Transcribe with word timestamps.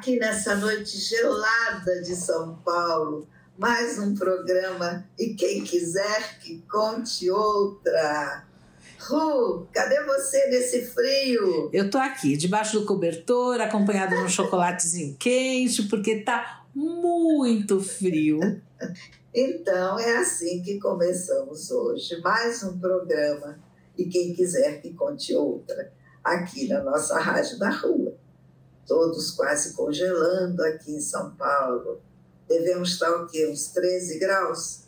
Aqui 0.00 0.18
nessa 0.18 0.56
noite 0.56 0.96
gelada 0.96 2.00
de 2.00 2.16
São 2.16 2.56
Paulo, 2.64 3.28
mais 3.58 3.98
um 3.98 4.14
programa 4.14 5.06
e 5.18 5.34
quem 5.34 5.62
quiser 5.62 6.38
que 6.40 6.62
conte 6.62 7.30
outra. 7.30 8.46
Ru, 8.98 9.68
cadê 9.70 10.02
você 10.04 10.48
nesse 10.48 10.86
frio? 10.86 11.68
Eu 11.70 11.90
tô 11.90 11.98
aqui, 11.98 12.34
debaixo 12.34 12.80
do 12.80 12.86
cobertor, 12.86 13.60
acompanhado 13.60 14.16
de 14.16 14.22
um 14.22 14.28
chocolatezinho 14.30 15.18
quente, 15.18 15.82
porque 15.82 16.22
tá 16.22 16.64
muito 16.74 17.78
frio. 17.78 18.40
Então 19.34 19.98
é 19.98 20.16
assim 20.16 20.62
que 20.62 20.80
começamos 20.80 21.70
hoje, 21.70 22.18
mais 22.22 22.62
um 22.62 22.78
programa 22.78 23.60
e 23.98 24.06
quem 24.06 24.32
quiser 24.32 24.80
que 24.80 24.94
conte 24.94 25.34
outra, 25.34 25.92
aqui 26.24 26.68
na 26.68 26.82
nossa 26.82 27.20
Rádio 27.20 27.58
da 27.58 27.68
Rua. 27.68 28.09
Todos 28.90 29.30
quase 29.30 29.74
congelando 29.74 30.60
aqui 30.64 30.90
em 30.90 31.00
São 31.00 31.30
Paulo. 31.36 32.00
Devemos 32.48 32.94
estar 32.94 33.08
o 33.08 33.28
quê? 33.28 33.46
Uns 33.46 33.68
13 33.68 34.18
graus? 34.18 34.80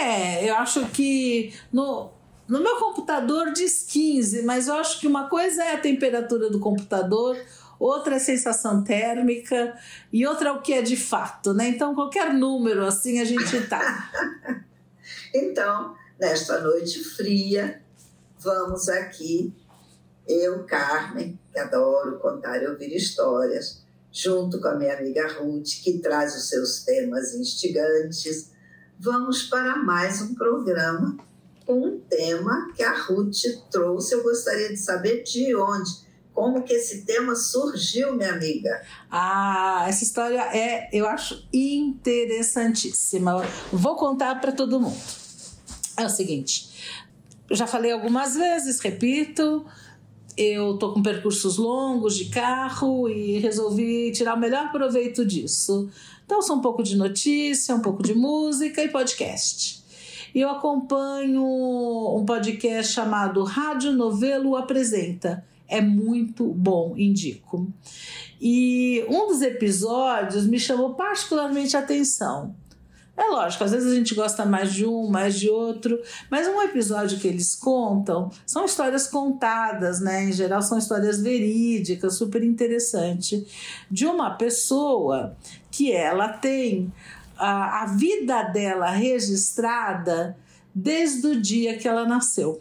É, 0.00 0.48
eu 0.48 0.54
acho 0.56 0.86
que 0.86 1.54
no, 1.70 2.10
no 2.48 2.60
meu 2.62 2.76
computador 2.76 3.52
diz 3.52 3.82
15, 3.82 4.40
mas 4.44 4.68
eu 4.68 4.74
acho 4.76 4.98
que 4.98 5.06
uma 5.06 5.28
coisa 5.28 5.62
é 5.62 5.74
a 5.74 5.78
temperatura 5.78 6.48
do 6.48 6.60
computador, 6.60 7.36
outra 7.78 8.14
é 8.14 8.16
a 8.16 8.20
sensação 8.20 8.82
térmica 8.82 9.78
e 10.10 10.26
outra 10.26 10.48
é 10.48 10.52
o 10.52 10.62
que 10.62 10.72
é 10.72 10.80
de 10.80 10.96
fato, 10.96 11.52
né? 11.52 11.68
Então, 11.68 11.94
qualquer 11.94 12.32
número 12.32 12.86
assim 12.86 13.20
a 13.20 13.24
gente 13.26 13.68
tá. 13.68 14.64
então, 15.34 15.94
nesta 16.18 16.58
noite 16.58 17.04
fria, 17.04 17.82
vamos 18.38 18.88
aqui, 18.88 19.54
eu, 20.26 20.64
Carmen, 20.64 21.38
que 21.52 21.58
adoro 21.58 22.18
contar 22.18 22.62
e 22.62 22.66
ouvir 22.66 22.94
histórias, 22.94 23.82
junto 24.10 24.60
com 24.60 24.68
a 24.68 24.74
minha 24.74 24.96
amiga 24.96 25.26
Ruth, 25.38 25.82
que 25.82 25.98
traz 25.98 26.36
os 26.36 26.48
seus 26.48 26.84
temas 26.84 27.34
instigantes, 27.34 28.50
vamos 28.98 29.44
para 29.44 29.76
mais 29.76 30.20
um 30.20 30.34
programa 30.34 31.16
com 31.66 31.86
um 31.86 32.00
tema 32.00 32.70
que 32.74 32.82
a 32.82 32.94
Ruth 32.94 33.42
trouxe. 33.70 34.14
Eu 34.14 34.22
gostaria 34.22 34.68
de 34.68 34.76
saber 34.76 35.22
de 35.22 35.54
onde, 35.56 35.90
como 36.34 36.62
que 36.62 36.74
esse 36.74 37.04
tema 37.04 37.34
surgiu, 37.34 38.14
minha 38.14 38.32
amiga. 38.32 38.82
Ah, 39.10 39.84
essa 39.88 40.04
história 40.04 40.40
é, 40.56 40.88
eu 40.92 41.06
acho, 41.08 41.46
interessantíssima. 41.52 43.42
Vou 43.72 43.96
contar 43.96 44.40
para 44.40 44.52
todo 44.52 44.80
mundo. 44.80 45.00
É 45.96 46.06
o 46.06 46.10
seguinte, 46.10 46.72
já 47.50 47.66
falei 47.66 47.92
algumas 47.92 48.34
vezes, 48.34 48.80
repito, 48.80 49.64
eu 50.36 50.78
tô 50.78 50.92
com 50.92 51.02
percursos 51.02 51.56
longos 51.56 52.16
de 52.16 52.26
carro 52.26 53.08
e 53.08 53.38
resolvi 53.38 54.10
tirar 54.12 54.34
o 54.34 54.40
melhor 54.40 54.70
proveito 54.72 55.24
disso. 55.24 55.88
Então, 56.24 56.40
sou 56.40 56.56
um 56.56 56.60
pouco 56.60 56.82
de 56.82 56.96
notícia, 56.96 57.74
um 57.74 57.80
pouco 57.80 58.02
de 58.02 58.14
música 58.14 58.82
e 58.82 58.88
podcast. 58.88 59.82
E 60.34 60.40
eu 60.40 60.48
acompanho 60.48 61.44
um 61.44 62.24
podcast 62.24 62.92
chamado 62.92 63.44
Rádio 63.44 63.92
Novelo 63.92 64.56
Apresenta. 64.56 65.44
É 65.68 65.80
muito 65.80 66.44
bom, 66.48 66.94
indico. 66.96 67.66
E 68.40 69.04
um 69.08 69.26
dos 69.26 69.42
episódios 69.42 70.46
me 70.46 70.58
chamou 70.58 70.94
particularmente 70.94 71.76
a 71.76 71.80
atenção. 71.80 72.54
É 73.14 73.24
lógico, 73.24 73.62
às 73.64 73.72
vezes 73.72 73.92
a 73.92 73.94
gente 73.94 74.14
gosta 74.14 74.46
mais 74.46 74.72
de 74.72 74.86
um, 74.86 75.06
mais 75.06 75.38
de 75.38 75.50
outro, 75.50 76.00
mas 76.30 76.48
um 76.48 76.62
episódio 76.62 77.18
que 77.18 77.28
eles 77.28 77.54
contam 77.54 78.30
são 78.46 78.64
histórias 78.64 79.06
contadas, 79.06 80.00
né? 80.00 80.24
Em 80.24 80.32
geral 80.32 80.62
são 80.62 80.78
histórias 80.78 81.20
verídicas, 81.20 82.16
super 82.16 82.42
interessante, 82.42 83.46
de 83.90 84.06
uma 84.06 84.30
pessoa 84.30 85.36
que 85.70 85.92
ela 85.92 86.28
tem 86.28 86.90
a, 87.36 87.82
a 87.82 87.86
vida 87.86 88.44
dela 88.44 88.88
registrada 88.88 90.34
desde 90.74 91.26
o 91.26 91.40
dia 91.40 91.76
que 91.76 91.86
ela 91.86 92.06
nasceu. 92.06 92.60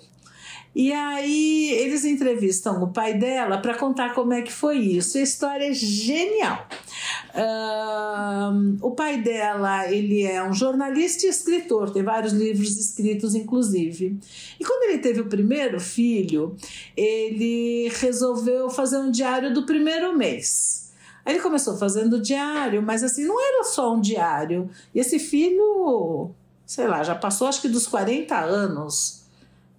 E 0.74 0.94
aí 0.94 1.72
eles 1.72 2.06
entrevistam 2.06 2.82
o 2.82 2.88
pai 2.88 3.14
dela 3.14 3.58
para 3.58 3.78
contar 3.78 4.14
como 4.14 4.32
é 4.32 4.42
que 4.42 4.52
foi 4.52 4.78
isso. 4.78 5.18
a 5.18 5.22
história 5.22 5.70
é 5.70 5.74
genial. 5.74 6.66
Uh, 7.36 8.78
o 8.82 8.92
pai 8.92 9.22
dela 9.22 9.92
ele 9.92 10.24
é 10.24 10.42
um 10.42 10.54
jornalista 10.54 11.26
e 11.26 11.30
escritor, 11.30 11.92
tem 11.92 12.04
vários 12.04 12.32
livros 12.32 12.78
escritos, 12.78 13.36
inclusive. 13.36 14.18
E 14.59 14.64
quando 14.64 14.84
ele 14.84 15.00
teve 15.00 15.20
o 15.20 15.28
primeiro 15.28 15.80
filho, 15.80 16.56
ele 16.96 17.90
resolveu 18.00 18.70
fazer 18.70 18.98
um 18.98 19.12
diário 19.12 19.53
do 19.53 19.66
primeiro 19.66 20.18
mês. 20.18 20.92
Aí 21.26 21.34
ele 21.34 21.44
começou 21.44 21.78
fazendo 21.78 22.20
diário, 22.20 22.82
mas 22.82 23.03
assim, 23.03 23.26
não 23.26 23.40
era 23.40 23.64
só 23.66 23.94
um 23.94 24.02
diário. 24.02 24.70
E 24.96 25.00
esse 25.00 25.20
filho, 25.20 26.32
sei 26.66 26.88
lá, 26.88 27.03
já 27.03 27.14
passou 27.14 27.48
acho 27.48 27.62
que 27.62 27.68
dos 27.68 27.86
40 27.88 28.40
anos 28.40 29.22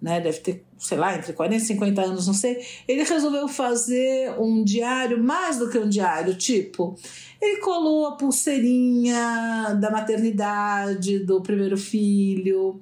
né, 0.03 0.19
deve 0.19 0.39
ter, 0.39 0.65
sei 0.83 0.97
lá, 0.97 1.15
entre 1.15 1.31
40 1.31 1.55
e 1.55 1.65
50 1.65 2.01
anos, 2.01 2.27
não 2.27 2.33
sei, 2.33 2.61
ele 2.87 3.03
resolveu 3.03 3.47
fazer 3.47 4.35
um 4.37 4.63
diário, 4.63 5.23
mais 5.23 5.57
do 5.57 5.69
que 5.69 5.79
um 5.79 5.87
diário, 5.87 6.35
tipo, 6.35 6.95
ele 7.43 7.59
colou 7.59 8.07
a 8.07 8.11
pulseirinha 8.15 9.77
da 9.79 9.91
maternidade 9.91 11.19
do 11.19 11.41
primeiro 11.41 11.77
filho. 11.77 12.79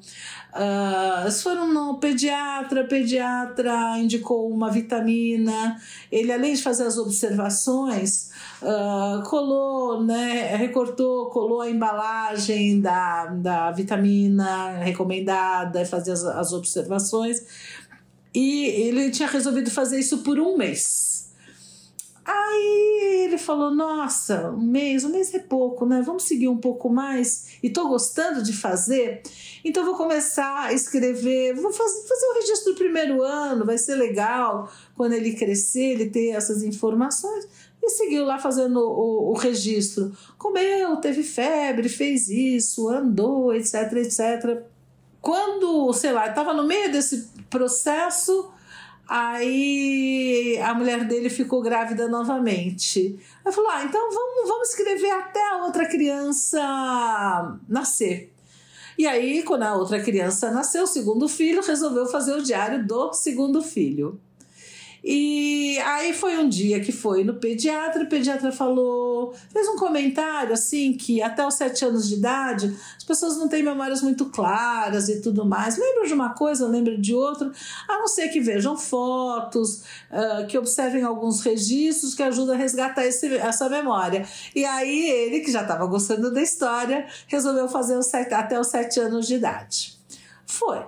Uh, 0.54 1.32
foram 1.32 1.74
no 1.74 1.98
pediatra, 1.98 2.84
pediatra 2.84 3.98
indicou 3.98 4.52
uma 4.52 4.70
vitamina. 4.70 5.78
Ele, 6.12 6.32
além 6.32 6.54
de 6.54 6.62
fazer 6.62 6.84
as 6.84 6.98
observações, 6.98 8.30
uh, 8.62 9.24
colou, 9.28 10.04
né, 10.04 10.56
recortou, 10.56 11.32
colou 11.32 11.62
a 11.62 11.70
embalagem 11.70 12.80
da, 12.82 13.26
da 13.28 13.72
vitamina 13.72 14.78
recomendada, 14.78 15.84
fazia 15.86 16.14
as, 16.14 16.24
as 16.24 16.54
observações. 16.54 17.42
E 18.34 18.66
ele 18.66 19.12
tinha 19.12 19.28
resolvido 19.28 19.70
fazer 19.70 20.00
isso 20.00 20.20
por 20.20 20.40
um 20.40 20.58
mês. 20.58 21.32
Aí 22.24 23.26
ele 23.26 23.38
falou: 23.38 23.74
Nossa, 23.74 24.52
um 24.52 24.62
mês, 24.62 25.04
um 25.04 25.10
mês 25.10 25.34
é 25.34 25.40
pouco, 25.40 25.86
né? 25.86 26.02
Vamos 26.06 26.24
seguir 26.24 26.48
um 26.48 26.58
pouco 26.58 26.90
mais. 26.90 27.58
E 27.64 27.70
tô 27.70 27.88
gostando 27.88 28.44
de 28.44 28.54
fazer, 28.54 29.22
então 29.66 29.84
vou 29.84 29.96
começar 29.96 30.66
a 30.66 30.74
escrever. 30.74 31.54
Vou 31.56 31.74
fazer, 31.74 32.08
fazer 32.08 32.26
o 32.28 32.34
registro 32.36 32.74
do 32.74 32.78
primeiro 32.78 33.24
ano, 33.24 33.66
vai 33.66 33.78
ser 33.78 33.96
legal. 33.96 34.72
Quando 34.96 35.14
ele 35.14 35.34
crescer, 35.34 35.92
ele 35.94 36.10
ter 36.10 36.30
essas 36.30 36.64
informações. 36.64 37.48
E 37.84 37.90
seguiu 37.90 38.24
lá 38.24 38.38
fazendo 38.38 38.80
o, 38.80 39.32
o 39.32 39.34
registro. 39.34 40.16
Comeu, 40.38 40.98
teve 40.98 41.24
febre, 41.24 41.90
fez 41.90 42.30
isso, 42.30 42.88
andou, 42.88 43.52
etc, 43.54 43.92
etc. 43.94 44.71
Quando, 45.22 45.94
sei 45.94 46.12
lá, 46.12 46.28
estava 46.28 46.54
no 46.54 46.64
meio 46.64 46.92
desse 46.92 47.30
processo 47.50 48.52
Aí 49.14 50.58
a 50.64 50.74
mulher 50.74 51.04
dele 51.04 51.30
ficou 51.30 51.62
grávida 51.62 52.08
novamente. 52.08 53.20
Aí 53.44 53.52
falou: 53.52 53.70
ah, 53.70 53.84
então 53.84 54.10
vamos, 54.10 54.48
vamos 54.48 54.70
escrever 54.70 55.12
até 55.12 55.50
a 55.50 55.66
outra 55.66 55.86
criança 55.86 57.58
nascer. 57.68 58.34
E 58.98 59.06
aí, 59.06 59.44
quando 59.44 59.64
a 59.64 59.76
outra 59.76 60.02
criança 60.02 60.50
nasceu, 60.50 60.84
o 60.84 60.88
segundo 60.88 61.28
filho 61.28 61.62
resolveu 61.62 62.06
fazer 62.06 62.32
o 62.38 62.42
diário 62.42 62.88
do 62.88 63.12
segundo 63.12 63.62
filho. 63.62 64.18
E 65.04 65.80
aí 65.80 66.14
foi 66.14 66.38
um 66.38 66.48
dia 66.48 66.80
que 66.80 66.92
foi 66.92 67.24
no 67.24 67.34
pediatra, 67.34 68.04
o 68.04 68.08
pediatra 68.08 68.52
falou, 68.52 69.34
fez 69.52 69.68
um 69.68 69.76
comentário 69.76 70.54
assim 70.54 70.94
que 70.94 71.22
até 71.24 71.46
os 71.46 71.56
sete 71.56 71.84
anos 71.84 72.08
de 72.08 72.16
idade 72.16 72.76
as 72.96 73.04
pessoas 73.04 73.36
não 73.36 73.48
têm 73.48 73.64
memórias 73.64 74.04
muito 74.04 74.26
claras 74.26 75.10
e 75.10 75.20
tudo 75.20 75.44
mais. 75.44 75.76
Lembram 75.76 76.06
de 76.06 76.14
uma 76.14 76.34
coisa, 76.36 76.68
lembram 76.68 77.00
de 77.00 77.16
outra, 77.16 77.52
a 77.88 77.98
não 77.98 78.08
ser 78.08 78.30
que 78.30 78.40
vejam 78.40 78.78
fotos, 78.78 79.82
que 80.48 80.58
observem 80.58 81.04
alguns 81.04 81.42
registros 81.42 82.14
que 82.14 82.22
ajudam 82.22 82.54
a 82.54 82.58
resgatar 82.58 83.04
esse, 83.06 83.36
essa 83.38 83.68
memória. 83.68 84.26
E 84.56 84.64
aí 84.64 85.10
ele, 85.10 85.40
que 85.40 85.52
já 85.52 85.64
estava 85.64 85.86
gostando 85.88 86.32
da 86.32 86.42
história, 86.42 87.08
resolveu 87.28 87.68
fazer 87.68 88.02
sete, 88.04 88.34
até 88.34 88.60
os 88.60 88.68
sete 88.68 89.00
anos 89.00 89.28
de 89.28 89.36
idade. 89.36 89.98
Foi. 90.46 90.80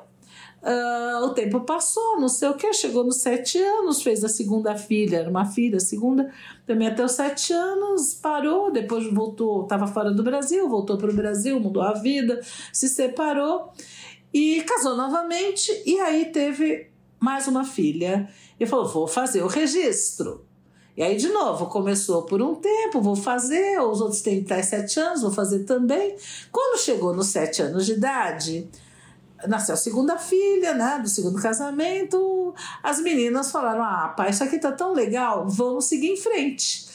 Uh, 0.63 1.25
o 1.25 1.33
tempo 1.33 1.59
passou, 1.61 2.17
não 2.21 2.29
sei 2.29 2.47
o 2.47 2.53
que, 2.53 2.71
chegou 2.71 3.03
nos 3.03 3.17
sete 3.17 3.57
anos, 3.57 4.01
fez 4.01 4.23
a 4.23 4.29
segunda 4.29 4.77
filha, 4.77 5.17
era 5.17 5.29
uma 5.29 5.45
filha, 5.45 5.75
a 5.75 5.81
segunda, 5.81 6.31
também 6.65 6.87
até 6.87 7.03
os 7.03 7.11
sete 7.11 7.51
anos, 7.51 8.13
parou, 8.13 8.71
depois 8.71 9.11
voltou, 9.11 9.63
estava 9.63 9.87
fora 9.87 10.11
do 10.11 10.23
Brasil, 10.23 10.69
voltou 10.69 10.97
para 10.97 11.11
o 11.11 11.13
Brasil, 11.13 11.59
mudou 11.59 11.83
a 11.83 11.91
vida, 11.91 12.39
se 12.71 12.87
separou 12.87 13.73
e 14.33 14.61
casou 14.61 14.95
novamente, 14.95 15.69
e 15.85 15.99
aí 15.99 16.31
teve 16.31 16.93
mais 17.19 17.47
uma 17.47 17.63
filha. 17.63 18.29
E 18.59 18.65
falou: 18.65 18.87
vou 18.87 19.07
fazer 19.07 19.43
o 19.43 19.47
registro. 19.47 20.45
E 20.95 21.01
aí, 21.01 21.17
de 21.17 21.29
novo, 21.29 21.65
começou 21.67 22.23
por 22.23 22.41
um 22.41 22.53
tempo, 22.53 23.01
vou 23.01 23.15
fazer, 23.15 23.79
os 23.79 23.99
outros 23.99 24.21
têm 24.21 24.41
até 24.41 24.61
sete 24.61 24.99
anos, 24.99 25.21
vou 25.21 25.31
fazer 25.31 25.63
também. 25.63 26.15
Quando 26.51 26.79
chegou 26.79 27.15
nos 27.15 27.27
sete 27.27 27.63
anos 27.63 27.85
de 27.85 27.93
idade, 27.93 28.69
nasceu 29.47 29.73
a 29.73 29.77
segunda 29.77 30.17
filha, 30.17 30.73
né, 30.73 30.99
do 31.01 31.09
segundo 31.09 31.41
casamento, 31.41 32.53
as 32.81 32.99
meninas 32.99 33.51
falaram: 33.51 33.83
"Ah, 33.83 34.13
pai, 34.15 34.29
isso 34.29 34.43
aqui 34.43 34.59
tá 34.59 34.71
tão 34.71 34.93
legal, 34.93 35.47
vamos 35.47 35.85
seguir 35.85 36.07
em 36.07 36.17
frente". 36.17 36.85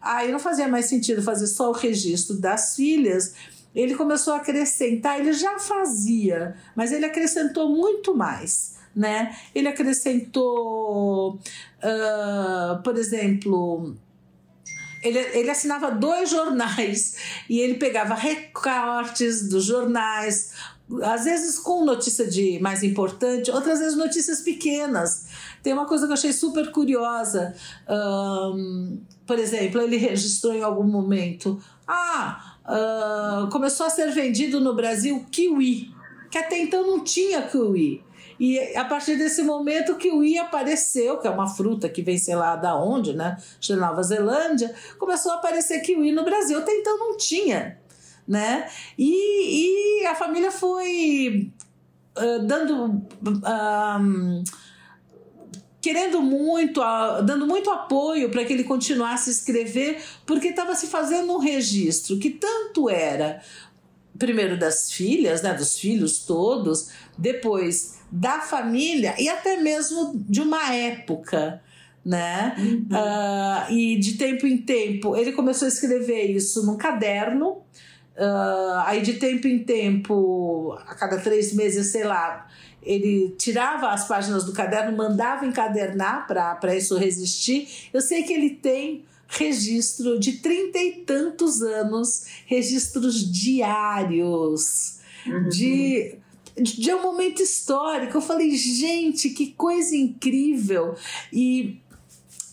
Aí 0.00 0.30
não 0.30 0.38
fazia 0.38 0.68
mais 0.68 0.86
sentido 0.86 1.22
fazer 1.22 1.46
só 1.48 1.70
o 1.70 1.72
registro 1.72 2.36
das 2.36 2.76
filhas. 2.76 3.34
Ele 3.74 3.94
começou 3.94 4.32
a 4.34 4.36
acrescentar, 4.36 5.18
ele 5.18 5.32
já 5.32 5.58
fazia, 5.58 6.56
mas 6.74 6.92
ele 6.92 7.04
acrescentou 7.04 7.68
muito 7.68 8.14
mais, 8.14 8.76
né? 8.94 9.36
Ele 9.54 9.68
acrescentou, 9.68 11.34
uh, 11.34 12.82
por 12.82 12.96
exemplo, 12.96 13.96
ele, 15.02 15.18
ele 15.18 15.50
assinava 15.50 15.90
dois 15.90 16.30
jornais 16.30 17.16
e 17.50 17.60
ele 17.60 17.74
pegava 17.74 18.14
recortes 18.14 19.48
dos 19.48 19.64
jornais, 19.64 20.52
às 21.02 21.24
vezes 21.24 21.58
com 21.58 21.84
notícia 21.84 22.26
de 22.26 22.58
mais 22.60 22.82
importante, 22.82 23.50
outras 23.50 23.80
vezes 23.80 23.96
notícias 23.96 24.40
pequenas. 24.40 25.26
Tem 25.62 25.72
uma 25.72 25.86
coisa 25.86 26.06
que 26.06 26.12
eu 26.12 26.14
achei 26.14 26.32
super 26.32 26.70
curiosa. 26.70 27.54
Um, 27.88 29.00
por 29.26 29.38
exemplo, 29.38 29.80
ele 29.80 29.96
registrou 29.96 30.54
em 30.54 30.62
algum 30.62 30.84
momento: 30.84 31.60
ah, 31.86 32.56
uh, 32.64 33.50
começou 33.50 33.86
a 33.86 33.90
ser 33.90 34.10
vendido 34.12 34.60
no 34.60 34.74
Brasil 34.74 35.26
kiwi, 35.30 35.90
que 36.30 36.38
até 36.38 36.58
então 36.58 36.86
não 36.86 37.02
tinha 37.02 37.42
kiwi. 37.42 38.04
E 38.38 38.58
a 38.76 38.84
partir 38.84 39.16
desse 39.16 39.42
momento 39.42 39.92
o 39.92 39.96
kiwi 39.96 40.38
apareceu, 40.38 41.18
que 41.18 41.26
é 41.26 41.30
uma 41.30 41.48
fruta 41.48 41.88
que 41.88 42.02
vem, 42.02 42.18
sei 42.18 42.36
lá 42.36 42.54
da 42.54 42.76
onde, 42.76 43.14
né? 43.14 43.38
De 43.58 43.74
Nova 43.74 44.02
Zelândia, 44.02 44.74
começou 44.98 45.32
a 45.32 45.36
aparecer 45.36 45.80
kiwi 45.80 46.12
no 46.12 46.22
Brasil. 46.22 46.58
Até 46.58 46.70
então 46.72 46.98
não 46.98 47.16
tinha 47.16 47.78
né? 48.26 48.68
E, 48.98 50.02
e 50.02 50.06
a 50.06 50.14
família 50.14 50.50
foi 50.50 51.50
uh, 52.16 52.46
dando. 52.46 53.02
Uh, 53.22 54.44
querendo 55.80 56.20
muito, 56.20 56.80
uh, 56.80 57.22
dando 57.22 57.46
muito 57.46 57.70
apoio 57.70 58.28
para 58.28 58.44
que 58.44 58.52
ele 58.52 58.64
continuasse 58.64 59.30
a 59.30 59.32
escrever, 59.32 60.02
porque 60.26 60.48
estava 60.48 60.74
se 60.74 60.88
fazendo 60.88 61.32
um 61.32 61.38
registro 61.38 62.18
que 62.18 62.30
tanto 62.30 62.90
era 62.90 63.40
primeiro 64.18 64.58
das 64.58 64.90
filhas, 64.90 65.42
né, 65.42 65.54
dos 65.54 65.78
filhos 65.78 66.20
todos, 66.20 66.90
depois 67.16 67.98
da 68.10 68.40
família 68.40 69.14
e 69.18 69.28
até 69.28 69.56
mesmo 69.58 70.12
de 70.28 70.40
uma 70.40 70.74
época, 70.74 71.62
né? 72.04 72.54
Uhum. 72.58 72.86
Uh, 72.90 73.72
e 73.72 73.96
de 73.98 74.14
tempo 74.14 74.46
em 74.46 74.58
tempo 74.58 75.16
ele 75.16 75.32
começou 75.32 75.66
a 75.66 75.68
escrever 75.68 76.30
isso 76.30 76.64
num 76.64 76.76
caderno 76.76 77.62
Uh, 78.16 78.80
aí 78.86 79.02
de 79.02 79.14
tempo 79.14 79.46
em 79.46 79.58
tempo, 79.58 80.72
a 80.86 80.94
cada 80.94 81.18
três 81.18 81.52
meses, 81.52 81.88
sei 81.88 82.04
lá, 82.04 82.48
ele 82.82 83.34
tirava 83.36 83.90
as 83.90 84.08
páginas 84.08 84.44
do 84.44 84.52
caderno, 84.52 84.96
mandava 84.96 85.44
encadernar 85.44 86.26
para 86.26 86.74
isso 86.74 86.96
resistir. 86.96 87.68
Eu 87.92 88.00
sei 88.00 88.22
que 88.22 88.32
ele 88.32 88.50
tem 88.50 89.04
registro 89.28 90.18
de 90.18 90.34
trinta 90.34 90.78
e 90.78 91.04
tantos 91.04 91.60
anos, 91.60 92.24
registros 92.46 93.30
diários 93.30 94.98
uhum. 95.26 95.48
de 95.48 96.18
de 96.58 96.94
um 96.94 97.02
momento 97.02 97.42
histórico. 97.42 98.16
Eu 98.16 98.22
falei, 98.22 98.50
gente, 98.52 99.28
que 99.28 99.48
coisa 99.48 99.94
incrível! 99.94 100.94
E 101.30 101.82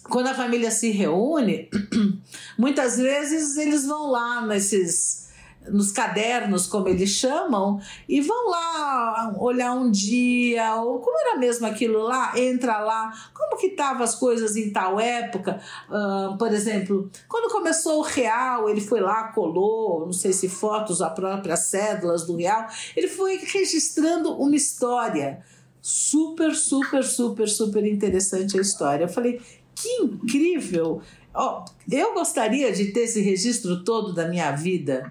quando 0.03 0.27
a 0.27 0.33
família 0.33 0.69
se 0.71 0.89
reúne, 0.91 1.69
muitas 2.57 2.97
vezes 2.97 3.55
eles 3.55 3.85
vão 3.85 4.11
lá 4.11 4.45
nesses 4.45 5.29
nos 5.71 5.91
cadernos, 5.91 6.67
como 6.67 6.87
eles 6.87 7.09
chamam, 7.09 7.79
e 8.07 8.21
vão 8.21 8.49
lá 8.49 9.35
olhar 9.37 9.73
um 9.73 9.89
dia, 9.89 10.75
ou 10.75 10.99
como 10.99 11.17
era 11.19 11.37
mesmo 11.37 11.65
aquilo 11.65 12.01
lá, 12.01 12.33
entra 12.37 12.79
lá, 12.79 13.11
como 13.33 13.57
que 13.57 13.67
estavam 13.67 14.03
as 14.03 14.15
coisas 14.15 14.55
em 14.55 14.71
tal 14.71 14.99
época. 14.99 15.61
Uh, 15.89 16.37
por 16.37 16.51
exemplo, 16.51 17.09
quando 17.27 17.51
começou 17.51 17.99
o 17.99 18.03
real, 18.03 18.69
ele 18.69 18.81
foi 18.81 18.99
lá, 18.99 19.29
colou, 19.29 20.05
não 20.05 20.13
sei 20.13 20.33
se 20.33 20.49
fotos, 20.49 21.01
as 21.01 21.13
próprias 21.13 21.61
cédulas 21.61 22.25
do 22.25 22.35
real, 22.35 22.67
ele 22.95 23.07
foi 23.07 23.37
registrando 23.37 24.33
uma 24.33 24.55
história. 24.55 25.43
Super, 25.81 26.55
super, 26.55 27.03
super, 27.03 27.47
super 27.47 27.85
interessante 27.85 28.57
a 28.57 28.61
história. 28.61 29.03
Eu 29.03 29.09
falei, 29.09 29.41
que 29.75 29.89
incrível! 30.01 31.01
Oh, 31.35 31.65
eu 31.91 32.13
gostaria 32.13 32.71
de 32.71 32.91
ter 32.91 33.01
esse 33.01 33.19
registro 33.19 33.83
todo 33.83 34.13
da 34.13 34.27
minha 34.27 34.51
vida. 34.51 35.09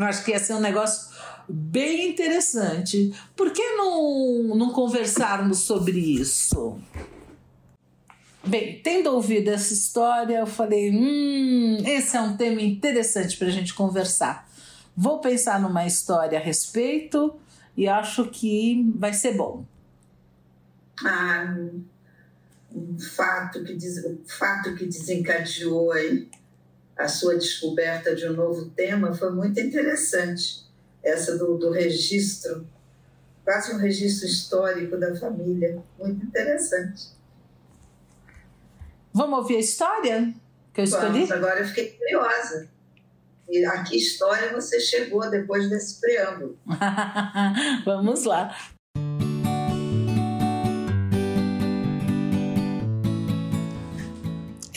Eu 0.00 0.06
acho 0.06 0.24
que 0.24 0.30
ia 0.30 0.38
ser 0.38 0.54
um 0.54 0.60
negócio 0.60 1.10
bem 1.46 2.10
interessante. 2.10 3.14
Por 3.36 3.50
que 3.52 3.62
não, 3.74 4.56
não 4.56 4.72
conversarmos 4.72 5.58
sobre 5.58 5.98
isso? 5.98 6.80
Bem, 8.46 8.80
tendo 8.82 9.10
ouvido 9.12 9.48
essa 9.48 9.74
história, 9.74 10.38
eu 10.38 10.46
falei: 10.46 10.90
hum, 10.90 11.76
esse 11.84 12.16
é 12.16 12.20
um 12.22 12.34
tema 12.34 12.62
interessante 12.62 13.36
para 13.36 13.48
a 13.48 13.50
gente 13.50 13.74
conversar. 13.74 14.48
Vou 14.96 15.20
pensar 15.20 15.60
numa 15.60 15.86
história 15.86 16.38
a 16.38 16.42
respeito 16.42 17.38
e 17.76 17.86
acho 17.86 18.24
que 18.30 18.90
vai 18.96 19.12
ser 19.12 19.36
bom. 19.36 19.66
Ah, 21.04 21.54
um 22.72 22.98
fato 22.98 23.62
que, 23.62 23.74
des... 23.74 24.02
um 24.02 24.18
fato 24.26 24.74
que 24.74 24.86
desencadeou 24.86 25.92
aí 25.92 26.26
a 27.00 27.08
sua 27.08 27.34
descoberta 27.34 28.14
de 28.14 28.28
um 28.28 28.34
novo 28.34 28.70
tema 28.70 29.14
foi 29.14 29.30
muito 29.30 29.58
interessante. 29.58 30.68
Essa 31.02 31.38
do, 31.38 31.56
do 31.56 31.70
registro, 31.70 32.66
quase 33.42 33.74
um 33.74 33.78
registro 33.78 34.26
histórico 34.28 34.98
da 34.98 35.16
família. 35.16 35.82
Muito 35.98 36.26
interessante. 36.26 37.08
Vamos 39.14 39.38
ouvir 39.38 39.56
a 39.56 39.60
história 39.60 40.34
que 40.74 40.80
eu 40.82 40.84
escolhi? 40.84 41.24
Vamos, 41.24 41.30
agora 41.32 41.60
eu 41.60 41.66
fiquei 41.66 41.90
curiosa. 41.92 42.68
E 43.48 43.64
a 43.64 43.82
que 43.82 43.96
história 43.96 44.52
você 44.52 44.78
chegou 44.78 45.28
depois 45.30 45.70
desse 45.70 46.00
preâmbulo? 46.00 46.58
Vamos 47.84 48.24
lá. 48.24 48.54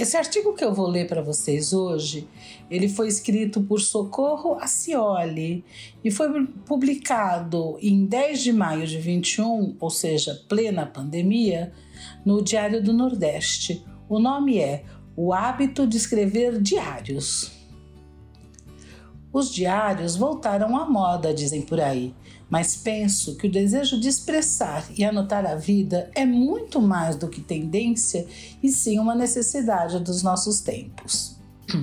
Esse 0.03 0.17
artigo 0.17 0.53
que 0.53 0.65
eu 0.65 0.73
vou 0.73 0.85
ler 0.85 1.07
para 1.07 1.21
vocês 1.21 1.71
hoje, 1.71 2.27
ele 2.69 2.89
foi 2.89 3.07
escrito 3.07 3.63
por 3.63 3.79
Socorro 3.79 4.55
Acioli 4.55 5.63
e 6.03 6.11
foi 6.11 6.45
publicado 6.65 7.77
em 7.81 8.05
10 8.05 8.43
de 8.43 8.51
maio 8.51 8.85
de 8.85 8.97
21, 8.97 9.77
ou 9.79 9.89
seja, 9.89 10.43
plena 10.49 10.85
pandemia, 10.85 11.71
no 12.25 12.43
Diário 12.43 12.83
do 12.83 12.91
Nordeste. 12.91 13.81
O 14.09 14.19
nome 14.19 14.59
é 14.59 14.83
O 15.15 15.31
Hábito 15.33 15.87
de 15.87 15.95
Escrever 15.95 16.61
Diários. 16.61 17.53
Os 19.31 19.53
diários 19.53 20.17
voltaram 20.17 20.75
à 20.75 20.85
moda, 20.85 21.33
dizem 21.33 21.61
por 21.61 21.79
aí, 21.79 22.13
mas 22.53 22.75
penso 22.75 23.35
que 23.35 23.47
o 23.47 23.51
desejo 23.51 23.99
de 23.99 24.07
expressar 24.07 24.85
e 24.95 25.03
anotar 25.03 25.43
a 25.43 25.55
vida 25.55 26.11
é 26.13 26.23
muito 26.23 26.79
mais 26.79 27.15
do 27.15 27.27
que 27.27 27.41
tendência 27.41 28.27
e 28.61 28.69
sim 28.69 28.99
uma 28.99 29.15
necessidade 29.15 29.99
dos 29.99 30.21
nossos 30.21 30.59
tempos. 30.59 31.35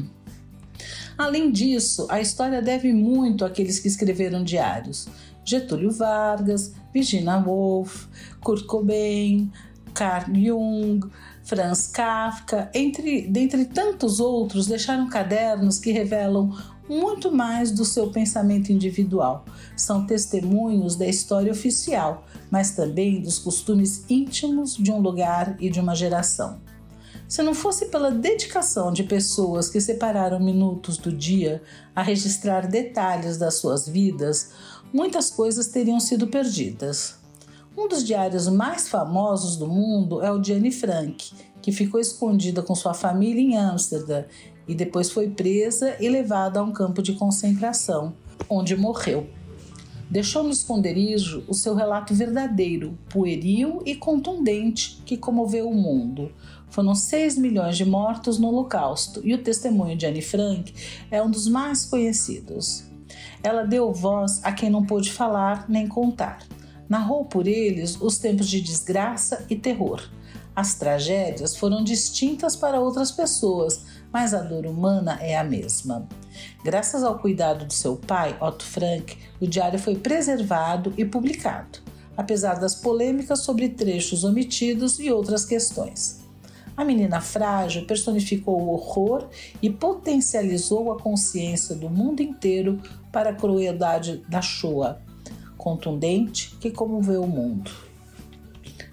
Além 1.18 1.50
disso, 1.50 2.06
a 2.08 2.20
história 2.20 2.62
deve 2.62 2.92
muito 2.92 3.44
àqueles 3.44 3.80
que 3.80 3.88
escreveram 3.88 4.44
diários: 4.44 5.08
Getúlio 5.44 5.90
Vargas, 5.90 6.72
Virginia 6.94 7.38
Woolf, 7.38 8.06
Kurt 8.40 8.64
Cobain, 8.66 9.50
Carl 9.92 10.32
Jung, 10.32 11.00
Franz 11.42 11.88
Kafka, 11.88 12.70
entre, 12.72 13.22
dentre 13.22 13.64
tantos 13.64 14.20
outros, 14.20 14.68
deixaram 14.68 15.08
cadernos 15.08 15.80
que 15.80 15.90
revelam 15.90 16.56
muito 16.90 17.30
mais 17.30 17.70
do 17.70 17.84
seu 17.84 18.10
pensamento 18.10 18.72
individual. 18.72 19.44
São 19.76 20.04
testemunhos 20.04 20.96
da 20.96 21.06
história 21.06 21.52
oficial, 21.52 22.26
mas 22.50 22.72
também 22.72 23.22
dos 23.22 23.38
costumes 23.38 24.04
íntimos 24.10 24.76
de 24.76 24.90
um 24.90 25.00
lugar 25.00 25.56
e 25.60 25.70
de 25.70 25.78
uma 25.78 25.94
geração. 25.94 26.60
Se 27.28 27.44
não 27.44 27.54
fosse 27.54 27.86
pela 27.86 28.10
dedicação 28.10 28.92
de 28.92 29.04
pessoas 29.04 29.70
que 29.70 29.80
separaram 29.80 30.40
minutos 30.40 30.96
do 30.96 31.12
dia 31.12 31.62
a 31.94 32.02
registrar 32.02 32.66
detalhes 32.66 33.38
das 33.38 33.54
suas 33.54 33.88
vidas, 33.88 34.50
muitas 34.92 35.30
coisas 35.30 35.68
teriam 35.68 36.00
sido 36.00 36.26
perdidas. 36.26 37.19
Um 37.76 37.86
dos 37.86 38.04
diários 38.04 38.48
mais 38.48 38.88
famosos 38.88 39.56
do 39.56 39.66
mundo 39.66 40.20
é 40.20 40.30
o 40.30 40.40
de 40.40 40.52
Anne 40.52 40.72
Frank, 40.72 41.30
que 41.62 41.70
ficou 41.70 42.00
escondida 42.00 42.62
com 42.62 42.74
sua 42.74 42.92
família 42.92 43.40
em 43.40 43.56
Amsterdã 43.56 44.24
e 44.66 44.74
depois 44.74 45.10
foi 45.10 45.30
presa 45.30 45.96
e 46.00 46.08
levada 46.08 46.58
a 46.58 46.62
um 46.64 46.72
campo 46.72 47.00
de 47.00 47.12
concentração, 47.12 48.12
onde 48.48 48.76
morreu. 48.76 49.28
Deixou 50.10 50.42
no 50.42 50.50
esconderijo 50.50 51.44
o 51.46 51.54
seu 51.54 51.76
relato 51.76 52.12
verdadeiro, 52.12 52.98
pueril 53.08 53.80
e 53.86 53.94
contundente 53.94 55.00
que 55.06 55.16
comoveu 55.16 55.68
o 55.68 55.74
mundo. 55.74 56.32
Foram 56.68 56.96
6 56.96 57.38
milhões 57.38 57.76
de 57.76 57.84
mortos 57.84 58.36
no 58.36 58.48
Holocausto 58.48 59.20
e 59.22 59.32
o 59.32 59.42
testemunho 59.42 59.96
de 59.96 60.06
Anne 60.06 60.22
Frank 60.22 60.74
é 61.08 61.22
um 61.22 61.30
dos 61.30 61.46
mais 61.46 61.86
conhecidos. 61.86 62.84
Ela 63.44 63.62
deu 63.62 63.92
voz 63.92 64.40
a 64.42 64.50
quem 64.50 64.68
não 64.68 64.84
pôde 64.84 65.12
falar 65.12 65.66
nem 65.68 65.86
contar. 65.86 66.40
Narrou 66.90 67.24
por 67.24 67.46
eles 67.46 67.96
os 68.00 68.18
tempos 68.18 68.48
de 68.48 68.60
desgraça 68.60 69.46
e 69.48 69.54
terror. 69.54 70.02
As 70.56 70.74
tragédias 70.74 71.54
foram 71.54 71.84
distintas 71.84 72.56
para 72.56 72.80
outras 72.80 73.12
pessoas, 73.12 73.84
mas 74.12 74.34
a 74.34 74.40
dor 74.40 74.66
humana 74.66 75.16
é 75.22 75.38
a 75.38 75.44
mesma. 75.44 76.08
Graças 76.64 77.04
ao 77.04 77.20
cuidado 77.20 77.64
do 77.64 77.72
seu 77.72 77.94
pai, 77.94 78.36
Otto 78.40 78.64
Frank, 78.64 79.16
o 79.40 79.46
diário 79.46 79.78
foi 79.78 79.94
preservado 79.94 80.92
e 80.98 81.04
publicado, 81.04 81.78
apesar 82.16 82.54
das 82.54 82.74
polêmicas 82.74 83.38
sobre 83.38 83.68
trechos 83.68 84.24
omitidos 84.24 84.98
e 84.98 85.12
outras 85.12 85.44
questões. 85.44 86.18
A 86.76 86.84
menina 86.84 87.20
frágil 87.20 87.86
personificou 87.86 88.60
o 88.60 88.70
horror 88.70 89.28
e 89.62 89.70
potencializou 89.70 90.90
a 90.90 90.98
consciência 90.98 91.76
do 91.76 91.88
mundo 91.88 92.20
inteiro 92.20 92.80
para 93.12 93.30
a 93.30 93.34
crueldade 93.34 94.24
da 94.28 94.42
Shoah, 94.42 94.98
contundente 95.60 96.56
que 96.58 96.70
comoveu 96.70 97.22
o 97.22 97.28
mundo. 97.28 97.70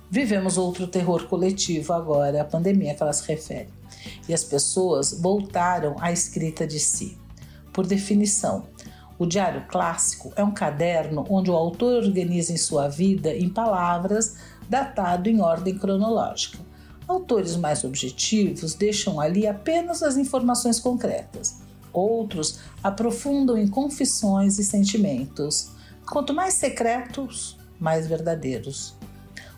Vivemos 0.10 0.58
outro 0.58 0.88
terror 0.88 1.28
coletivo 1.28 1.94
agora, 1.94 2.42
a 2.42 2.46
pandemia 2.46 2.94
que 2.94 3.02
ela 3.02 3.12
se 3.12 3.28
refere, 3.28 3.70
e 4.28 4.34
as 4.34 4.44
pessoas 4.44 5.20
voltaram 5.20 5.96
à 6.00 6.12
escrita 6.12 6.68
de 6.68 6.80
si. 6.80 7.18
Por 7.74 7.86
definição, 7.86 8.68
o 9.20 9.26
diário 9.26 9.66
clássico 9.68 10.32
é 10.36 10.44
um 10.44 10.54
caderno 10.54 11.26
onde 11.30 11.50
o 11.50 11.56
autor 11.56 12.04
organiza 12.04 12.54
em 12.54 12.58
sua 12.58 12.88
vida 12.88 13.36
em 13.36 13.50
palavras, 13.50 14.36
datado 14.70 15.30
em 15.30 15.42
ordem 15.42 15.78
cronológica. 15.78 16.60
Autores 17.08 17.56
mais 17.56 17.84
objetivos 17.84 18.76
deixam 18.76 19.20
ali 19.20 19.48
apenas 19.48 20.04
as 20.04 20.18
informações 20.18 20.80
concretas. 20.80 21.56
Outros 21.92 22.60
aprofundam 22.84 23.58
em 23.58 23.68
confissões 23.68 24.60
e 24.60 24.64
sentimentos. 24.64 25.70
Quanto 26.10 26.34
mais 26.34 26.54
secretos, 26.54 27.58
mais 27.78 28.08
verdadeiros. 28.08 28.96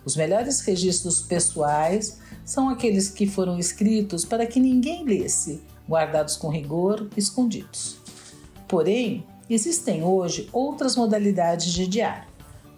Os 0.04 0.16
melhores 0.16 0.62
registros 0.62 1.22
pessoais 1.22 2.20
são 2.44 2.70
aqueles 2.70 3.10
que 3.10 3.28
foram 3.28 3.60
escritos 3.60 4.26
para 4.26 4.48
que 4.48 4.60
ninguém 4.60 5.06
lesse, 5.06 5.62
guardados 5.88 6.36
com 6.36 6.50
rigor, 6.50 7.08
escondidos. 7.16 7.98
Porém, 8.68 9.24
existem 9.48 10.04
hoje 10.04 10.50
outras 10.52 10.96
modalidades 10.96 11.72
de 11.72 11.86
diário. 11.86 12.28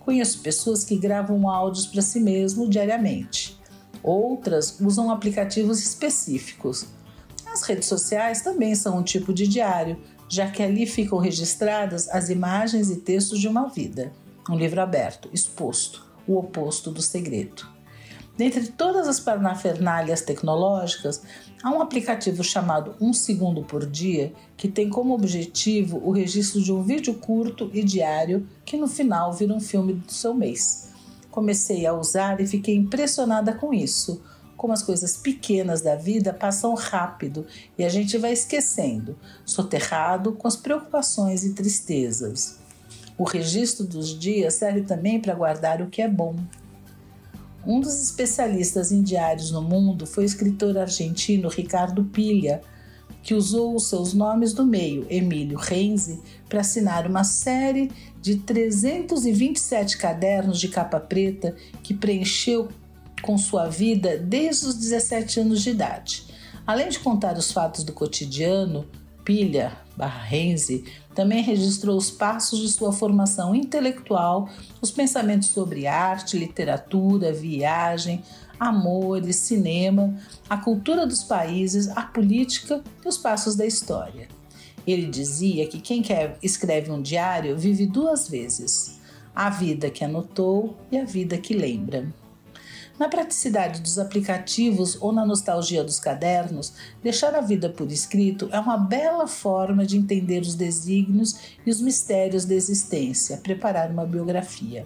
Conheço 0.02 0.42
pessoas 0.42 0.84
que 0.84 0.98
gravam 0.98 1.50
áudios 1.50 1.86
para 1.86 2.02
si 2.02 2.20
mesmo 2.20 2.70
diariamente. 2.70 3.58
Outras 4.04 4.80
usam 4.82 5.10
aplicativos 5.10 5.80
específicos. 5.80 6.88
As 7.46 7.62
redes 7.62 7.88
sociais 7.88 8.42
também 8.42 8.76
são 8.76 8.98
um 8.98 9.04
tipo 9.04 9.34
de 9.34 9.48
diário, 9.48 9.98
já 10.32 10.50
que 10.50 10.64
ali 10.64 10.86
ficam 10.86 11.18
registradas 11.18 12.08
as 12.08 12.30
imagens 12.30 12.90
e 12.90 12.96
textos 12.96 13.38
de 13.38 13.50
uma 13.50 13.68
vida. 13.68 14.14
Um 14.50 14.56
livro 14.56 14.80
aberto, 14.80 15.30
exposto, 15.34 16.06
o 16.26 16.38
oposto 16.38 16.90
do 16.90 17.02
segredo. 17.02 17.68
Dentre 18.38 18.68
todas 18.68 19.10
as 19.10 19.20
parnafernalhas 19.20 20.22
tecnológicas, 20.22 21.22
há 21.62 21.70
um 21.70 21.82
aplicativo 21.82 22.46
chamado 22.46 22.96
Um 23.02 23.12
Segundo 23.12 23.62
por 23.62 23.86
Dia 23.86 24.32
que 24.56 24.70
tem 24.70 24.90
como 24.90 25.14
objetivo 25.14 26.02
o 26.02 26.12
registro 26.12 26.64
de 26.64 26.72
um 26.72 26.82
vídeo 26.82 27.16
curto 27.16 27.70
e 27.74 27.84
diário 27.84 28.48
que 28.64 28.78
no 28.78 28.88
final 28.88 29.34
vira 29.34 29.54
um 29.54 29.60
filme 29.60 29.96
do 29.96 30.14
seu 30.14 30.34
mês. 30.34 30.92
Comecei 31.30 31.86
a 31.86 31.94
usar 31.94 32.40
e 32.40 32.48
fiquei 32.48 32.74
impressionada 32.74 33.54
com 33.54 33.74
isso. 33.74 34.22
Como 34.62 34.74
as 34.74 34.84
coisas 34.84 35.18
pequenas 35.18 35.82
da 35.82 35.96
vida 35.96 36.32
passam 36.32 36.76
rápido 36.76 37.48
e 37.76 37.84
a 37.84 37.90
gente 37.90 38.16
vai 38.20 38.32
esquecendo, 38.32 39.18
soterrado 39.44 40.34
com 40.34 40.48
as 40.48 40.56
preocupações 40.56 41.44
e 41.44 41.54
tristezas. 41.54 42.60
O 43.18 43.24
registro 43.24 43.88
dos 43.88 44.10
dias 44.20 44.54
serve 44.54 44.82
também 44.82 45.20
para 45.20 45.34
guardar 45.34 45.82
o 45.82 45.88
que 45.88 46.00
é 46.00 46.08
bom, 46.08 46.36
um 47.66 47.80
dos 47.80 48.00
especialistas 48.00 48.92
em 48.92 49.02
diários 49.02 49.50
no 49.50 49.64
mundo 49.64 50.06
foi 50.06 50.26
o 50.26 50.28
escritor 50.28 50.78
argentino 50.78 51.50
Ricardo 51.50 52.04
Pilha, 52.04 52.62
que 53.24 53.34
usou 53.34 53.76
os 53.76 53.90
seus 53.90 54.14
nomes 54.14 54.54
do 54.54 54.64
meio, 54.64 55.08
Emílio 55.10 55.58
Renzi, 55.58 56.20
para 56.48 56.62
assinar 56.62 57.08
uma 57.08 57.24
série 57.24 57.90
de 58.22 58.36
327 58.36 59.98
cadernos 59.98 60.60
de 60.60 60.68
capa 60.68 61.00
preta 61.00 61.56
que 61.82 61.96
preencheu 61.96 62.70
com 63.22 63.38
sua 63.38 63.68
vida 63.68 64.18
desde 64.18 64.68
os 64.68 64.76
17 64.76 65.40
anos 65.40 65.62
de 65.62 65.70
idade. 65.70 66.26
Além 66.66 66.90
de 66.90 67.00
contar 67.00 67.38
os 67.38 67.52
fatos 67.52 67.84
do 67.84 67.94
cotidiano, 67.94 68.86
Pilha 69.24 69.78
Barrense 69.96 70.84
também 71.14 71.44
registrou 71.44 71.98
os 71.98 72.10
passos 72.10 72.60
de 72.60 72.70
sua 72.70 72.92
formação 72.92 73.54
intelectual, 73.54 74.50
os 74.82 74.92
pensamentos 74.92 75.50
sobre 75.50 75.86
arte, 75.86 76.38
literatura, 76.38 77.34
viagem, 77.34 78.24
amores, 78.60 79.36
cinema, 79.38 80.16
a 80.50 80.58
cultura 80.58 81.06
dos 81.06 81.24
países, 81.24 81.90
a 81.90 82.04
política 82.04 82.82
e 83.04 83.08
os 83.08 83.18
passos 83.18 83.56
da 83.56 83.66
história. 83.66 84.28
Ele 84.86 85.08
dizia 85.08 85.68
que 85.68 85.80
quem 85.80 86.02
quer 86.02 86.38
escreve 86.42 86.92
um 86.92 87.02
diário 87.02 87.58
vive 87.58 87.86
duas 87.86 88.28
vezes: 88.28 89.00
a 89.36 89.50
vida 89.50 89.90
que 89.90 90.04
anotou 90.04 90.78
e 90.92 90.98
a 90.98 91.06
vida 91.06 91.38
que 91.38 91.54
lembra. 91.54 92.21
Na 93.00 93.10
praticidade 93.10 93.82
dos 93.82 93.98
aplicativos 93.98 94.98
ou 95.02 95.12
na 95.12 95.26
nostalgia 95.26 95.84
dos 95.84 96.00
cadernos, 96.00 96.74
deixar 97.02 97.34
a 97.34 97.42
vida 97.42 97.70
por 97.70 97.92
escrito 97.92 98.48
é 98.52 98.60
uma 98.60 98.78
bela 98.78 99.28
forma 99.28 99.86
de 99.86 99.98
entender 99.98 100.42
os 100.42 100.54
desígnios 100.54 101.36
e 101.66 101.70
os 101.72 101.82
mistérios 101.82 102.46
da 102.46 102.54
existência, 102.54 103.38
preparar 103.38 103.90
uma 103.90 104.06
biografia, 104.06 104.86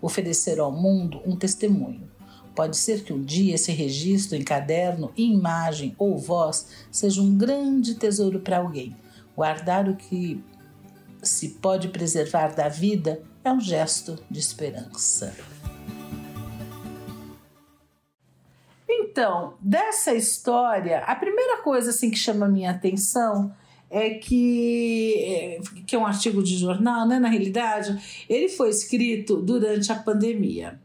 oferecer 0.00 0.58
ao 0.58 0.72
mundo 0.72 1.20
um 1.24 1.36
testemunho. 1.36 2.10
Pode 2.54 2.76
ser 2.76 3.02
que 3.02 3.12
um 3.12 3.22
dia 3.22 3.54
esse 3.54 3.72
registro 3.72 4.36
em 4.36 4.42
caderno, 4.42 5.12
em 5.16 5.32
imagem 5.32 5.94
ou 5.96 6.18
voz 6.18 6.66
seja 6.90 7.22
um 7.22 7.36
grande 7.36 7.94
tesouro 7.94 8.40
para 8.40 8.58
alguém. 8.58 8.94
Guardar 9.34 9.88
o 9.88 9.96
que 9.96 10.42
se 11.22 11.50
pode 11.50 11.88
preservar 11.88 12.54
da 12.54 12.68
vida 12.68 13.22
é 13.44 13.50
um 13.50 13.60
gesto 13.60 14.18
de 14.30 14.38
esperança. 14.38 15.32
Então, 19.12 19.54
dessa 19.60 20.14
história, 20.14 21.00
a 21.00 21.14
primeira 21.14 21.58
coisa 21.58 21.90
assim 21.90 22.10
que 22.10 22.16
chama 22.16 22.48
minha 22.48 22.70
atenção 22.70 23.54
é 23.90 24.08
que, 24.14 25.14
é, 25.18 25.60
que 25.86 25.94
é 25.94 25.98
um 25.98 26.06
artigo 26.06 26.42
de 26.42 26.56
jornal, 26.56 27.06
né? 27.06 27.18
Na 27.18 27.28
realidade, 27.28 28.24
ele 28.26 28.48
foi 28.48 28.70
escrito 28.70 29.36
durante 29.36 29.92
a 29.92 29.96
pandemia. 29.96 30.80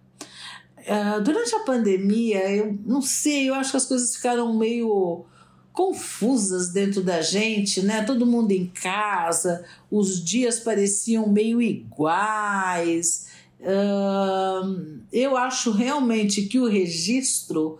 Uh, 0.79 1.21
durante 1.21 1.55
a 1.55 1.59
pandemia, 1.59 2.51
eu 2.51 2.77
não 2.85 3.01
sei, 3.01 3.49
eu 3.49 3.55
acho 3.55 3.71
que 3.71 3.77
as 3.77 3.85
coisas 3.85 4.17
ficaram 4.17 4.53
meio 4.53 5.25
confusas 5.71 6.73
dentro 6.73 7.01
da 7.01 7.21
gente, 7.21 7.81
né? 7.81 8.03
Todo 8.03 8.25
mundo 8.25 8.51
em 8.51 8.65
casa, 8.67 9.63
os 9.89 10.21
dias 10.21 10.59
pareciam 10.59 11.29
meio 11.29 11.61
iguais. 11.61 13.27
Uh, 13.61 14.99
eu 15.13 15.37
acho 15.37 15.71
realmente 15.71 16.41
que 16.41 16.59
o 16.59 16.67
registro 16.67 17.79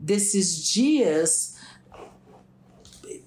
desses 0.00 0.64
dias 0.64 1.54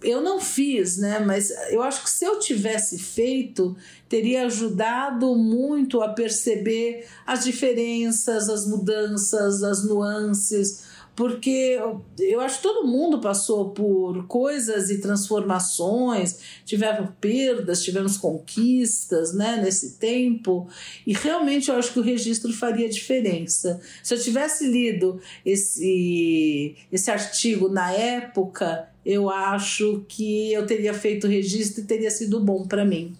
eu 0.03 0.21
não 0.21 0.39
fiz, 0.39 0.97
né? 0.97 1.19
Mas 1.19 1.49
eu 1.69 1.81
acho 1.81 2.03
que 2.03 2.09
se 2.09 2.25
eu 2.25 2.37
tivesse 2.39 2.99
feito, 2.99 3.75
teria 4.09 4.45
ajudado 4.45 5.33
muito 5.35 6.01
a 6.01 6.09
perceber 6.09 7.05
as 7.25 7.43
diferenças, 7.43 8.49
as 8.49 8.67
mudanças, 8.67 9.63
as 9.63 9.85
nuances, 9.85 10.82
porque 11.15 11.79
eu 12.17 12.41
acho 12.41 12.57
que 12.57 12.63
todo 12.63 12.87
mundo 12.87 13.21
passou 13.21 13.69
por 13.69 14.25
coisas 14.25 14.89
e 14.89 14.99
transformações, 14.99 16.39
tivemos 16.65 17.11
perdas, 17.21 17.83
tivemos 17.83 18.17
conquistas 18.17 19.33
né, 19.33 19.57
nesse 19.61 19.93
tempo, 19.93 20.67
e 21.05 21.13
realmente 21.13 21.69
eu 21.69 21.75
acho 21.75 21.93
que 21.93 21.99
o 21.99 22.03
registro 22.03 22.51
faria 22.51 22.89
diferença. 22.89 23.79
Se 24.01 24.13
eu 24.13 24.19
tivesse 24.19 24.67
lido 24.67 25.21
esse, 25.45 26.75
esse 26.91 27.11
artigo 27.11 27.69
na 27.69 27.91
época, 27.91 28.89
eu 29.05 29.29
acho 29.29 30.03
que 30.07 30.51
eu 30.51 30.65
teria 30.65 30.93
feito 30.93 31.27
o 31.27 31.29
registro 31.29 31.83
e 31.83 31.85
teria 31.85 32.09
sido 32.09 32.39
bom 32.39 32.65
para 32.65 32.83
mim. 32.83 33.15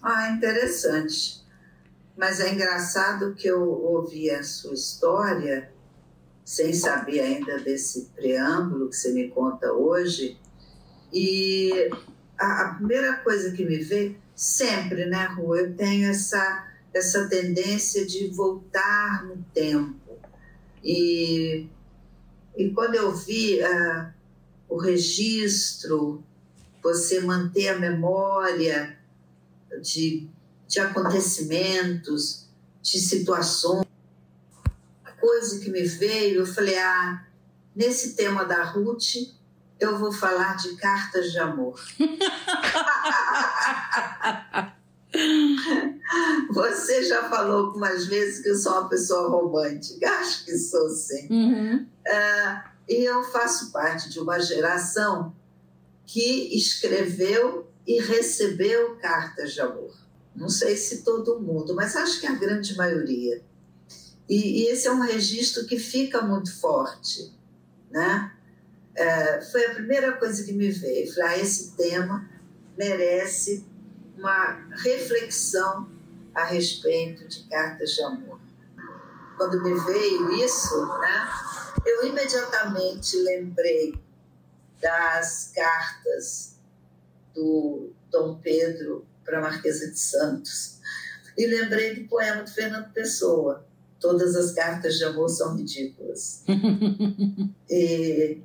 Ah, 0.00 0.30
interessante. 0.30 1.44
Mas 2.16 2.38
é 2.38 2.52
engraçado 2.52 3.34
que 3.34 3.48
eu 3.48 3.62
ouvi 3.62 4.30
a 4.30 4.42
sua 4.42 4.72
história, 4.72 5.70
sem 6.46 6.72
saber 6.72 7.20
ainda 7.20 7.58
desse 7.58 8.06
preâmbulo 8.14 8.88
que 8.88 8.96
você 8.96 9.12
me 9.12 9.28
conta 9.28 9.72
hoje, 9.72 10.38
e 11.12 11.90
a, 12.38 12.62
a 12.62 12.74
primeira 12.74 13.16
coisa 13.16 13.50
que 13.50 13.64
me 13.64 13.78
veio, 13.78 14.16
sempre, 14.34 15.06
né, 15.06 15.26
Ru, 15.26 15.56
eu 15.56 15.74
tenho 15.76 16.08
essa, 16.08 16.68
essa 16.94 17.28
tendência 17.28 18.06
de 18.06 18.28
voltar 18.28 19.26
no 19.26 19.44
tempo. 19.52 20.18
E, 20.84 21.66
e 22.56 22.70
quando 22.70 22.94
eu 22.94 23.12
vi 23.14 23.60
uh, 23.60 24.12
o 24.68 24.78
registro, 24.78 26.22
você 26.82 27.20
manter 27.20 27.68
a 27.70 27.78
memória 27.78 28.96
de 29.82 30.28
de 30.66 30.80
acontecimentos, 30.80 32.48
de 32.82 32.98
situações. 32.98 33.85
Coisa 35.26 35.58
que 35.58 35.70
me 35.70 35.82
veio, 35.82 36.42
eu 36.42 36.46
falei: 36.46 36.78
ah, 36.78 37.26
nesse 37.74 38.14
tema 38.14 38.44
da 38.44 38.62
Ruth, 38.62 39.34
eu 39.80 39.98
vou 39.98 40.12
falar 40.12 40.56
de 40.56 40.76
cartas 40.76 41.32
de 41.32 41.40
amor. 41.40 41.84
Você 46.50 47.02
já 47.02 47.28
falou 47.28 47.66
algumas 47.66 48.06
vezes 48.06 48.40
que 48.40 48.50
eu 48.50 48.56
sou 48.56 48.70
uma 48.70 48.88
pessoa 48.88 49.28
romântica, 49.28 50.08
acho 50.08 50.44
que 50.44 50.56
sou 50.56 50.88
sim. 50.90 51.26
Uhum. 51.28 51.84
Uh, 52.06 52.60
e 52.88 53.04
eu 53.04 53.24
faço 53.24 53.72
parte 53.72 54.08
de 54.08 54.20
uma 54.20 54.38
geração 54.38 55.34
que 56.04 56.56
escreveu 56.56 57.68
e 57.84 58.00
recebeu 58.00 58.94
cartas 58.98 59.54
de 59.54 59.60
amor. 59.60 59.92
Não 60.36 60.48
sei 60.48 60.76
se 60.76 61.02
todo 61.02 61.40
mundo, 61.40 61.74
mas 61.74 61.96
acho 61.96 62.20
que 62.20 62.28
a 62.28 62.36
grande 62.36 62.76
maioria. 62.76 63.42
E, 64.28 64.62
e 64.62 64.68
esse 64.68 64.88
é 64.88 64.92
um 64.92 65.00
registro 65.00 65.66
que 65.66 65.78
fica 65.78 66.22
muito 66.22 66.54
forte, 66.58 67.32
né? 67.90 68.32
É, 68.94 69.40
foi 69.42 69.66
a 69.66 69.74
primeira 69.74 70.12
coisa 70.14 70.42
que 70.42 70.52
me 70.52 70.70
veio. 70.70 71.12
Falei, 71.14 71.30
ah, 71.30 71.38
esse 71.38 71.76
tema 71.76 72.28
merece 72.76 73.64
uma 74.16 74.66
reflexão 74.82 75.88
a 76.34 76.44
respeito 76.44 77.28
de 77.28 77.44
cartas 77.48 77.90
de 77.90 78.02
amor. 78.02 78.40
Quando 79.36 79.62
me 79.62 79.78
veio 79.84 80.32
isso, 80.32 80.86
né, 80.98 81.28
eu 81.84 82.06
imediatamente 82.06 83.16
lembrei 83.18 83.94
das 84.80 85.52
cartas 85.54 86.56
do 87.34 87.92
Dom 88.10 88.38
Pedro 88.38 89.06
para 89.24 89.38
a 89.38 89.42
Marquesa 89.42 89.90
de 89.90 89.98
Santos. 89.98 90.80
E 91.36 91.46
lembrei 91.46 91.94
do 91.94 92.08
poema 92.08 92.44
de 92.44 92.52
Fernando 92.52 92.92
Pessoa, 92.92 93.66
Todas 94.00 94.36
as 94.36 94.52
cartas 94.52 94.96
de 94.96 95.04
amor 95.04 95.28
são 95.28 95.56
ridículas. 95.56 96.42
e, 97.68 98.40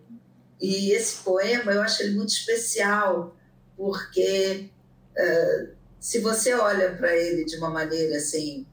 e, 0.60 0.92
esse 0.92 1.18
poema 1.24 1.74
eu 1.74 1.82
acho 1.82 2.04
ele 2.04 2.16
muito 2.16 2.30
especial, 2.30 3.36
porque 3.76 4.70
uh, 5.12 5.70
se 6.00 6.20
você 6.20 6.54
olha 6.54 6.96
para 6.96 7.16
ele 7.16 7.46
de 7.46 7.58
uma 7.58 7.70
maneira 7.70 8.18
assim 8.18 8.66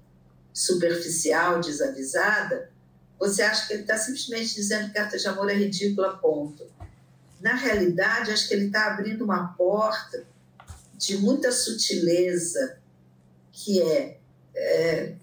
superficial, 0.53 1.61
desavisada, 1.61 2.71
você 3.19 3.43
acha 3.43 3.67
que 3.67 3.73
ele 3.73 3.83
está 3.83 3.97
simplesmente 3.97 4.55
dizendo 4.55 4.89
que 4.89 4.95
carta 4.95 5.19
de 5.19 5.27
amor 5.27 5.51
é 5.51 5.55
ridícula, 5.55 6.17
ponto. 6.17 6.65
Na 7.41 7.55
realidade, 7.55 8.31
acho 8.31 8.49
que 8.49 8.55
ele 8.55 8.67
está 8.67 8.87
abrindo 8.87 9.25
uma 9.25 9.49
porta 9.55 10.25
de 10.97 11.17
muita 11.19 11.53
sutileza, 11.53 12.79
que 13.53 13.81
é, 13.83 14.19
é 14.55 15.15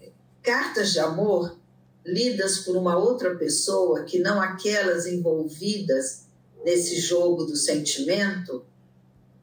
cartas 0.45 0.93
de 0.93 0.99
amor 0.99 1.57
lidas 2.05 2.59
por 2.59 2.77
uma 2.77 2.95
outra 2.97 3.35
pessoa 3.35 4.03
que 4.03 4.19
não 4.19 4.39
aquelas 4.39 5.07
envolvidas 5.07 6.27
nesse 6.63 6.99
jogo 6.99 7.45
do 7.45 7.55
sentimento, 7.55 8.63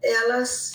elas 0.01 0.73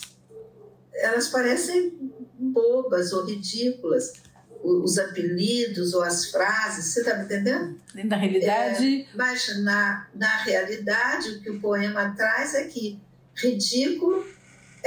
elas 0.92 1.28
parecem 1.28 1.96
bobas 2.38 3.12
ou 3.12 3.24
ridículas. 3.24 4.12
Os 4.60 4.98
apelidos 4.98 5.94
ou 5.94 6.02
as 6.02 6.26
frases, 6.26 6.86
você 6.86 7.00
está 7.00 7.16
me 7.16 7.24
entendendo? 7.24 7.80
Na 7.94 8.16
realidade. 8.16 9.02
É, 9.02 9.16
mas 9.16 9.56
na, 9.62 10.08
na 10.12 10.36
realidade, 10.38 11.30
o 11.30 11.40
que 11.40 11.50
o 11.50 11.60
poema 11.60 12.12
traz 12.16 12.54
é 12.54 12.64
que 12.64 13.00
ridículo 13.36 14.26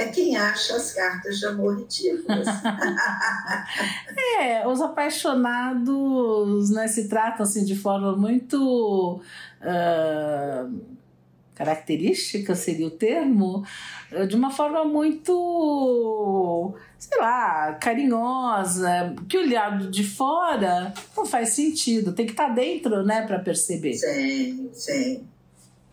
é 0.02 0.08
quem 0.08 0.36
acha 0.36 0.76
as 0.76 0.92
cartas 0.92 1.38
de 1.38 1.46
amor 1.46 1.78
ridículas. 1.78 2.46
é, 4.40 4.66
os 4.66 4.80
apaixonados 4.80 6.70
né, 6.70 6.88
se 6.88 7.08
tratam 7.08 7.44
assim, 7.44 7.64
de 7.64 7.76
forma 7.76 8.16
muito. 8.16 9.20
Uh, 9.60 10.92
característica 11.54 12.54
seria 12.54 12.86
o 12.86 12.90
termo, 12.90 13.64
de 14.28 14.34
uma 14.34 14.50
forma 14.50 14.84
muito, 14.84 16.74
sei 16.98 17.18
lá, 17.18 17.74
carinhosa, 17.74 19.14
que 19.28 19.38
olhado 19.38 19.90
de 19.90 20.02
fora 20.02 20.92
não 21.16 21.24
faz 21.24 21.50
sentido, 21.50 22.12
tem 22.12 22.26
que 22.26 22.32
estar 22.32 22.48
dentro, 22.48 23.04
né, 23.04 23.26
para 23.26 23.38
perceber. 23.38 23.94
Sim, 23.94 24.70
sim. 24.72 25.24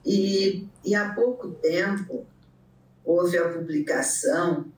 E, 0.06 0.66
e 0.84 0.96
há 0.96 1.14
pouco 1.14 1.50
tempo 1.50 2.26
houve 3.04 3.38
a 3.38 3.50
publicação 3.50 4.72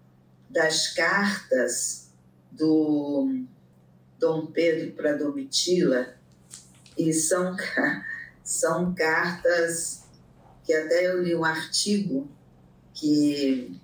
das 0.49 0.93
cartas 0.93 2.09
do 2.51 3.45
Dom 4.19 4.47
Pedro 4.47 4.91
para 4.91 5.13
Domitila, 5.13 6.15
e 6.97 7.13
são, 7.13 7.55
são 8.43 8.93
cartas 8.93 10.03
que 10.63 10.73
até 10.73 11.07
eu 11.07 11.23
li 11.23 11.35
um 11.35 11.45
artigo 11.45 12.29
que 12.93 13.79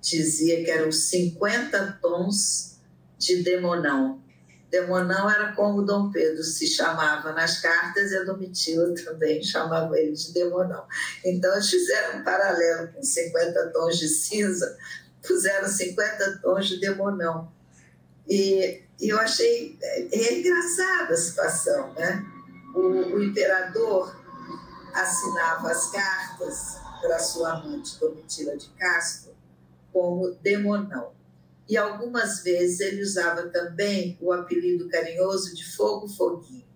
dizia 0.00 0.64
que 0.64 0.70
eram 0.70 0.90
50 0.90 1.98
tons 2.02 2.78
de 3.18 3.42
demonão. 3.42 4.22
Demonão 4.70 5.28
era 5.28 5.52
como 5.52 5.82
Dom 5.82 6.10
Pedro 6.10 6.42
se 6.44 6.66
chamava 6.66 7.32
nas 7.32 7.60
cartas 7.60 8.12
e 8.12 8.16
a 8.16 8.22
Domitila 8.22 8.94
também 8.94 9.42
chamava 9.42 9.98
ele 9.98 10.12
de 10.12 10.32
Demonão. 10.32 10.84
Então 11.24 11.52
eles 11.52 11.68
fizeram 11.68 12.20
um 12.20 12.24
paralelo 12.24 12.88
com 12.92 13.02
50 13.02 13.68
tons 13.70 13.98
de 13.98 14.08
cinza, 14.08 14.78
puseram 15.26 15.68
50 15.68 16.38
tons 16.40 16.68
de 16.68 16.80
Demonão. 16.80 17.52
E, 18.28 18.82
e 19.00 19.08
eu 19.08 19.18
achei 19.18 19.76
é, 19.82 20.16
é 20.16 20.38
engraçada 20.38 21.14
a 21.14 21.16
situação, 21.16 21.92
né? 21.94 22.24
O, 22.72 22.80
o 23.16 23.24
imperador 23.24 24.14
assinava 24.94 25.70
as 25.70 25.90
cartas 25.90 26.78
para 27.00 27.18
sua 27.18 27.54
amante 27.54 27.98
Domitila 27.98 28.56
de 28.56 28.68
Castro 28.70 29.34
como 29.92 30.30
Demonão 30.42 31.12
e 31.70 31.76
algumas 31.76 32.42
vezes 32.42 32.80
ele 32.80 33.00
usava 33.00 33.48
também 33.48 34.18
o 34.20 34.32
apelido 34.32 34.88
carinhoso 34.88 35.54
de 35.54 35.64
Fogo 35.76 36.08
Foguinho. 36.08 36.66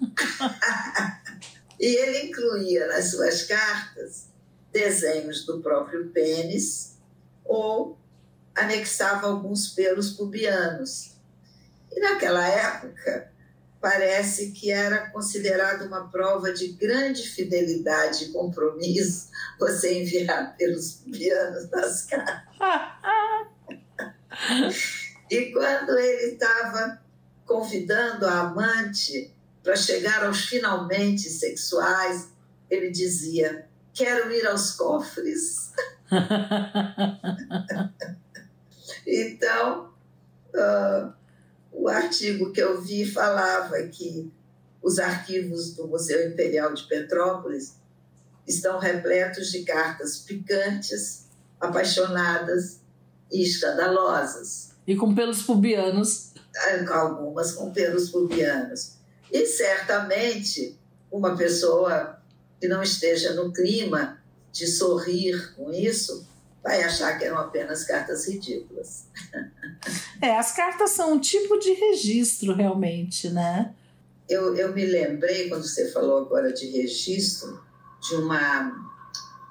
e 1.78 1.86
ele 1.86 2.28
incluía 2.28 2.86
nas 2.86 3.10
suas 3.10 3.42
cartas 3.42 4.28
desenhos 4.70 5.44
do 5.44 5.60
próprio 5.60 6.08
pênis 6.10 6.96
ou 7.44 7.98
anexava 8.54 9.26
alguns 9.26 9.70
pelos 9.70 10.12
pubianos. 10.12 11.16
E 11.90 11.98
naquela 11.98 12.46
época, 12.46 13.32
parece 13.80 14.52
que 14.52 14.70
era 14.70 15.10
considerado 15.10 15.84
uma 15.84 16.08
prova 16.08 16.52
de 16.52 16.68
grande 16.68 17.28
fidelidade 17.28 18.26
e 18.26 18.28
compromisso 18.32 19.30
você 19.58 20.00
enviar 20.00 20.56
pelos 20.56 20.92
pubianos 20.92 21.68
nas 21.70 22.02
cartas. 22.06 22.52
E 25.30 25.52
quando 25.52 25.98
ele 25.98 26.34
estava 26.34 27.00
convidando 27.46 28.26
a 28.26 28.40
amante 28.40 29.32
para 29.62 29.76
chegar 29.76 30.24
aos 30.24 30.46
finalmente 30.46 31.30
sexuais, 31.30 32.30
ele 32.68 32.90
dizia: 32.90 33.66
Quero 33.94 34.30
ir 34.30 34.46
aos 34.46 34.72
cofres. 34.72 35.72
então, 39.06 39.90
uh, 40.54 41.12
o 41.72 41.88
artigo 41.88 42.52
que 42.52 42.60
eu 42.60 42.82
vi 42.82 43.10
falava 43.10 43.82
que 43.84 44.30
os 44.82 44.98
arquivos 44.98 45.74
do 45.74 45.86
Museu 45.86 46.28
Imperial 46.28 46.74
de 46.74 46.82
Petrópolis 46.84 47.76
estão 48.46 48.78
repletos 48.78 49.50
de 49.50 49.62
cartas 49.62 50.18
picantes, 50.18 51.28
apaixonadas 51.58 52.81
e 53.32 53.42
escandalosas. 53.42 54.70
E 54.86 54.96
com 54.96 55.14
pelos 55.14 55.42
pubianos. 55.42 56.32
Ah, 56.56 56.98
algumas 57.00 57.52
com 57.52 57.72
pelos 57.72 58.10
pubianos. 58.10 58.94
E 59.32 59.46
certamente 59.46 60.78
uma 61.10 61.36
pessoa 61.36 62.20
que 62.60 62.68
não 62.68 62.82
esteja 62.82 63.32
no 63.34 63.52
clima 63.52 64.22
de 64.52 64.66
sorrir 64.66 65.54
com 65.56 65.72
isso 65.72 66.26
vai 66.62 66.82
achar 66.82 67.18
que 67.18 67.24
eram 67.24 67.38
apenas 67.38 67.84
cartas 67.84 68.28
ridículas. 68.28 69.06
É, 70.20 70.38
as 70.38 70.54
cartas 70.54 70.90
são 70.90 71.14
um 71.14 71.18
tipo 71.18 71.58
de 71.58 71.72
registro, 71.72 72.54
realmente, 72.54 73.28
né? 73.28 73.74
Eu, 74.28 74.54
eu 74.54 74.72
me 74.72 74.86
lembrei, 74.86 75.48
quando 75.48 75.66
você 75.66 75.90
falou 75.90 76.18
agora 76.18 76.52
de 76.52 76.66
registro, 76.66 77.60
de 78.00 78.14
uma 78.14 78.72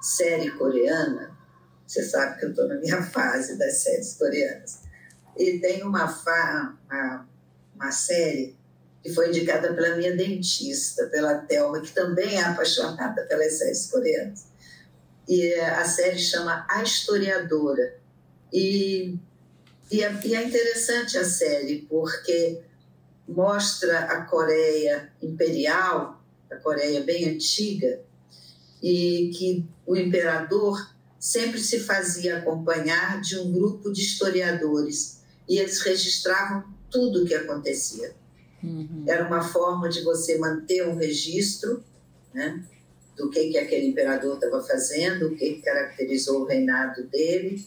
série 0.00 0.50
coreana. 0.52 1.31
Você 1.92 2.02
sabe 2.04 2.38
que 2.38 2.46
eu 2.46 2.50
estou 2.50 2.66
na 2.66 2.76
minha 2.76 3.02
fase 3.04 3.58
das 3.58 3.82
séries 3.82 4.14
coreanas. 4.14 4.80
E 5.36 5.58
tem 5.58 5.82
uma, 5.82 6.06
uma, 6.06 7.28
uma 7.74 7.92
série 7.92 8.56
que 9.02 9.12
foi 9.12 9.28
indicada 9.28 9.74
pela 9.74 9.96
minha 9.96 10.16
dentista, 10.16 11.06
pela 11.08 11.34
Thelma, 11.40 11.82
que 11.82 11.92
também 11.92 12.36
é 12.36 12.44
apaixonada 12.44 13.24
pelas 13.24 13.58
séries 13.58 13.88
coreanas. 13.88 14.46
E 15.28 15.52
a 15.54 15.84
série 15.84 16.18
chama 16.18 16.66
A 16.66 16.82
Historiadora. 16.82 17.98
E, 18.50 19.18
e, 19.90 20.02
é, 20.02 20.20
e 20.24 20.34
é 20.34 20.44
interessante 20.44 21.18
a 21.18 21.24
série, 21.26 21.86
porque 21.90 22.62
mostra 23.28 23.98
a 23.98 24.22
Coreia 24.24 25.12
imperial, 25.20 26.24
a 26.50 26.56
Coreia 26.56 27.02
bem 27.02 27.28
antiga, 27.28 28.00
e 28.82 29.30
que 29.36 29.68
o 29.86 29.94
imperador 29.94 30.91
sempre 31.22 31.60
se 31.60 31.78
fazia 31.78 32.38
acompanhar 32.38 33.20
de 33.20 33.38
um 33.38 33.52
grupo 33.52 33.92
de 33.92 34.02
historiadores 34.02 35.20
e 35.48 35.56
eles 35.56 35.80
registravam 35.80 36.64
tudo 36.90 37.22
o 37.22 37.24
que 37.24 37.32
acontecia. 37.32 38.12
Uhum. 38.60 39.04
Era 39.06 39.28
uma 39.28 39.40
forma 39.40 39.88
de 39.88 40.02
você 40.02 40.36
manter 40.36 40.84
um 40.88 40.96
registro 40.96 41.84
né, 42.34 42.64
do 43.16 43.30
que, 43.30 43.50
que 43.50 43.58
aquele 43.58 43.86
imperador 43.86 44.34
estava 44.34 44.60
fazendo, 44.64 45.28
o 45.28 45.36
que, 45.36 45.54
que 45.54 45.62
caracterizou 45.62 46.42
o 46.42 46.44
reinado 46.44 47.04
dele. 47.04 47.64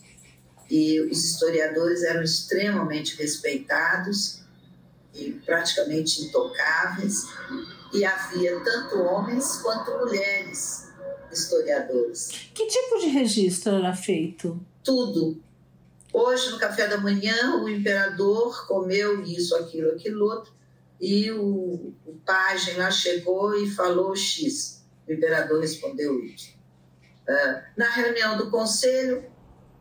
E 0.69 0.99
os 0.99 1.23
historiadores 1.23 2.03
eram 2.03 2.23
extremamente 2.23 3.15
respeitados 3.15 4.41
e 5.13 5.31
praticamente 5.45 6.23
intocáveis, 6.23 7.23
e 7.93 8.03
havia 8.03 8.59
tanto 8.59 8.97
homens 8.97 9.59
quanto 9.61 9.97
mulheres 9.97 10.84
historiadores. 11.39 12.49
Que 12.53 12.67
tipo 12.67 12.99
de 12.99 13.07
registro 13.07 13.75
era 13.75 13.93
feito? 13.93 14.59
Tudo. 14.83 15.41
Hoje, 16.13 16.51
no 16.51 16.59
café 16.59 16.87
da 16.87 16.97
manhã, 16.97 17.61
o 17.61 17.67
imperador 17.67 18.65
comeu 18.67 19.21
isso, 19.21 19.55
aquilo, 19.55 19.91
aquilo 19.91 20.25
outro, 20.25 20.53
e 20.99 21.29
o, 21.31 21.93
o 22.05 22.13
pajem 22.25 22.77
lá 22.77 22.89
chegou 22.89 23.55
e 23.55 23.69
falou 23.69 24.15
X. 24.15 24.85
O 25.07 25.11
imperador 25.11 25.59
respondeu 25.59 26.23
Y. 26.23 26.55
Uh, 27.27 27.61
na 27.75 27.89
reunião 27.89 28.37
do 28.37 28.49
conselho, 28.49 29.25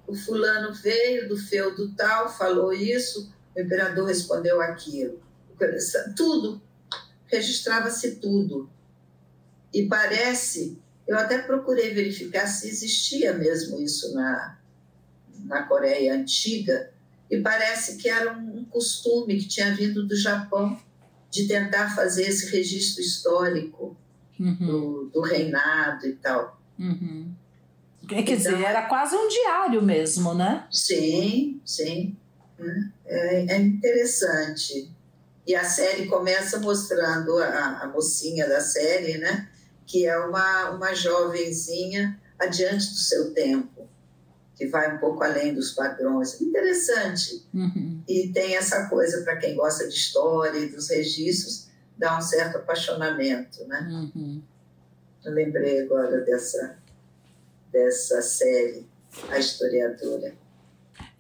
o 0.07 0.15
fulano 0.15 0.75
veio 0.75 1.29
do 1.29 1.37
feudo 1.37 1.95
tal, 1.95 2.29
falou 2.29 2.73
isso, 2.73 3.33
o 3.57 3.61
imperador 3.61 4.07
respondeu 4.07 4.61
aquilo. 4.61 5.23
Tudo, 6.17 6.61
registrava-se 7.27 8.17
tudo. 8.17 8.69
E 9.73 9.87
parece, 9.87 10.79
eu 11.07 11.19
até 11.19 11.39
procurei 11.39 11.93
verificar 11.93 12.47
se 12.47 12.69
existia 12.69 13.33
mesmo 13.35 13.81
isso 13.81 14.15
na, 14.15 14.59
na 15.45 15.63
Coreia 15.65 16.15
Antiga, 16.15 16.91
e 17.31 17.41
parece 17.41 17.97
que 17.97 18.09
era 18.09 18.33
um 18.33 18.65
costume 18.65 19.39
que 19.39 19.49
tinha 19.49 19.75
vindo 19.75 20.07
do 20.07 20.17
Japão 20.17 20.79
de 21.31 21.49
tentar 21.49 21.95
fazer 21.95 22.29
esse 22.29 22.51
registro 22.51 23.03
histórico 23.03 23.97
uhum. 24.39 24.55
do, 24.55 25.11
do, 25.13 25.21
reinado 25.21 26.07
e 26.07 26.13
tal. 26.13 26.61
Uhum. 26.79 27.33
Quer 28.07 28.21
então, 28.21 28.37
dizer, 28.37 28.63
era 28.63 28.83
quase 28.83 29.17
um 29.17 29.29
diário 29.29 29.83
mesmo, 29.83 30.35
né? 30.35 30.67
Sim, 30.71 31.61
sim. 31.65 32.17
É, 33.07 33.55
é 33.55 33.59
interessante. 33.61 34.91
E 35.47 35.55
a 35.55 35.65
série 35.65 36.07
começa 36.07 36.61
mostrando 36.61 37.37
a, 37.39 37.83
a 37.83 37.89
mocinha 37.89 38.49
da 38.49 38.61
série, 38.61 39.19
né? 39.19 39.49
Que 39.87 40.07
é 40.07 40.19
uma, 40.19 40.71
uma 40.71 40.95
jovenzinha 40.95 42.21
adiante 42.39 42.91
do 42.91 42.97
seu 42.97 43.33
tempo, 43.33 43.89
que 44.57 44.67
vai 44.67 44.95
um 44.95 44.99
pouco 44.99 45.23
além 45.23 45.55
dos 45.55 45.73
padrões. 45.73 46.41
Interessante. 46.41 47.47
Uhum. 47.53 48.03
E 48.09 48.29
tem 48.29 48.57
essa 48.57 48.89
coisa, 48.89 49.23
para 49.23 49.37
quem 49.37 49.55
gosta 49.55 49.89
de 49.89 49.95
história 49.95 50.59
e 50.59 50.69
dos 50.69 50.89
registros, 50.89 51.69
dá 51.97 52.19
um 52.19 52.23
certo 52.23 52.59
apaixonamento, 52.59 53.65
né? 53.67 53.87
Uhum. 53.91 54.43
Eu 55.25 55.33
lembrei 55.33 55.81
agora 55.81 56.21
dessa, 56.21 56.79
dessa 57.73 58.21
série, 58.21 58.87
A 59.31 59.39
Historiadora. 59.39 60.35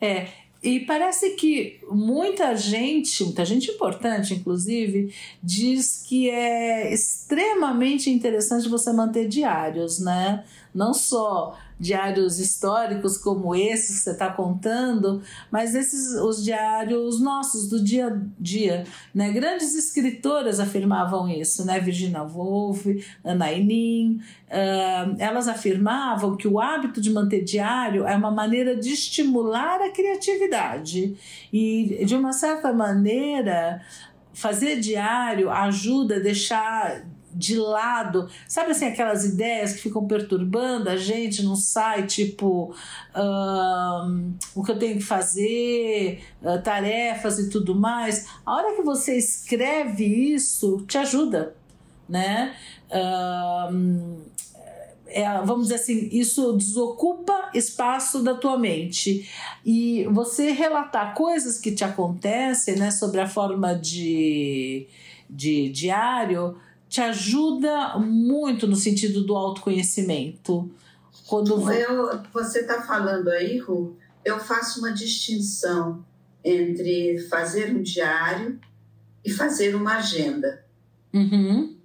É, 0.00 0.28
e 0.64 0.80
parece 0.80 1.32
que 1.32 1.78
muita 1.90 2.56
gente, 2.56 3.22
muita 3.22 3.44
gente 3.44 3.70
importante, 3.70 4.32
inclusive, 4.32 5.12
diz 5.42 6.02
que 6.08 6.30
é 6.30 6.90
extremamente 6.92 8.08
interessante 8.08 8.66
você 8.66 8.90
manter 8.90 9.28
diários, 9.28 9.98
né? 9.98 10.42
Não 10.74 10.94
só 10.94 11.54
diários 11.78 12.38
históricos 12.38 13.18
como 13.18 13.54
esse 13.54 13.92
que 13.92 13.98
você 13.98 14.10
está 14.12 14.30
contando, 14.30 15.22
mas 15.50 15.74
esses 15.74 16.14
os 16.14 16.42
diários 16.42 17.20
nossos 17.20 17.68
do 17.68 17.82
dia 17.82 18.08
a 18.08 18.18
dia, 18.38 18.84
né? 19.14 19.30
Grandes 19.32 19.74
escritoras 19.74 20.60
afirmavam 20.60 21.28
isso, 21.28 21.64
né? 21.66 21.80
Virginia 21.80 22.22
Woolf, 22.22 22.86
Ana 23.24 23.52
Enin, 23.52 24.20
uh, 24.48 25.16
elas 25.18 25.48
afirmavam 25.48 26.36
que 26.36 26.46
o 26.46 26.60
hábito 26.60 27.00
de 27.00 27.10
manter 27.10 27.42
diário 27.42 28.06
é 28.06 28.16
uma 28.16 28.30
maneira 28.30 28.76
de 28.76 28.92
estimular 28.92 29.80
a 29.80 29.90
criatividade 29.90 31.16
e 31.52 32.04
de 32.04 32.14
uma 32.14 32.32
certa 32.32 32.72
maneira 32.72 33.80
fazer 34.32 34.80
diário 34.80 35.50
ajuda 35.50 36.16
a 36.16 36.20
deixar 36.20 37.04
de 37.34 37.56
lado, 37.58 38.28
sabe 38.48 38.70
assim, 38.70 38.86
aquelas 38.86 39.24
ideias 39.24 39.72
que 39.74 39.82
ficam 39.82 40.06
perturbando 40.06 40.88
a 40.88 40.96
gente, 40.96 41.42
não 41.42 41.56
sai, 41.56 42.06
tipo, 42.06 42.74
o 44.54 44.62
que 44.62 44.70
eu 44.70 44.78
tenho 44.78 44.96
que 44.96 45.04
fazer, 45.04 46.22
uh, 46.42 46.62
tarefas 46.62 47.38
e 47.38 47.50
tudo 47.50 47.74
mais. 47.74 48.26
A 48.46 48.54
hora 48.54 48.76
que 48.76 48.82
você 48.82 49.16
escreve 49.16 50.04
isso, 50.04 50.84
te 50.86 50.98
ajuda, 50.98 51.56
né? 52.08 52.54
É, 55.06 55.40
vamos 55.44 55.68
dizer 55.68 55.76
assim, 55.76 56.08
isso 56.10 56.54
desocupa 56.54 57.50
espaço 57.54 58.20
da 58.20 58.34
tua 58.34 58.58
mente. 58.58 59.30
E 59.64 60.04
você 60.10 60.50
relatar 60.50 61.14
coisas 61.14 61.56
que 61.56 61.70
te 61.70 61.84
acontecem, 61.84 62.76
né, 62.76 62.90
sobre 62.90 63.20
a 63.20 63.28
forma 63.28 63.74
de, 63.74 64.88
de 65.30 65.68
diário, 65.68 66.56
te 66.94 67.00
ajuda 67.00 67.98
muito 67.98 68.68
no 68.68 68.76
sentido 68.76 69.24
do 69.24 69.34
autoconhecimento. 69.34 70.70
Quando 71.26 71.68
eu, 71.72 72.22
você 72.32 72.60
está 72.60 72.82
falando 72.82 73.30
aí, 73.30 73.58
Ru, 73.58 73.96
eu 74.24 74.38
faço 74.38 74.78
uma 74.78 74.92
distinção 74.92 76.06
entre 76.44 77.18
fazer 77.28 77.74
um 77.74 77.82
diário 77.82 78.60
e 79.24 79.30
fazer 79.32 79.74
uma 79.74 79.96
agenda. 79.96 80.64
Uhum. 81.12 81.76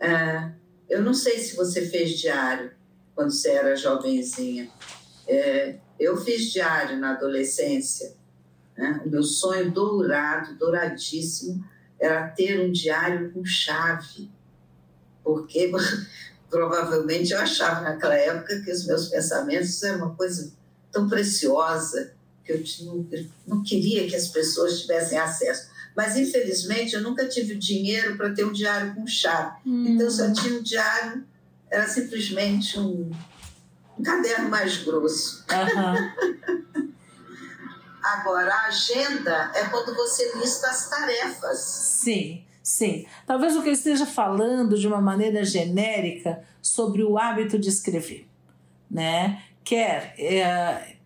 É, 0.00 0.50
eu 0.88 1.02
não 1.02 1.14
sei 1.14 1.38
se 1.38 1.54
você 1.54 1.86
fez 1.86 2.18
diário 2.18 2.72
quando 3.14 3.30
você 3.30 3.50
era 3.50 3.76
jovenzinha. 3.76 4.68
É, 5.28 5.76
eu 6.00 6.16
fiz 6.16 6.50
diário 6.50 6.98
na 6.98 7.12
adolescência. 7.12 8.12
Né? 8.76 9.02
O 9.06 9.08
meu 9.08 9.22
sonho 9.22 9.70
dourado, 9.70 10.56
douradíssimo, 10.56 11.64
era 11.96 12.26
ter 12.26 12.58
um 12.58 12.72
diário 12.72 13.30
com 13.30 13.44
chave 13.44 14.36
porque 15.28 15.70
provavelmente 16.48 17.32
eu 17.32 17.38
achava 17.38 17.82
naquela 17.82 18.14
época 18.14 18.62
que 18.62 18.72
os 18.72 18.86
meus 18.86 19.08
pensamentos 19.08 19.82
eram 19.82 20.06
uma 20.06 20.14
coisa 20.14 20.50
tão 20.90 21.06
preciosa 21.06 22.14
que 22.42 22.52
eu 22.52 22.64
não, 22.86 23.06
não 23.46 23.62
queria 23.62 24.08
que 24.08 24.16
as 24.16 24.28
pessoas 24.28 24.80
tivessem 24.80 25.18
acesso. 25.18 25.68
Mas, 25.94 26.16
infelizmente, 26.16 26.94
eu 26.94 27.02
nunca 27.02 27.28
tive 27.28 27.56
dinheiro 27.56 28.16
para 28.16 28.32
ter 28.32 28.46
um 28.46 28.52
diário 28.52 28.94
com 28.94 29.06
chave. 29.06 29.58
Hum. 29.66 29.84
Então, 29.88 30.06
eu 30.06 30.10
só 30.10 30.32
tinha 30.32 30.58
um 30.58 30.62
diário, 30.62 31.26
era 31.70 31.86
simplesmente 31.86 32.78
um, 32.80 33.10
um 33.98 34.02
caderno 34.02 34.48
mais 34.48 34.78
grosso. 34.78 35.44
Uhum. 35.50 36.88
Agora, 38.02 38.54
a 38.54 38.66
agenda 38.68 39.52
é 39.54 39.64
quando 39.64 39.94
você 39.94 40.32
lista 40.36 40.68
as 40.68 40.88
tarefas. 40.88 41.58
Sim. 41.58 42.47
Sim, 42.68 43.06
talvez 43.26 43.56
o 43.56 43.62
que 43.62 43.70
eu 43.70 43.72
esteja 43.72 44.04
falando 44.04 44.78
de 44.78 44.86
uma 44.86 45.00
maneira 45.00 45.42
genérica 45.42 46.44
sobre 46.60 47.02
o 47.02 47.16
hábito 47.16 47.58
de 47.58 47.70
escrever, 47.70 48.28
né? 48.90 49.42
Quer 49.64 50.14
é, 50.18 50.96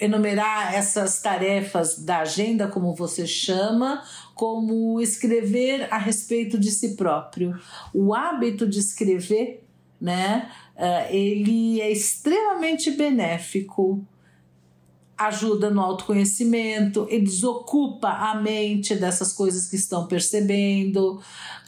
enumerar 0.00 0.74
essas 0.74 1.20
tarefas 1.20 1.98
da 1.98 2.20
agenda, 2.20 2.66
como 2.66 2.94
você 2.94 3.26
chama, 3.26 4.02
como 4.34 4.98
escrever 4.98 5.86
a 5.92 5.98
respeito 5.98 6.58
de 6.58 6.70
si 6.70 6.96
próprio. 6.96 7.60
O 7.92 8.14
hábito 8.14 8.66
de 8.66 8.78
escrever, 8.78 9.68
né? 10.00 10.50
É, 10.74 11.14
ele 11.14 11.78
é 11.78 11.92
extremamente 11.92 12.90
benéfico 12.90 14.02
ajuda 15.16 15.70
no 15.70 15.80
autoconhecimento, 15.80 17.06
ele 17.08 17.24
desocupa 17.24 18.08
a 18.08 18.34
mente 18.40 18.94
dessas 18.94 19.32
coisas 19.32 19.68
que 19.68 19.76
estão 19.76 20.06
percebendo. 20.06 21.20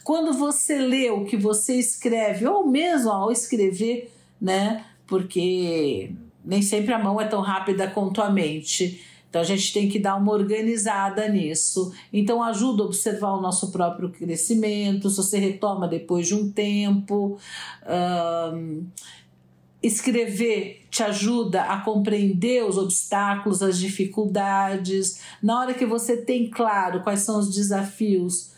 Quando 0.03 0.33
você 0.33 0.77
lê 0.77 1.09
o 1.09 1.25
que 1.25 1.35
você 1.35 1.75
escreve, 1.75 2.45
ou 2.45 2.67
mesmo 2.67 3.09
ao 3.11 3.31
escrever, 3.31 4.11
né? 4.39 4.85
Porque 5.07 6.11
nem 6.45 6.61
sempre 6.61 6.93
a 6.93 6.99
mão 6.99 7.19
é 7.19 7.25
tão 7.25 7.41
rápida 7.41 7.87
quanto 7.87 8.21
a 8.21 8.29
mente. 8.29 9.03
Então 9.29 9.41
a 9.41 9.45
gente 9.45 9.71
tem 9.71 9.87
que 9.87 9.99
dar 9.99 10.15
uma 10.15 10.31
organizada 10.31 11.27
nisso. 11.27 11.93
Então 12.11 12.43
ajuda 12.43 12.83
a 12.83 12.85
observar 12.85 13.33
o 13.33 13.41
nosso 13.41 13.71
próprio 13.71 14.09
crescimento, 14.09 15.09
se 15.09 15.17
você 15.17 15.37
retoma 15.37 15.87
depois 15.87 16.27
de 16.27 16.33
um 16.35 16.51
tempo. 16.51 17.37
Um, 18.53 18.87
escrever 19.81 20.85
te 20.89 21.03
ajuda 21.03 21.63
a 21.63 21.81
compreender 21.81 22.65
os 22.65 22.77
obstáculos, 22.77 23.61
as 23.61 23.77
dificuldades. 23.77 25.21
Na 25.41 25.59
hora 25.59 25.73
que 25.73 25.85
você 25.85 26.17
tem 26.17 26.49
claro 26.49 27.01
quais 27.01 27.21
são 27.21 27.39
os 27.39 27.53
desafios, 27.53 28.51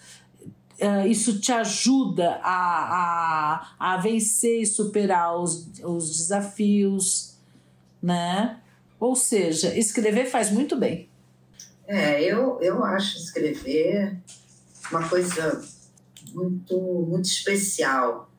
uh, 0.79 1.05
isso 1.07 1.39
te 1.39 1.51
ajuda 1.51 2.39
a, 2.41 3.65
a, 3.79 3.93
a 3.93 3.97
vencer 3.97 4.61
e 4.61 4.65
superar 4.65 5.37
os, 5.37 5.69
os 5.83 6.17
desafios, 6.17 7.35
né? 8.01 8.59
Ou 8.99 9.15
seja, 9.15 9.77
escrever 9.77 10.25
faz 10.25 10.51
muito 10.51 10.75
bem. 10.75 11.09
É, 11.87 12.23
eu, 12.23 12.59
eu 12.61 12.83
acho 12.83 13.17
escrever 13.17 14.17
uma 14.89 15.07
coisa 15.07 15.61
muito, 16.33 16.79
muito 16.79 17.25
especial 17.25 18.30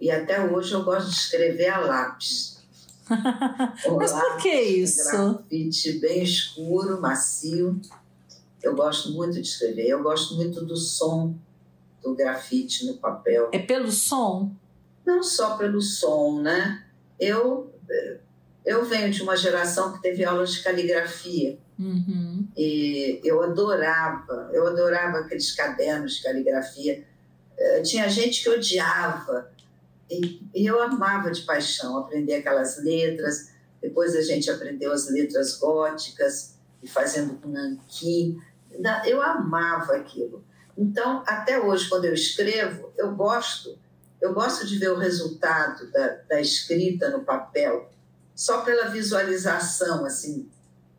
e 0.00 0.10
até 0.10 0.40
hoje 0.40 0.72
eu 0.72 0.84
gosto 0.84 1.08
de 1.08 1.16
escrever 1.16 1.68
a 1.68 1.78
lápis. 1.78 2.58
Mas 3.96 4.12
por 4.12 4.36
que 4.36 4.52
isso? 4.52 5.10
Grafite 5.10 5.92
bem 5.98 6.22
escuro, 6.22 7.00
macio. 7.00 7.80
Eu 8.62 8.74
gosto 8.74 9.12
muito 9.12 9.34
de 9.34 9.48
escrever. 9.48 9.88
Eu 9.88 10.02
gosto 10.02 10.34
muito 10.34 10.64
do 10.64 10.76
som 10.76 11.34
do 12.02 12.14
grafite 12.14 12.86
no 12.86 12.94
papel. 12.98 13.48
É 13.52 13.58
pelo 13.58 13.90
som? 13.90 14.52
Não 15.04 15.22
só 15.22 15.56
pelo 15.56 15.80
som, 15.80 16.40
né? 16.40 16.84
Eu, 17.18 17.72
eu 18.64 18.84
venho 18.84 19.10
de 19.10 19.22
uma 19.22 19.36
geração 19.36 19.92
que 19.92 20.02
teve 20.02 20.24
aulas 20.24 20.52
de 20.52 20.62
caligrafia. 20.62 21.58
Uhum. 21.78 22.46
E 22.56 23.20
eu 23.24 23.42
adorava, 23.42 24.50
eu 24.52 24.66
adorava 24.66 25.18
aqueles 25.18 25.52
cadernos 25.52 26.16
de 26.16 26.22
caligrafia. 26.22 27.04
Eh, 27.56 27.82
tinha 27.82 28.08
gente 28.08 28.42
que 28.42 28.48
odiava 28.48 29.50
e, 30.10 30.66
eu 30.66 30.80
amava 30.80 31.30
de 31.30 31.42
paixão 31.42 31.98
aprender 31.98 32.36
aquelas 32.36 32.82
letras. 32.82 33.52
Depois 33.80 34.16
a 34.16 34.22
gente 34.22 34.50
aprendeu 34.50 34.92
as 34.92 35.08
letras 35.10 35.56
góticas 35.56 36.56
e 36.82 36.88
fazendo 36.88 37.34
com 37.34 37.48
nanquim. 37.48 38.40
Eu 39.06 39.20
amava 39.22 39.96
aquilo. 39.96 40.44
Então, 40.76 41.22
até 41.26 41.60
hoje, 41.60 41.88
quando 41.88 42.04
eu 42.04 42.14
escrevo, 42.14 42.92
eu 42.96 43.14
gosto, 43.14 43.78
eu 44.20 44.32
gosto 44.32 44.66
de 44.66 44.78
ver 44.78 44.90
o 44.90 44.98
resultado 44.98 45.90
da, 45.90 46.08
da 46.28 46.40
escrita 46.40 47.10
no 47.10 47.24
papel, 47.24 47.90
só 48.34 48.62
pela 48.62 48.88
visualização, 48.88 50.04
assim, 50.04 50.48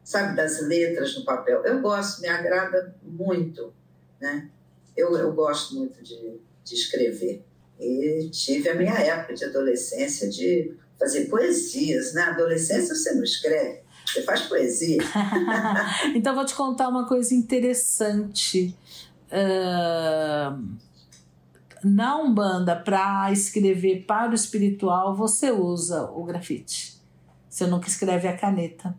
sabe, 0.03 0.35
das 0.35 0.61
letras 0.61 1.15
no 1.15 1.23
papel. 1.23 1.63
Eu 1.63 1.79
gosto, 1.79 2.21
me 2.21 2.27
agrada 2.27 2.93
muito, 3.01 3.73
né? 4.19 4.49
Eu, 4.97 5.15
eu 5.15 5.31
gosto 5.31 5.75
muito 5.75 6.03
de, 6.03 6.39
de 6.63 6.75
escrever. 6.75 7.45
E 7.79 8.29
tive 8.31 8.69
a 8.69 8.75
minha 8.75 8.93
época 8.93 9.33
de 9.33 9.45
adolescência 9.45 10.29
de 10.29 10.75
fazer 10.99 11.25
poesias. 11.25 12.13
Na 12.13 12.25
né? 12.25 12.31
adolescência 12.31 12.93
você 12.93 13.13
não 13.13 13.23
escreve, 13.23 13.79
você 14.05 14.21
faz 14.23 14.41
poesia. 14.41 15.01
então 16.13 16.35
vou 16.35 16.45
te 16.45 16.53
contar 16.53 16.89
uma 16.89 17.07
coisa 17.07 17.33
interessante. 17.33 18.75
Uh, 19.31 20.77
na 21.83 22.17
Umbanda, 22.17 22.75
para 22.75 23.31
escrever 23.31 24.05
para 24.05 24.31
o 24.31 24.35
espiritual, 24.35 25.15
você 25.15 25.49
usa 25.51 26.03
o 26.11 26.23
grafite. 26.25 26.99
Você 27.49 27.65
nunca 27.65 27.87
escreve 27.87 28.27
a 28.27 28.35
caneta. 28.35 28.93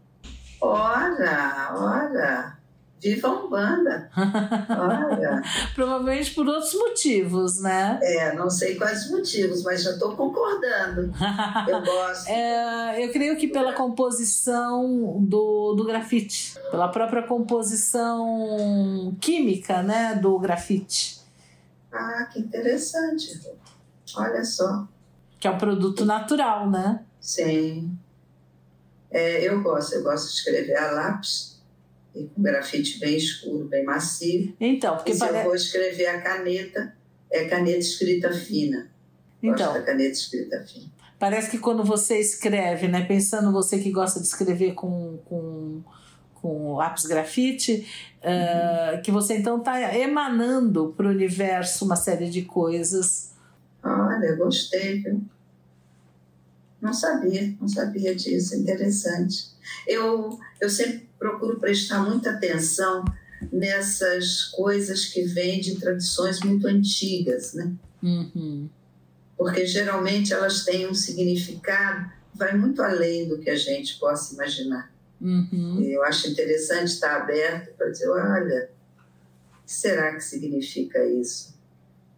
Ora, 0.61 1.75
ora. 1.77 2.60
Viva 3.01 3.29
a 3.29 3.33
Umbanda! 3.33 4.11
Olha. 4.15 5.43
Provavelmente 5.75 6.35
por 6.35 6.47
outros 6.47 6.75
motivos, 6.75 7.59
né? 7.59 7.99
É, 8.03 8.35
não 8.35 8.51
sei 8.51 8.75
quais 8.75 9.07
os 9.07 9.11
motivos, 9.11 9.63
mas 9.63 9.83
já 9.83 9.93
estou 9.93 10.15
concordando. 10.15 11.11
Eu 11.67 11.81
gosto. 11.83 12.29
É, 12.29 13.03
eu 13.03 13.11
creio 13.11 13.39
que 13.39 13.49
pela 13.49 13.73
composição 13.73 15.17
do, 15.19 15.75
do 15.75 15.85
grafite, 15.85 16.59
pela 16.71 16.89
própria 16.89 17.23
composição 17.23 19.17
química 19.19 19.83
né, 19.83 20.15
do 20.17 20.39
grafite. 20.39 21.21
Ah, 21.91 22.29
que 22.31 22.41
interessante. 22.41 23.41
Olha 24.15 24.45
só. 24.45 24.87
Que 25.39 25.49
é 25.49 25.51
um 25.51 25.57
produto 25.57 26.05
natural, 26.05 26.69
né? 26.69 27.03
Sim. 27.19 27.97
É, 29.11 29.43
eu 29.49 29.63
gosto, 29.63 29.95
eu 29.95 30.03
gosto 30.03 30.27
de 30.27 30.35
escrever 30.35 30.77
a 30.77 30.91
lápis 30.91 31.50
e 32.15 32.25
com 32.25 32.43
grafite 32.43 32.99
bem 32.99 33.17
escuro, 33.17 33.67
bem 33.67 33.85
macio. 33.85 34.55
Então, 34.61 34.97
porque 34.97 35.13
e 35.13 35.15
se 35.15 35.21
pare... 35.21 35.39
eu 35.39 35.45
vou 35.45 35.55
escrever 35.55 36.07
a 36.07 36.21
caneta, 36.21 36.95
é 37.31 37.45
caneta 37.45 37.79
escrita 37.79 38.33
fina. 38.33 38.91
Então, 39.43 39.67
Gosto 39.67 39.81
da 39.81 39.83
caneta 39.83 40.13
escrita 40.13 40.65
fina. 40.65 40.91
Parece 41.19 41.51
que 41.51 41.59
quando 41.59 41.85
você 41.85 42.19
escreve, 42.19 42.89
né, 42.89 43.05
pensando 43.05 43.53
você 43.53 43.79
que 43.79 43.91
gosta 43.91 44.21
de 44.21 44.27
escrever 44.27 44.73
com, 44.73 45.19
com, 45.27 45.83
com 46.35 46.75
lápis 46.77 47.05
grafite, 47.05 47.87
uhum. 48.25 48.99
uh, 48.99 49.03
que 49.03 49.11
você 49.11 49.37
então 49.37 49.59
está 49.59 49.95
emanando 49.97 50.95
para 50.97 51.07
o 51.07 51.11
universo 51.11 51.85
uma 51.85 51.97
série 51.97 52.31
de 52.31 52.43
coisas. 52.43 53.35
Olha, 53.85 54.35
gostei, 54.37 55.03
viu? 55.03 55.23
Não 56.81 56.95
sabia, 56.95 57.55
não 57.61 57.69
sabia 57.69 58.15
disso, 58.15 58.57
interessante. 58.57 59.51
Eu, 59.87 60.39
eu 60.59 60.71
sempre 60.71 61.10
procuro 61.21 61.61
prestar 61.61 62.01
muita 62.01 62.31
atenção 62.31 63.05
nessas 63.53 64.45
coisas 64.45 65.05
que 65.05 65.23
vêm 65.23 65.61
de 65.61 65.79
tradições 65.79 66.41
muito 66.41 66.67
antigas, 66.67 67.53
né? 67.53 67.73
Uhum. 68.03 68.69
Porque 69.37 69.67
geralmente 69.67 70.33
elas 70.33 70.65
têm 70.65 70.89
um 70.89 70.95
significado 70.95 72.11
que 72.33 72.39
vai 72.39 72.57
muito 72.57 72.83
além 72.83 73.29
do 73.29 73.39
que 73.39 73.51
a 73.51 73.57
gente 73.57 73.99
possa 73.99 74.35
imaginar. 74.35 74.93
Uhum. 75.21 75.83
Eu 75.83 76.03
acho 76.05 76.29
interessante 76.29 76.89
estar 76.89 77.17
aberto 77.17 77.75
para 77.77 77.91
dizer, 77.91 78.09
olha, 78.09 78.71
o 79.53 79.67
que 79.67 79.73
será 79.73 80.15
que 80.15 80.25
significa 80.25 81.05
isso? 81.05 81.55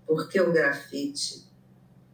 Por 0.07 0.29
que 0.29 0.41
o 0.41 0.53
grafite? 0.53 1.45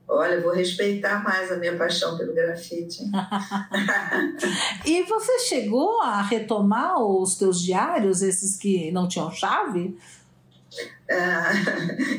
Olha, 0.08 0.36
eu 0.36 0.42
vou 0.42 0.52
respeitar 0.52 1.22
mais 1.22 1.52
a 1.52 1.56
minha 1.56 1.76
paixão 1.76 2.16
pelo 2.16 2.32
grafite. 2.32 3.04
e 4.86 5.02
você 5.02 5.38
chegou 5.40 6.00
a 6.00 6.22
retomar 6.22 6.98
os 6.98 7.36
teus 7.36 7.60
diários, 7.60 8.22
esses 8.22 8.56
que 8.56 8.90
não 8.90 9.06
tinham 9.06 9.30
chave? 9.30 9.98
Ah, 11.10 11.52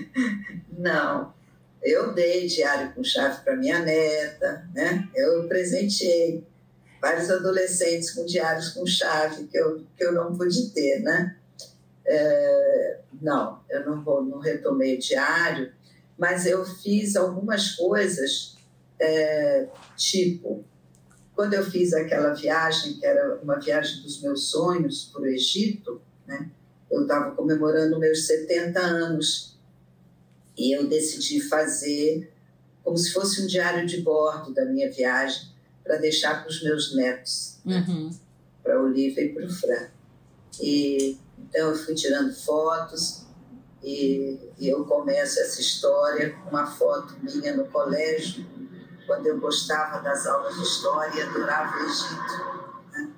não. 0.78 1.34
Eu 1.82 2.14
dei 2.14 2.46
diário 2.46 2.94
com 2.94 3.04
chave 3.04 3.42
para 3.44 3.56
minha 3.56 3.80
neta, 3.80 4.68
né? 4.74 5.08
Eu 5.16 5.48
presenteei 5.48 6.44
vários 7.02 7.32
adolescentes 7.32 8.12
com 8.12 8.26
diários 8.26 8.70
com 8.70 8.86
chave 8.86 9.46
que 9.46 9.58
eu, 9.58 9.84
que 9.98 10.04
eu 10.04 10.12
não 10.12 10.36
pude 10.38 10.70
ter, 10.72 11.00
né? 11.00 11.36
É, 12.06 13.00
não, 13.22 13.60
eu 13.70 13.86
não 13.86 14.04
vou, 14.04 14.24
não 14.24 14.40
retomei 14.40 14.96
o 14.96 15.00
diário 15.00 15.72
mas 16.20 16.46
eu 16.46 16.66
fiz 16.66 17.16
algumas 17.16 17.76
coisas, 17.76 18.58
é, 19.00 19.68
tipo, 19.96 20.66
quando 21.34 21.54
eu 21.54 21.64
fiz 21.64 21.94
aquela 21.94 22.34
viagem, 22.34 22.96
que 23.00 23.06
era 23.06 23.40
uma 23.42 23.58
viagem 23.58 24.04
dos 24.04 24.22
meus 24.22 24.50
sonhos 24.50 25.10
para 25.14 25.22
o 25.22 25.28
Egito, 25.28 26.02
né, 26.28 26.52
eu 26.92 27.04
estava 27.04 27.34
comemorando 27.34 27.98
meus 27.98 28.28
70 28.28 28.78
anos 28.78 29.58
e 30.58 30.76
eu 30.76 30.88
decidi 30.88 31.40
fazer 31.40 32.30
como 32.84 32.98
se 32.98 33.14
fosse 33.14 33.42
um 33.42 33.48
diário 33.48 33.88
de 33.88 34.02
bordo 34.02 34.54
da 34.54 34.66
minha 34.66 34.92
viagem 34.92 35.48
para 35.84 35.96
deixar 35.96 36.42
para 36.42 36.50
os 36.50 36.62
meus 36.62 36.94
netos, 36.94 37.60
né, 37.64 37.86
uhum. 37.88 38.10
para 38.62 38.76
a 38.76 38.82
Olivia 38.82 39.24
e 39.24 39.30
para 39.30 39.46
o 39.46 39.50
Fran. 39.50 39.88
E 40.62 41.18
então 41.38 41.70
eu 41.70 41.76
fui 41.76 41.96
tirando 41.96 42.34
fotos 42.34 43.19
e, 43.84 44.52
e 44.58 44.70
eu 44.70 44.86
começo 44.86 45.40
essa 45.40 45.62
história 45.62 46.36
com 46.36 46.50
uma 46.50 46.66
foto 46.66 47.16
minha 47.22 47.56
no 47.56 47.66
colégio, 47.66 48.46
quando 49.06 49.28
eu 49.28 49.40
gostava 49.40 50.02
das 50.02 50.28
aulas 50.28 50.56
de 50.56 50.64
história 50.64 51.18
e 51.18 51.22
adorava 51.22 51.78
o 51.78 51.86
Egito. 51.86 52.92
Né? 52.92 53.14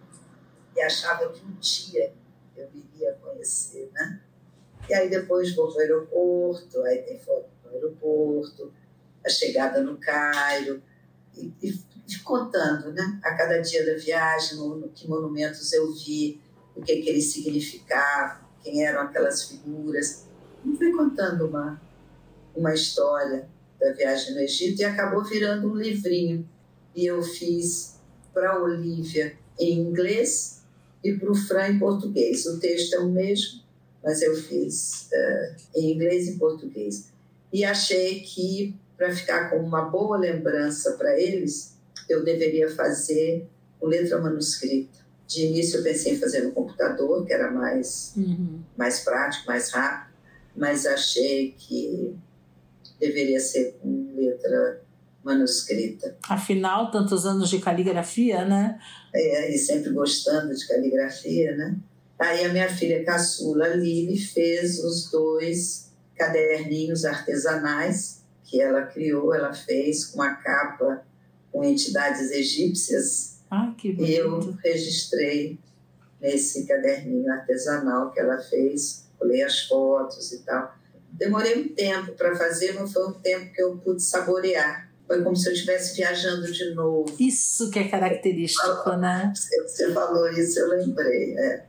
E 0.75 0.81
achava 0.81 1.29
que 1.29 1.43
um 1.45 1.55
dia 1.59 2.13
eu 2.55 2.69
iria 2.73 3.13
conhecer. 3.21 3.89
Né? 3.93 4.21
E 4.89 4.93
aí 4.93 5.09
depois 5.09 5.53
vou 5.55 5.67
para 5.67 5.77
o 5.77 5.81
aeroporto, 5.81 6.81
aí 6.83 6.99
tem 6.99 7.19
foto 7.19 7.49
no 7.65 7.71
aeroporto, 7.71 8.73
a 9.25 9.29
chegada 9.29 9.81
no 9.81 9.97
Cairo, 9.97 10.81
e, 11.35 11.53
e 11.61 12.19
contando, 12.23 12.91
né? 12.91 13.19
A 13.23 13.35
cada 13.35 13.59
dia 13.59 13.85
da 13.85 13.97
viagem, 13.97 14.57
no, 14.57 14.75
no 14.75 14.89
que 14.89 15.07
monumentos 15.07 15.71
eu 15.73 15.93
vi, 15.93 16.41
o 16.75 16.81
que, 16.81 17.01
que 17.01 17.09
eles 17.09 17.31
significavam, 17.31 18.45
quem 18.61 18.85
eram 18.85 19.01
aquelas 19.01 19.43
figuras. 19.43 20.27
E 20.65 20.75
fui 20.77 20.91
contando 20.91 21.47
uma, 21.47 21.81
uma 22.55 22.73
história 22.73 23.47
da 23.79 23.91
viagem 23.93 24.33
no 24.35 24.41
Egito 24.41 24.81
e 24.81 24.85
acabou 24.85 25.23
virando 25.23 25.69
um 25.69 25.75
livrinho. 25.75 26.47
E 26.95 27.05
eu 27.05 27.21
fiz 27.23 27.95
para 28.33 28.51
a 28.51 28.61
Olivia 28.61 29.33
em 29.59 29.79
inglês 29.79 30.61
e 31.03 31.13
para 31.13 31.31
o 31.31 31.35
Fran 31.35 31.69
em 31.69 31.79
português. 31.79 32.45
O 32.45 32.59
texto 32.59 32.93
é 32.93 32.99
o 32.99 33.09
mesmo, 33.09 33.61
mas 34.03 34.21
eu 34.21 34.35
fiz 34.35 35.09
uh, 35.11 35.55
em 35.75 35.93
inglês 35.93 36.27
e 36.27 36.37
português. 36.37 37.11
E 37.51 37.65
achei 37.65 38.21
que, 38.21 38.75
para 38.97 39.13
ficar 39.13 39.49
com 39.49 39.57
uma 39.57 39.81
boa 39.81 40.17
lembrança 40.17 40.93
para 40.93 41.19
eles, 41.19 41.75
eu 42.07 42.23
deveria 42.23 42.69
fazer 42.69 43.47
com 43.79 43.87
letra 43.87 44.19
manuscrita. 44.19 44.99
De 45.27 45.45
início 45.45 45.79
eu 45.79 45.83
pensei 45.83 46.13
em 46.13 46.19
fazer 46.19 46.41
no 46.41 46.51
computador, 46.51 47.25
que 47.25 47.33
era 47.33 47.49
mais, 47.49 48.13
uhum. 48.17 48.59
mais 48.77 48.99
prático, 48.99 49.47
mais 49.47 49.71
rápido, 49.71 50.10
mas 50.55 50.85
achei 50.85 51.55
que 51.57 52.15
deveria 52.99 53.39
ser 53.39 53.77
com 53.81 54.13
letra 54.15 54.81
manuscrita. 55.23 56.17
Afinal, 56.27 56.91
tantos 56.91 57.25
anos 57.25 57.49
de 57.49 57.59
caligrafia, 57.59 58.45
né? 58.45 58.79
É, 59.13 59.53
e 59.53 59.57
sempre 59.57 59.91
gostando 59.91 60.53
de 60.53 60.67
caligrafia, 60.67 61.55
né? 61.55 61.77
Aí 62.19 62.45
a 62.45 62.49
minha 62.49 62.69
filha 62.69 63.03
caçula, 63.03 63.69
Lili, 63.69 64.17
fez 64.17 64.83
os 64.83 65.09
dois 65.09 65.91
caderninhos 66.15 67.03
artesanais 67.05 68.21
que 68.43 68.61
ela 68.61 68.83
criou, 68.83 69.33
ela 69.33 69.53
fez 69.53 70.05
com 70.05 70.21
a 70.21 70.35
capa 70.35 71.03
com 71.51 71.63
entidades 71.63 72.31
egípcias. 72.31 73.39
Ah, 73.49 73.73
que 73.77 73.91
bonito. 73.91 74.09
E 74.09 74.15
eu 74.15 74.39
registrei 74.63 75.59
nesse 76.19 76.65
caderninho 76.65 77.31
artesanal 77.31 78.11
que 78.11 78.19
ela 78.19 78.37
fez, 78.37 79.05
colei 79.21 79.43
as 79.43 79.61
fotos 79.61 80.31
e 80.31 80.39
tal. 80.39 80.73
Demorei 81.11 81.61
um 81.61 81.69
tempo 81.69 82.13
para 82.13 82.35
fazer, 82.35 82.73
mas 82.73 82.91
foi 82.91 83.07
um 83.07 83.13
tempo 83.13 83.53
que 83.53 83.61
eu 83.61 83.77
pude 83.77 84.01
saborear. 84.01 84.89
Foi 85.05 85.21
como 85.21 85.35
se 85.35 85.47
eu 85.47 85.53
estivesse 85.53 85.95
viajando 85.95 86.51
de 86.51 86.73
novo. 86.73 87.13
Isso 87.19 87.69
que 87.69 87.77
é 87.77 87.87
característico, 87.87 88.89
né? 88.97 89.31
Você 89.35 89.93
falou 89.93 90.29
isso, 90.31 90.59
eu 90.59 90.69
lembrei. 90.69 91.37
É. 91.37 91.65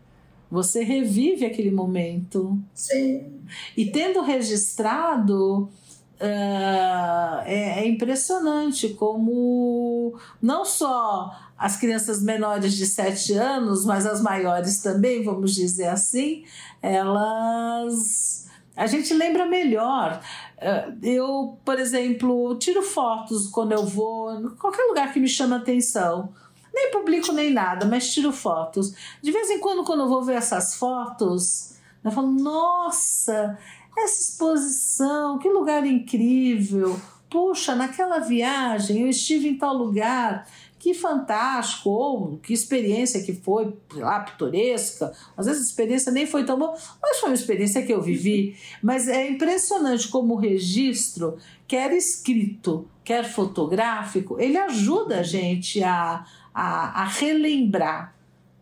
Você 0.50 0.82
revive 0.82 1.44
aquele 1.44 1.70
momento. 1.70 2.58
Sim. 2.72 3.40
E 3.76 3.90
tendo 3.90 4.22
registrado, 4.22 5.70
é, 6.24 7.80
é, 7.80 7.88
impressionante 7.88 8.90
como 8.90 10.16
não 10.40 10.64
só 10.64 11.30
as 11.58 11.76
crianças 11.76 12.22
menores 12.22 12.74
de 12.74 12.86
7 12.86 13.34
anos, 13.34 13.84
mas 13.84 14.06
as 14.06 14.20
maiores 14.20 14.80
também, 14.80 15.24
vamos 15.24 15.54
dizer 15.54 15.88
assim, 15.88 16.44
elas. 16.80 18.46
A 18.76 18.86
gente 18.86 19.12
lembra 19.12 19.46
melhor. 19.46 20.20
Uh, 20.58 20.98
eu, 21.04 21.58
por 21.64 21.78
exemplo, 21.78 22.56
tiro 22.56 22.82
fotos 22.82 23.48
quando 23.48 23.72
eu 23.72 23.84
vou, 23.84 24.32
em 24.32 24.48
qualquer 24.56 24.84
lugar 24.84 25.12
que 25.12 25.20
me 25.20 25.28
chama 25.28 25.56
atenção. 25.56 26.32
Nem 26.72 26.90
publico 26.90 27.32
nem 27.32 27.52
nada, 27.52 27.84
mas 27.84 28.12
tiro 28.12 28.32
fotos. 28.32 28.94
De 29.20 29.30
vez 29.30 29.50
em 29.50 29.58
quando, 29.58 29.84
quando 29.84 30.00
eu 30.00 30.08
vou 30.08 30.22
ver 30.22 30.36
essas 30.36 30.76
fotos, 30.76 31.72
eu 32.04 32.10
falo, 32.10 32.32
nossa, 32.32 33.58
essa 33.96 34.22
exposição, 34.22 35.38
que 35.38 35.48
lugar 35.48 35.86
incrível! 35.86 36.98
Puxa, 37.30 37.74
naquela 37.74 38.18
viagem 38.18 39.00
eu 39.02 39.08
estive 39.08 39.48
em 39.48 39.56
tal 39.56 39.74
lugar, 39.74 40.46
que 40.78 40.92
fantástico, 40.92 41.88
ou 41.88 42.38
que 42.38 42.52
experiência 42.52 43.22
que 43.22 43.32
foi, 43.32 43.72
lá, 43.94 44.20
pitoresca. 44.20 45.12
Às 45.36 45.46
vezes 45.46 45.62
a 45.62 45.64
experiência 45.64 46.10
nem 46.12 46.26
foi 46.26 46.44
tão 46.44 46.58
boa, 46.58 46.74
mas 47.00 47.20
foi 47.20 47.30
uma 47.30 47.34
experiência 47.36 47.86
que 47.86 47.92
eu 47.92 48.02
vivi. 48.02 48.56
Mas 48.82 49.06
é 49.06 49.30
impressionante 49.30 50.08
como 50.08 50.34
o 50.34 50.36
registro, 50.36 51.38
quer 51.68 51.92
escrito, 51.92 52.88
quer 53.04 53.24
fotográfico, 53.24 54.40
ele 54.40 54.58
ajuda 54.58 55.20
a 55.20 55.22
gente 55.22 55.82
a, 55.84 56.26
a, 56.52 57.02
a 57.02 57.04
relembrar, 57.04 58.14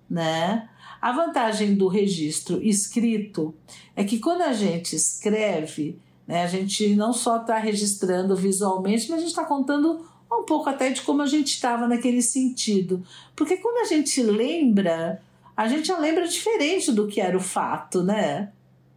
né? 0.08 0.68
A 1.00 1.12
vantagem 1.12 1.74
do 1.74 1.88
registro 1.88 2.62
escrito 2.62 3.54
é 3.96 4.04
que 4.04 4.18
quando 4.18 4.42
a 4.42 4.52
gente 4.52 4.94
escreve, 4.94 5.98
né, 6.26 6.42
a 6.42 6.46
gente 6.46 6.94
não 6.94 7.12
só 7.12 7.38
está 7.38 7.58
registrando 7.58 8.36
visualmente, 8.36 9.08
mas 9.08 9.18
a 9.18 9.20
gente 9.20 9.30
está 9.30 9.44
contando 9.44 10.04
um 10.30 10.44
pouco 10.44 10.68
até 10.68 10.90
de 10.90 11.02
como 11.02 11.22
a 11.22 11.26
gente 11.26 11.48
estava 11.48 11.88
naquele 11.88 12.22
sentido. 12.22 13.02
Porque 13.34 13.56
quando 13.56 13.78
a 13.78 13.84
gente 13.84 14.22
lembra, 14.22 15.20
a 15.56 15.66
gente 15.66 15.88
já 15.88 15.98
lembra 15.98 16.28
diferente 16.28 16.92
do 16.92 17.08
que 17.08 17.20
era 17.20 17.36
o 17.36 17.40
fato, 17.40 18.02
né? 18.02 18.52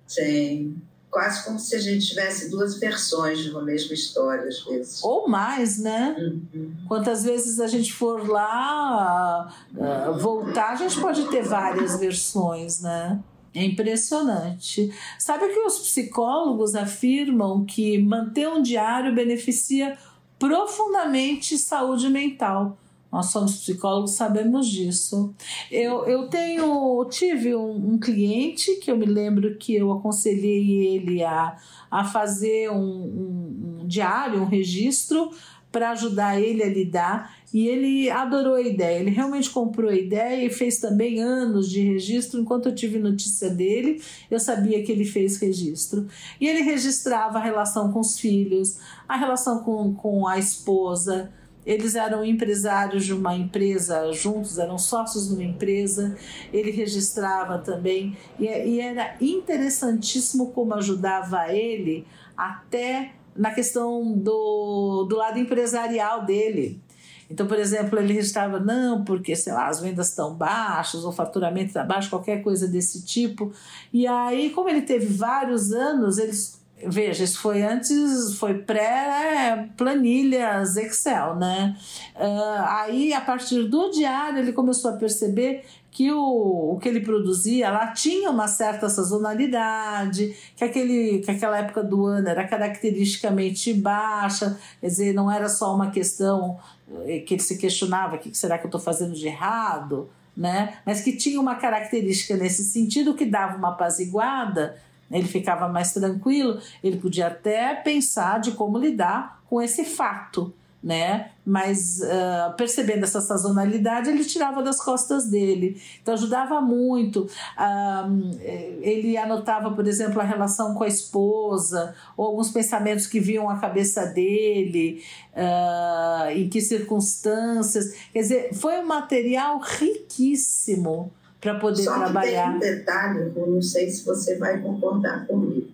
Sim 0.05 0.75
quase 1.13 1.45
como 1.45 1.59
se 1.59 1.75
a 1.75 1.79
gente 1.79 2.07
tivesse 2.07 2.49
duas 2.49 2.79
versões 2.79 3.39
de 3.39 3.51
uma 3.51 3.61
mesma 3.61 3.93
história, 3.93 4.47
às 4.47 4.61
vezes. 4.63 5.03
Ou 5.03 5.29
mais, 5.29 5.77
né? 5.77 6.15
Uhum. 6.17 6.73
Quantas 6.87 7.23
vezes 7.23 7.59
a 7.59 7.67
gente 7.67 7.93
for 7.93 8.27
lá 8.27 9.53
uh, 9.75 10.17
voltar, 10.17 10.71
a 10.71 10.75
gente 10.75 10.99
pode 10.99 11.23
ter 11.29 11.43
várias 11.43 11.99
versões, 11.99 12.81
né? 12.81 13.21
É 13.53 13.63
impressionante. 13.63 14.91
Sabe 15.19 15.47
que 15.47 15.59
os 15.59 15.77
psicólogos 15.77 16.73
afirmam 16.73 17.63
que 17.63 17.99
manter 18.01 18.49
um 18.49 18.63
diário 18.63 19.13
beneficia 19.13 19.95
profundamente 20.39 21.55
saúde 21.57 22.09
mental. 22.09 22.75
Nós 23.13 23.27
somos 23.27 23.57
psicólogos, 23.57 24.13
sabemos 24.13 24.67
disso. 24.67 25.35
Eu, 25.71 26.03
eu 26.05 26.27
tenho, 26.29 27.05
tive 27.11 27.55
um, 27.55 27.93
um 27.93 27.99
cliente 27.99 28.77
que 28.77 28.89
eu 28.89 28.97
me 28.97 29.05
lembro 29.05 29.55
que 29.59 29.75
eu 29.75 29.91
aconselhei 29.91 30.95
ele 30.95 31.23
a, 31.23 31.55
a 31.91 32.03
fazer 32.03 32.71
um, 32.71 32.75
um, 32.75 33.81
um 33.81 33.87
diário, 33.87 34.41
um 34.41 34.45
registro 34.45 35.29
para 35.71 35.91
ajudar 35.91 36.41
ele 36.41 36.63
a 36.63 36.69
lidar 36.69 37.35
e 37.53 37.67
ele 37.67 38.09
adorou 38.09 38.55
a 38.55 38.61
ideia. 38.61 38.99
Ele 38.99 39.11
realmente 39.11 39.49
comprou 39.51 39.91
a 39.91 39.95
ideia 39.95 40.43
e 40.43 40.49
fez 40.49 40.79
também 40.79 41.21
anos 41.21 41.69
de 41.69 41.81
registro. 41.81 42.39
Enquanto 42.39 42.67
eu 42.67 42.75
tive 42.75 42.97
notícia 42.97 43.47
dele, 43.47 44.01
eu 44.29 44.39
sabia 44.39 44.83
que 44.83 44.91
ele 44.91 45.05
fez 45.05 45.37
registro. 45.37 46.07
E 46.41 46.47
ele 46.47 46.63
registrava 46.63 47.37
a 47.37 47.43
relação 47.43 47.91
com 47.91 47.99
os 47.99 48.19
filhos, 48.19 48.79
a 49.07 49.15
relação 49.15 49.59
com, 49.63 49.93
com 49.93 50.27
a 50.27 50.39
esposa, 50.39 51.31
eles 51.65 51.95
eram 51.95 52.23
empresários 52.23 53.05
de 53.05 53.13
uma 53.13 53.35
empresa 53.35 54.11
juntos, 54.11 54.59
eram 54.59 54.77
sócios 54.77 55.27
de 55.27 55.33
uma 55.33 55.43
empresa. 55.43 56.15
Ele 56.51 56.71
registrava 56.71 57.59
também, 57.59 58.17
e, 58.39 58.45
e 58.45 58.79
era 58.79 59.15
interessantíssimo 59.21 60.51
como 60.51 60.73
ajudava 60.73 61.53
ele 61.53 62.05
até 62.35 63.13
na 63.35 63.51
questão 63.51 64.13
do, 64.13 65.05
do 65.09 65.15
lado 65.15 65.39
empresarial 65.39 66.25
dele. 66.25 66.81
Então, 67.29 67.47
por 67.47 67.57
exemplo, 67.57 67.97
ele 67.97 68.13
registrava, 68.13 68.59
não, 68.59 69.03
porque, 69.03 69.35
sei 69.35 69.53
lá, 69.53 69.67
as 69.67 69.79
vendas 69.79 70.09
estão 70.09 70.35
baixas, 70.35 71.03
o 71.03 71.11
faturamento 71.11 71.67
está 71.67 71.83
baixo, 71.83 72.09
qualquer 72.09 72.43
coisa 72.43 72.67
desse 72.67 73.03
tipo. 73.03 73.51
E 73.91 74.05
aí, 74.05 74.51
como 74.51 74.69
ele 74.69 74.83
teve 74.83 75.07
vários 75.07 75.71
anos, 75.71 76.19
eles 76.19 76.62
Veja, 76.87 77.23
isso 77.23 77.39
foi 77.39 77.61
antes, 77.61 78.35
foi 78.37 78.55
pré-planilhas 78.55 80.75
Excel, 80.77 81.35
né? 81.35 81.77
Uh, 82.15 82.63
aí, 82.67 83.13
a 83.13 83.21
partir 83.21 83.63
do 83.63 83.91
diário, 83.91 84.39
ele 84.39 84.53
começou 84.53 84.91
a 84.91 84.95
perceber 84.95 85.63
que 85.93 86.11
o, 86.11 86.73
o 86.73 86.79
que 86.79 86.89
ele 86.89 86.99
produzia 86.99 87.69
lá 87.69 87.93
tinha 87.93 88.29
uma 88.31 88.47
certa 88.47 88.89
sazonalidade, 88.89 90.35
que, 90.55 90.63
aquele, 90.63 91.19
que 91.19 91.29
aquela 91.29 91.59
época 91.59 91.83
do 91.83 92.05
ano 92.05 92.27
era 92.27 92.47
caracteristicamente 92.47 93.73
baixa, 93.75 94.57
quer 94.81 94.87
dizer, 94.87 95.13
não 95.13 95.31
era 95.31 95.47
só 95.47 95.73
uma 95.73 95.91
questão 95.91 96.57
eh, 97.05 97.19
que 97.19 97.35
ele 97.35 97.43
se 97.43 97.57
questionava: 97.57 98.15
o 98.15 98.19
que 98.19 98.35
será 98.35 98.57
que 98.57 98.65
eu 98.65 98.69
estou 98.69 98.81
fazendo 98.81 99.13
de 99.13 99.27
errado? 99.27 100.09
Né? 100.35 100.79
Mas 100.83 101.01
que 101.01 101.15
tinha 101.15 101.39
uma 101.39 101.55
característica 101.55 102.35
nesse 102.35 102.63
sentido 102.63 103.13
que 103.13 103.23
dava 103.23 103.55
uma 103.55 103.69
apaziguada 103.69 104.75
ele 105.19 105.27
ficava 105.27 105.67
mais 105.67 105.93
tranquilo, 105.93 106.59
ele 106.83 106.97
podia 106.97 107.27
até 107.27 107.75
pensar 107.75 108.39
de 108.39 108.51
como 108.51 108.77
lidar 108.77 109.41
com 109.47 109.61
esse 109.61 109.85
fato, 109.85 110.53
né? 110.83 111.29
Mas 111.45 111.99
uh, 112.01 112.55
percebendo 112.57 113.03
essa 113.03 113.21
sazonalidade, 113.21 114.09
ele 114.09 114.25
tirava 114.25 114.61
das 114.61 114.83
costas 114.83 115.29
dele. 115.29 115.81
Então 116.01 116.13
ajudava 116.13 116.59
muito. 116.59 117.21
Uh, 117.21 118.39
ele 118.81 119.15
anotava, 119.15 119.71
por 119.71 119.87
exemplo, 119.87 120.19
a 120.19 120.23
relação 120.23 120.73
com 120.73 120.83
a 120.83 120.87
esposa, 120.87 121.95
ou 122.17 122.25
alguns 122.25 122.49
pensamentos 122.49 123.07
que 123.07 123.19
vinham 123.19 123.49
à 123.49 123.57
cabeça 123.57 124.07
dele, 124.07 125.03
uh, 125.33 126.31
em 126.31 126.49
que 126.49 126.59
circunstâncias. 126.59 127.93
Quer 128.11 128.19
dizer, 128.19 128.53
foi 128.53 128.79
um 128.79 128.85
material 128.85 129.59
riquíssimo 129.59 131.11
para 131.43 131.59
poder 131.59 131.83
Só 131.83 131.95
trabalhar. 131.95 132.53
Que 132.53 132.59
tem 132.59 132.71
um 132.71 132.77
detalhe, 132.77 133.33
eu 133.35 133.47
não 133.47 133.61
sei 133.61 133.89
se 133.89 134.05
você 134.05 134.37
vai 134.37 134.61
concordar 134.61 135.27
comigo. 135.27 135.69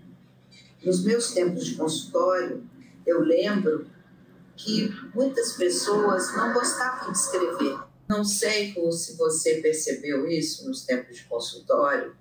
Nos 0.84 1.04
meus 1.04 1.32
tempos 1.32 1.64
de 1.64 1.76
consultório, 1.76 2.64
eu 3.06 3.22
lembro 3.22 3.86
que 4.58 4.92
muitas 5.14 5.54
pessoas 5.54 6.36
não 6.36 6.54
gostavam 6.54 7.12
de 7.12 7.18
escrever. 7.20 7.78
Não 8.08 8.24
sei 8.24 8.74
se 8.92 9.16
você 9.16 9.62
percebeu 9.62 10.28
isso 10.28 10.68
nos 10.68 10.84
tempos 10.84 11.18
de 11.18 11.24
consultório, 11.26 12.16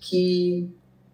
que 0.00 0.70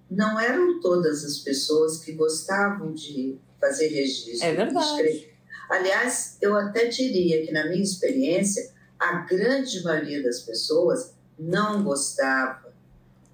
não 0.08 0.38
eram 0.38 0.80
todas 0.80 1.24
as 1.24 1.38
pessoas 1.38 1.98
que 1.98 2.12
gostavam 2.12 2.92
de 2.92 3.36
fazer 3.60 3.88
registro. 3.88 4.46
É 4.46 4.54
verdade. 4.54 5.28
Aliás, 5.68 6.36
eu 6.40 6.56
até 6.56 6.86
diria 6.86 7.44
que, 7.44 7.50
na 7.50 7.66
minha 7.68 7.82
experiência, 7.82 8.70
a 8.96 9.22
grande 9.22 9.82
maioria 9.82 10.22
das 10.22 10.40
pessoas 10.40 11.13
não 11.38 11.82
gostava. 11.82 12.72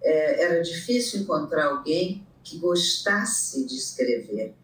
É, 0.02 0.44
era 0.44 0.62
difícil 0.62 1.20
encontrar 1.20 1.66
alguém 1.66 2.26
que 2.42 2.58
gostasse 2.58 3.64
de 3.64 3.76
escrever. 3.76 4.54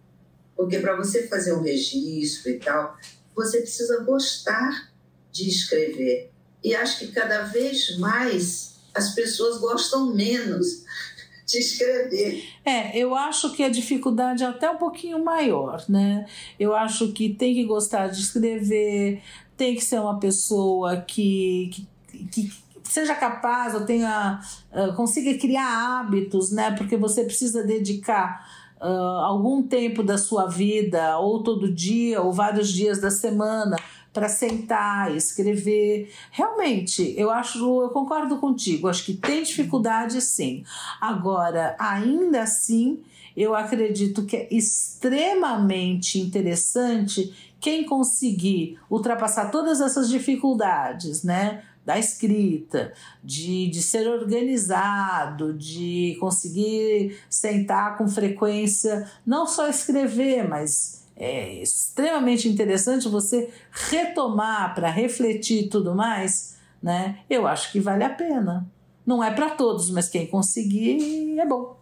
Porque 0.56 0.78
para 0.78 0.96
você 0.96 1.28
fazer 1.28 1.52
um 1.52 1.62
registro 1.62 2.50
e 2.50 2.58
tal, 2.58 2.96
você 3.34 3.60
precisa 3.60 4.02
gostar 4.02 4.90
de 5.30 5.48
escrever. 5.48 6.32
E 6.64 6.74
acho 6.74 6.98
que 6.98 7.12
cada 7.12 7.42
vez 7.42 7.98
mais 7.98 8.76
as 8.94 9.14
pessoas 9.14 9.60
gostam 9.60 10.14
menos 10.14 10.84
de 11.46 11.58
escrever. 11.58 12.44
É, 12.64 12.98
eu 12.98 13.14
acho 13.14 13.52
que 13.52 13.62
a 13.62 13.68
dificuldade 13.68 14.42
é 14.42 14.46
até 14.46 14.70
um 14.70 14.78
pouquinho 14.78 15.22
maior, 15.22 15.84
né? 15.88 16.26
Eu 16.58 16.74
acho 16.74 17.12
que 17.12 17.34
tem 17.34 17.54
que 17.54 17.64
gostar 17.64 18.08
de 18.08 18.20
escrever, 18.20 19.22
tem 19.56 19.74
que 19.74 19.84
ser 19.84 20.00
uma 20.00 20.18
pessoa 20.18 21.02
que, 21.02 21.70
que, 22.10 22.26
que 22.26 22.52
seja 22.88 23.14
capaz 23.14 23.74
ou 23.74 23.84
tenha 23.84 24.40
uh, 24.72 24.94
consiga 24.94 25.36
criar 25.38 26.00
hábitos, 26.00 26.50
né? 26.50 26.70
Porque 26.72 26.96
você 26.96 27.24
precisa 27.24 27.62
dedicar 27.62 28.46
uh, 28.80 29.20
algum 29.24 29.62
tempo 29.62 30.02
da 30.02 30.18
sua 30.18 30.46
vida, 30.46 31.18
ou 31.18 31.42
todo 31.42 31.72
dia, 31.72 32.22
ou 32.22 32.32
vários 32.32 32.72
dias 32.72 33.00
da 33.00 33.10
semana, 33.10 33.76
para 34.12 34.28
sentar, 34.28 35.14
escrever. 35.14 36.10
Realmente, 36.30 37.14
eu 37.16 37.30
acho, 37.30 37.58
eu 37.82 37.90
concordo 37.90 38.38
contigo, 38.38 38.88
acho 38.88 39.04
que 39.04 39.14
tem 39.14 39.42
dificuldade 39.42 40.20
sim. 40.22 40.64
Agora, 41.00 41.76
ainda 41.78 42.42
assim, 42.42 43.02
eu 43.36 43.54
acredito 43.54 44.24
que 44.24 44.36
é 44.36 44.48
extremamente 44.50 46.18
interessante 46.18 47.34
quem 47.60 47.84
conseguir 47.84 48.78
ultrapassar 48.88 49.50
todas 49.50 49.80
essas 49.80 50.08
dificuldades, 50.08 51.22
né? 51.22 51.62
Da 51.86 51.98
escrita, 51.98 52.92
de, 53.22 53.70
de 53.70 53.80
ser 53.80 54.08
organizado, 54.08 55.54
de 55.54 56.16
conseguir 56.18 57.16
sentar 57.30 57.96
com 57.96 58.08
frequência, 58.08 59.08
não 59.24 59.46
só 59.46 59.68
escrever, 59.68 60.46
mas 60.48 61.06
é 61.16 61.62
extremamente 61.62 62.48
interessante 62.48 63.08
você 63.08 63.50
retomar 63.70 64.74
para 64.74 64.90
refletir 64.90 65.64
e 65.64 65.68
tudo 65.68 65.94
mais, 65.94 66.56
né? 66.82 67.20
Eu 67.30 67.46
acho 67.46 67.72
que 67.72 67.80
vale 67.80 68.04
a 68.04 68.10
pena. 68.10 68.68
Não 69.06 69.22
é 69.22 69.32
para 69.32 69.50
todos, 69.50 69.88
mas 69.88 70.08
quem 70.08 70.26
conseguir 70.26 71.38
é 71.38 71.46
bom. 71.46 71.78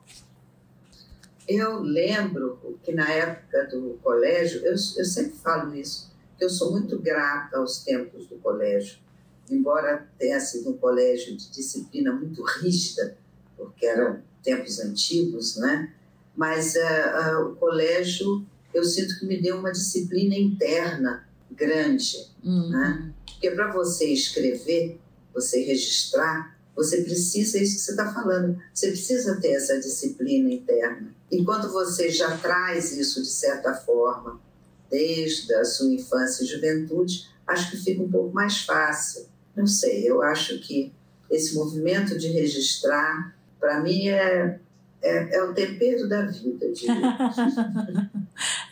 Eu 1.48 1.80
lembro 1.80 2.58
que 2.82 2.92
na 2.92 3.10
época 3.10 3.64
do 3.66 3.98
colégio, 4.02 4.60
eu, 4.60 4.72
eu 4.72 4.76
sempre 4.76 5.36
falo 5.42 5.74
isso, 5.74 6.10
que 6.38 6.44
eu 6.44 6.50
sou 6.50 6.72
muito 6.72 6.98
grata 6.98 7.58
aos 7.58 7.82
tempos 7.82 8.26
do 8.26 8.36
colégio. 8.36 8.98
Embora 9.50 10.08
tenha 10.18 10.40
sido 10.40 10.70
um 10.70 10.76
colégio 10.76 11.36
de 11.36 11.50
disciplina 11.50 12.12
muito 12.12 12.42
rígida, 12.42 13.16
porque 13.56 13.86
eram 13.86 14.22
tempos 14.42 14.80
antigos, 14.80 15.56
né? 15.56 15.92
Mas 16.36 16.74
uh, 16.74 17.42
uh, 17.42 17.52
o 17.52 17.56
colégio 17.56 18.44
eu 18.74 18.84
sinto 18.84 19.18
que 19.18 19.26
me 19.26 19.40
deu 19.40 19.56
uma 19.58 19.70
disciplina 19.70 20.34
interna 20.34 21.26
grande. 21.50 22.28
Uhum. 22.42 22.70
Né? 22.70 23.12
Porque 23.24 23.50
para 23.52 23.72
você 23.72 24.06
escrever, 24.06 24.98
você 25.32 25.62
registrar, 25.62 26.58
você 26.74 27.02
precisa, 27.02 27.58
é 27.58 27.62
isso 27.62 27.76
que 27.76 27.82
você 27.82 27.90
está 27.92 28.12
falando, 28.12 28.60
você 28.72 28.88
precisa 28.88 29.40
ter 29.40 29.52
essa 29.52 29.78
disciplina 29.78 30.52
interna. 30.52 31.14
Enquanto 31.30 31.70
você 31.70 32.10
já 32.10 32.36
traz 32.36 32.92
isso 32.92 33.22
de 33.22 33.28
certa 33.28 33.72
forma, 33.72 34.40
desde 34.90 35.54
a 35.54 35.64
sua 35.64 35.92
infância 35.92 36.42
e 36.42 36.46
juventude, 36.46 37.28
acho 37.46 37.70
que 37.70 37.76
fica 37.76 38.02
um 38.02 38.10
pouco 38.10 38.34
mais 38.34 38.62
fácil. 38.62 39.26
Não 39.56 39.66
sei, 39.66 40.08
eu 40.08 40.22
acho 40.22 40.58
que 40.58 40.92
esse 41.30 41.54
movimento 41.54 42.18
de 42.18 42.28
registrar, 42.28 43.34
para 43.60 43.80
mim, 43.80 44.08
é, 44.08 44.58
é, 45.02 45.36
é 45.36 45.42
o 45.42 45.54
tempero 45.54 46.08
da 46.08 46.22
vida, 46.22 46.66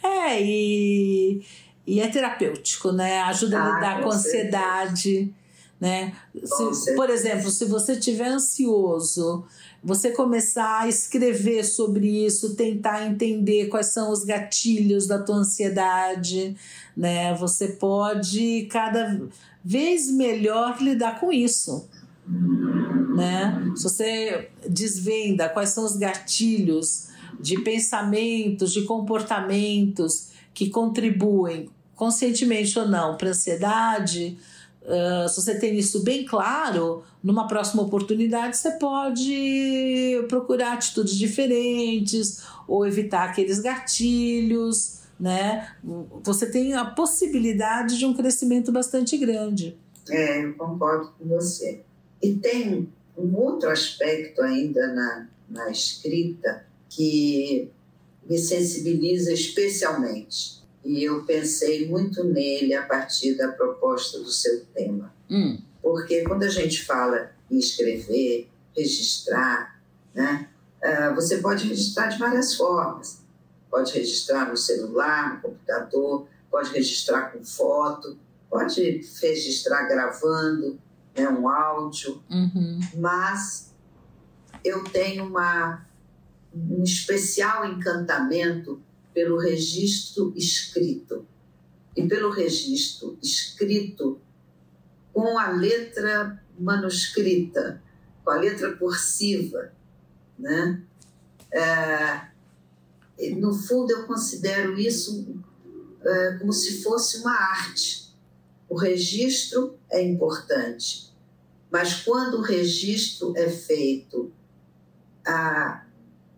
É, 0.02 0.42
e, 0.42 1.44
e 1.86 2.00
é 2.00 2.08
terapêutico, 2.08 2.92
né? 2.92 3.20
Ajuda 3.22 3.58
a 3.58 3.64
ah, 3.64 3.74
lidar 3.74 3.96
com, 3.98 4.08
com 4.08 4.14
ansiedade. 4.14 5.32
Né? 5.80 6.14
Se, 6.44 6.94
por 6.94 7.10
exemplo, 7.10 7.50
se 7.50 7.64
você 7.64 7.94
estiver 7.94 8.28
ansioso, 8.28 9.44
você 9.82 10.12
começar 10.12 10.82
a 10.82 10.88
escrever 10.88 11.64
sobre 11.64 12.24
isso, 12.24 12.54
tentar 12.54 13.04
entender 13.04 13.66
quais 13.66 13.86
são 13.86 14.12
os 14.12 14.24
gatilhos 14.24 15.08
da 15.08 15.18
tua 15.18 15.38
ansiedade, 15.38 16.56
né? 16.96 17.34
Você 17.34 17.66
pode 17.66 18.68
cada 18.70 19.20
vez 19.64 20.10
melhor 20.10 20.80
lidar 20.80 21.20
com 21.20 21.32
isso, 21.32 21.88
né? 23.14 23.72
Se 23.76 23.84
você 23.84 24.50
desvenda 24.68 25.48
quais 25.48 25.70
são 25.70 25.84
os 25.84 25.96
gatilhos 25.96 27.08
de 27.40 27.60
pensamentos, 27.60 28.72
de 28.72 28.82
comportamentos 28.82 30.28
que 30.54 30.68
contribuem, 30.68 31.68
conscientemente 31.94 32.78
ou 32.78 32.88
não, 32.88 33.16
para 33.16 33.28
a 33.28 33.30
ansiedade, 33.30 34.38
uh, 34.82 35.28
se 35.28 35.40
você 35.40 35.58
tem 35.58 35.76
isso 35.76 36.02
bem 36.02 36.24
claro, 36.24 37.02
numa 37.22 37.46
próxima 37.46 37.82
oportunidade 37.82 38.56
você 38.56 38.72
pode 38.72 40.24
procurar 40.28 40.74
atitudes 40.74 41.16
diferentes 41.16 42.42
ou 42.66 42.86
evitar 42.86 43.28
aqueles 43.28 43.60
gatilhos, 43.60 45.01
né? 45.22 45.76
Você 46.24 46.50
tem 46.50 46.74
a 46.74 46.84
possibilidade 46.84 47.96
de 47.96 48.04
um 48.04 48.12
crescimento 48.12 48.72
bastante 48.72 49.16
grande. 49.16 49.78
É, 50.10 50.44
eu 50.44 50.54
concordo 50.54 51.12
com 51.16 51.28
você. 51.28 51.82
E 52.20 52.34
tem 52.34 52.92
um 53.16 53.36
outro 53.36 53.70
aspecto 53.70 54.42
ainda 54.42 54.84
na, 54.88 55.28
na 55.48 55.70
escrita 55.70 56.66
que 56.88 57.70
me 58.28 58.36
sensibiliza 58.36 59.32
especialmente. 59.32 60.60
E 60.84 61.04
eu 61.04 61.22
pensei 61.24 61.88
muito 61.88 62.24
nele 62.24 62.74
a 62.74 62.82
partir 62.82 63.36
da 63.36 63.46
proposta 63.52 64.18
do 64.18 64.28
seu 64.28 64.64
tema. 64.74 65.14
Hum. 65.30 65.56
Porque 65.80 66.22
quando 66.22 66.42
a 66.42 66.48
gente 66.48 66.84
fala 66.84 67.30
em 67.48 67.58
escrever, 67.58 68.48
registrar, 68.76 69.80
né, 70.12 70.48
uh, 70.82 71.14
você 71.14 71.36
pode 71.36 71.68
registrar 71.68 72.08
de 72.08 72.18
várias 72.18 72.56
formas. 72.56 73.21
Pode 73.72 73.92
registrar 73.94 74.50
no 74.50 74.56
celular, 74.56 75.34
no 75.34 75.40
computador, 75.40 76.28
pode 76.50 76.70
registrar 76.72 77.32
com 77.32 77.42
foto, 77.42 78.18
pode 78.50 79.00
registrar 79.22 79.88
gravando 79.88 80.78
né, 81.16 81.26
um 81.26 81.48
áudio, 81.48 82.22
uhum. 82.30 82.78
mas 82.96 83.74
eu 84.62 84.84
tenho 84.84 85.26
uma 85.26 85.86
um 86.54 86.82
especial 86.82 87.64
encantamento 87.64 88.82
pelo 89.14 89.38
registro 89.38 90.34
escrito. 90.36 91.26
E 91.96 92.06
pelo 92.06 92.30
registro 92.30 93.18
escrito 93.22 94.20
com 95.12 95.38
a 95.38 95.50
letra 95.50 96.42
manuscrita, 96.58 97.82
com 98.22 98.30
a 98.30 98.36
letra 98.36 98.76
cursiva. 98.76 99.72
Né? 100.38 100.82
É, 101.50 102.31
no 103.30 103.54
fundo, 103.54 103.90
eu 103.92 104.06
considero 104.06 104.78
isso 104.78 105.26
é, 106.04 106.36
como 106.38 106.52
se 106.52 106.82
fosse 106.82 107.18
uma 107.18 107.32
arte. 107.32 108.12
O 108.68 108.76
registro 108.76 109.78
é 109.90 110.02
importante, 110.02 111.12
mas 111.70 112.02
quando 112.02 112.38
o 112.38 112.42
registro 112.42 113.34
é 113.36 113.48
feito 113.48 114.32
a, 115.26 115.84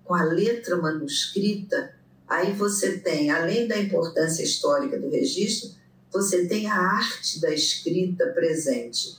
com 0.05 0.15
a 0.15 0.25
letra 0.25 0.77
manuscrita, 0.77 1.95
aí 2.27 2.53
você 2.53 2.99
tem, 2.99 3.31
além 3.31 3.67
da 3.67 3.79
importância 3.79 4.43
histórica 4.43 4.99
do 4.99 5.09
registro, 5.09 5.71
você 6.13 6.47
tem 6.47 6.67
a 6.67 6.77
arte 6.77 7.41
da 7.41 7.53
escrita 7.53 8.27
presente. 8.29 9.19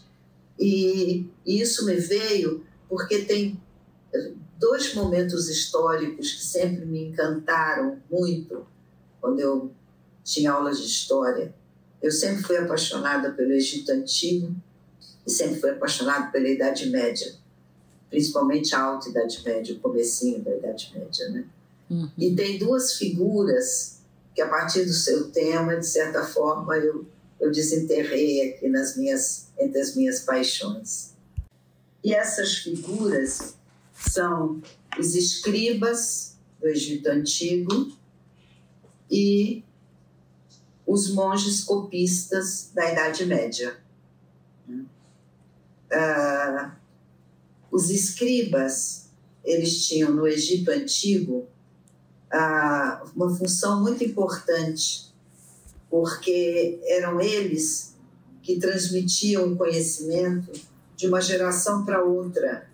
E 0.57 1.27
isso 1.45 1.85
me 1.85 1.95
veio 1.95 2.65
porque 2.87 3.19
tem 3.19 3.59
dois 4.57 4.93
momentos 4.93 5.49
históricos 5.49 6.31
que 6.33 6.43
sempre 6.43 6.85
me 6.85 7.07
encantaram 7.07 7.99
muito 8.09 8.65
quando 9.21 9.39
eu 9.39 9.71
tinha 10.23 10.51
aulas 10.51 10.79
de 10.79 10.87
história. 10.87 11.53
Eu 12.01 12.11
sempre 12.11 12.43
fui 12.43 12.57
apaixonada 12.57 13.31
pelo 13.31 13.51
Egito 13.51 13.91
Antigo 13.91 14.55
e 15.25 15.31
sempre 15.31 15.59
fui 15.59 15.71
apaixonada 15.71 16.31
pela 16.31 16.47
Idade 16.47 16.89
Média 16.89 17.35
principalmente 18.15 18.73
a 18.73 18.81
Alta 18.81 19.09
Idade 19.09 19.43
Média, 19.43 19.75
o 19.75 19.79
comecinho 19.79 20.41
da 20.41 20.55
Idade 20.55 20.91
Média, 20.95 21.29
né? 21.29 21.45
Uhum. 21.89 22.09
E 22.17 22.33
tem 22.33 22.57
duas 22.57 22.93
figuras 22.93 23.99
que 24.33 24.41
a 24.41 24.47
partir 24.47 24.85
do 24.85 24.93
seu 24.93 25.29
tema, 25.31 25.75
de 25.75 25.85
certa 25.85 26.23
forma, 26.23 26.77
eu, 26.77 27.05
eu 27.39 27.51
desenterrei 27.51 28.49
aqui 28.49 28.69
nas 28.69 28.95
minhas, 28.95 29.47
entre 29.59 29.81
as 29.81 29.95
minhas 29.95 30.21
paixões. 30.21 31.11
E 32.03 32.13
essas 32.13 32.55
figuras 32.59 33.55
são 33.95 34.61
os 34.99 35.15
escribas 35.15 36.37
do 36.59 36.67
Egito 36.67 37.07
Antigo 37.07 37.97
e 39.09 39.63
os 40.85 41.09
monges 41.11 41.63
copistas 41.63 42.71
da 42.73 42.91
Idade 42.91 43.25
Média. 43.25 43.77
Uh, 44.69 46.71
os 47.71 47.89
escribas, 47.89 49.09
eles 49.43 49.87
tinham 49.87 50.11
no 50.11 50.27
Egito 50.27 50.69
Antigo 50.71 51.47
uh, 52.33 53.09
uma 53.15 53.33
função 53.35 53.81
muito 53.81 54.03
importante, 54.03 55.13
porque 55.89 56.79
eram 56.83 57.21
eles 57.21 57.95
que 58.41 58.59
transmitiam 58.59 59.53
o 59.53 59.55
conhecimento 59.55 60.51
de 60.95 61.07
uma 61.07 61.21
geração 61.21 61.85
para 61.85 62.03
outra 62.03 62.69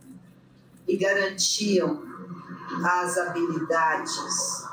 e 0.87 0.97
garantiam 0.97 2.03
as 2.83 3.17
habilidades, 3.17 4.63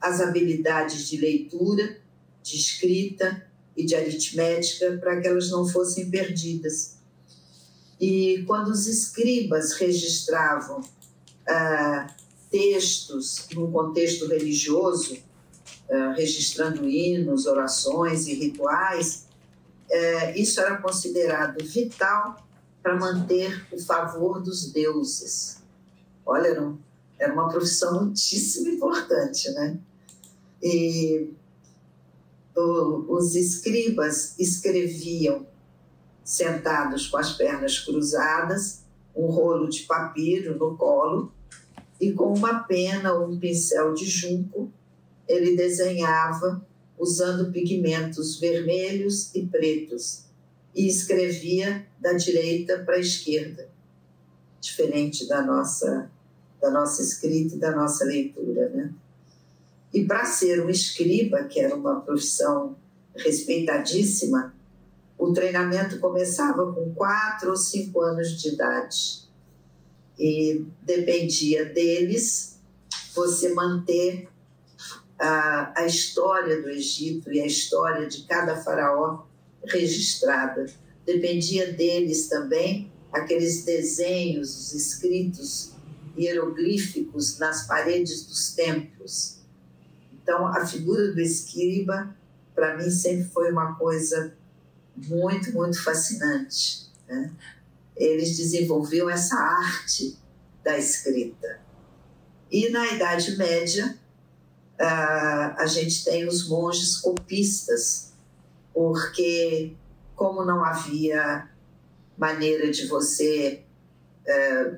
as 0.00 0.20
habilidades 0.20 1.08
de 1.08 1.16
leitura, 1.16 1.98
de 2.42 2.56
escrita 2.56 3.46
e 3.76 3.84
de 3.84 3.94
aritmética 3.94 4.96
para 4.98 5.20
que 5.20 5.26
elas 5.26 5.50
não 5.50 5.66
fossem 5.66 6.10
perdidas. 6.10 6.96
E 8.00 8.44
quando 8.46 8.68
os 8.68 8.86
escribas 8.86 9.72
registravam 9.72 10.82
ah, 11.48 12.14
textos 12.50 13.46
num 13.54 13.70
contexto 13.70 14.26
religioso, 14.26 15.18
ah, 15.90 16.14
registrando 16.16 16.88
hinos, 16.88 17.46
orações 17.46 18.26
e 18.26 18.34
rituais, 18.34 19.26
eh, 19.90 20.38
isso 20.38 20.60
era 20.60 20.76
considerado 20.78 21.64
vital 21.64 22.46
para 22.86 22.94
manter 22.94 23.66
o 23.72 23.80
favor 23.80 24.40
dos 24.40 24.70
deuses. 24.70 25.60
Olha, 26.24 26.46
era, 26.46 26.62
um, 26.62 26.78
era 27.18 27.32
uma 27.32 27.48
profissão 27.48 28.04
muitíssimo 28.04 28.68
importante, 28.68 29.50
né? 29.50 29.76
E 30.62 31.32
o, 32.54 33.12
os 33.12 33.34
escribas 33.34 34.38
escreviam 34.38 35.44
sentados 36.22 37.08
com 37.08 37.16
as 37.16 37.32
pernas 37.32 37.80
cruzadas, 37.80 38.84
um 39.16 39.26
rolo 39.26 39.68
de 39.68 39.82
papiro 39.82 40.56
no 40.56 40.76
colo, 40.76 41.32
e 42.00 42.12
com 42.12 42.32
uma 42.32 42.60
pena 42.60 43.12
ou 43.14 43.32
um 43.32 43.36
pincel 43.36 43.94
de 43.94 44.06
junco, 44.06 44.70
ele 45.26 45.56
desenhava 45.56 46.64
usando 46.96 47.50
pigmentos 47.50 48.38
vermelhos 48.38 49.34
e 49.34 49.44
pretos 49.44 50.25
e 50.76 50.86
escrevia 50.86 51.86
da 51.98 52.12
direita 52.12 52.78
para 52.84 52.96
a 52.96 53.00
esquerda, 53.00 53.68
diferente 54.60 55.26
da 55.26 55.42
nossa 55.42 56.10
da 56.60 56.70
nossa 56.70 57.02
escrita 57.02 57.54
e 57.54 57.58
da 57.58 57.70
nossa 57.70 58.04
leitura, 58.04 58.68
né? 58.70 58.92
E 59.92 60.04
para 60.04 60.24
ser 60.24 60.64
um 60.64 60.70
escriba, 60.70 61.44
que 61.44 61.60
era 61.60 61.74
uma 61.74 62.00
profissão 62.00 62.76
respeitadíssima, 63.14 64.54
o 65.18 65.32
treinamento 65.32 65.98
começava 65.98 66.72
com 66.72 66.94
quatro 66.94 67.50
ou 67.50 67.56
cinco 67.56 68.00
anos 68.00 68.40
de 68.40 68.54
idade. 68.54 69.26
E 70.18 70.64
dependia 70.82 71.66
deles 71.66 72.58
você 73.14 73.52
manter 73.52 74.28
a, 75.18 75.80
a 75.80 75.86
história 75.86 76.60
do 76.60 76.68
Egito 76.68 77.30
e 77.30 77.40
a 77.40 77.46
história 77.46 78.06
de 78.06 78.22
cada 78.22 78.56
faraó 78.62 79.24
registrada. 79.68 80.66
Dependia 81.04 81.72
deles 81.72 82.28
também 82.28 82.90
aqueles 83.12 83.64
desenhos, 83.64 84.56
os 84.56 84.72
escritos 84.74 85.72
hieroglíficos 86.18 87.38
nas 87.38 87.66
paredes 87.66 88.24
dos 88.24 88.54
templos. 88.54 89.38
Então, 90.12 90.46
a 90.46 90.66
figura 90.66 91.12
do 91.12 91.20
escriba, 91.20 92.14
para 92.54 92.76
mim, 92.76 92.90
sempre 92.90 93.24
foi 93.30 93.52
uma 93.52 93.74
coisa 93.76 94.34
muito, 94.96 95.52
muito 95.52 95.82
fascinante. 95.82 96.86
Né? 97.06 97.30
Eles 97.96 98.36
desenvolviam 98.36 99.08
essa 99.08 99.36
arte 99.36 100.18
da 100.64 100.76
escrita. 100.76 101.60
E 102.50 102.68
na 102.70 102.92
Idade 102.92 103.36
Média, 103.36 103.98
a 104.78 105.66
gente 105.66 106.04
tem 106.04 106.26
os 106.26 106.48
monges 106.48 106.96
copistas, 106.96 108.12
porque, 108.76 109.72
como 110.14 110.44
não 110.44 110.62
havia 110.62 111.48
maneira 112.14 112.70
de 112.70 112.86
você 112.86 113.62
uh, 114.28 114.76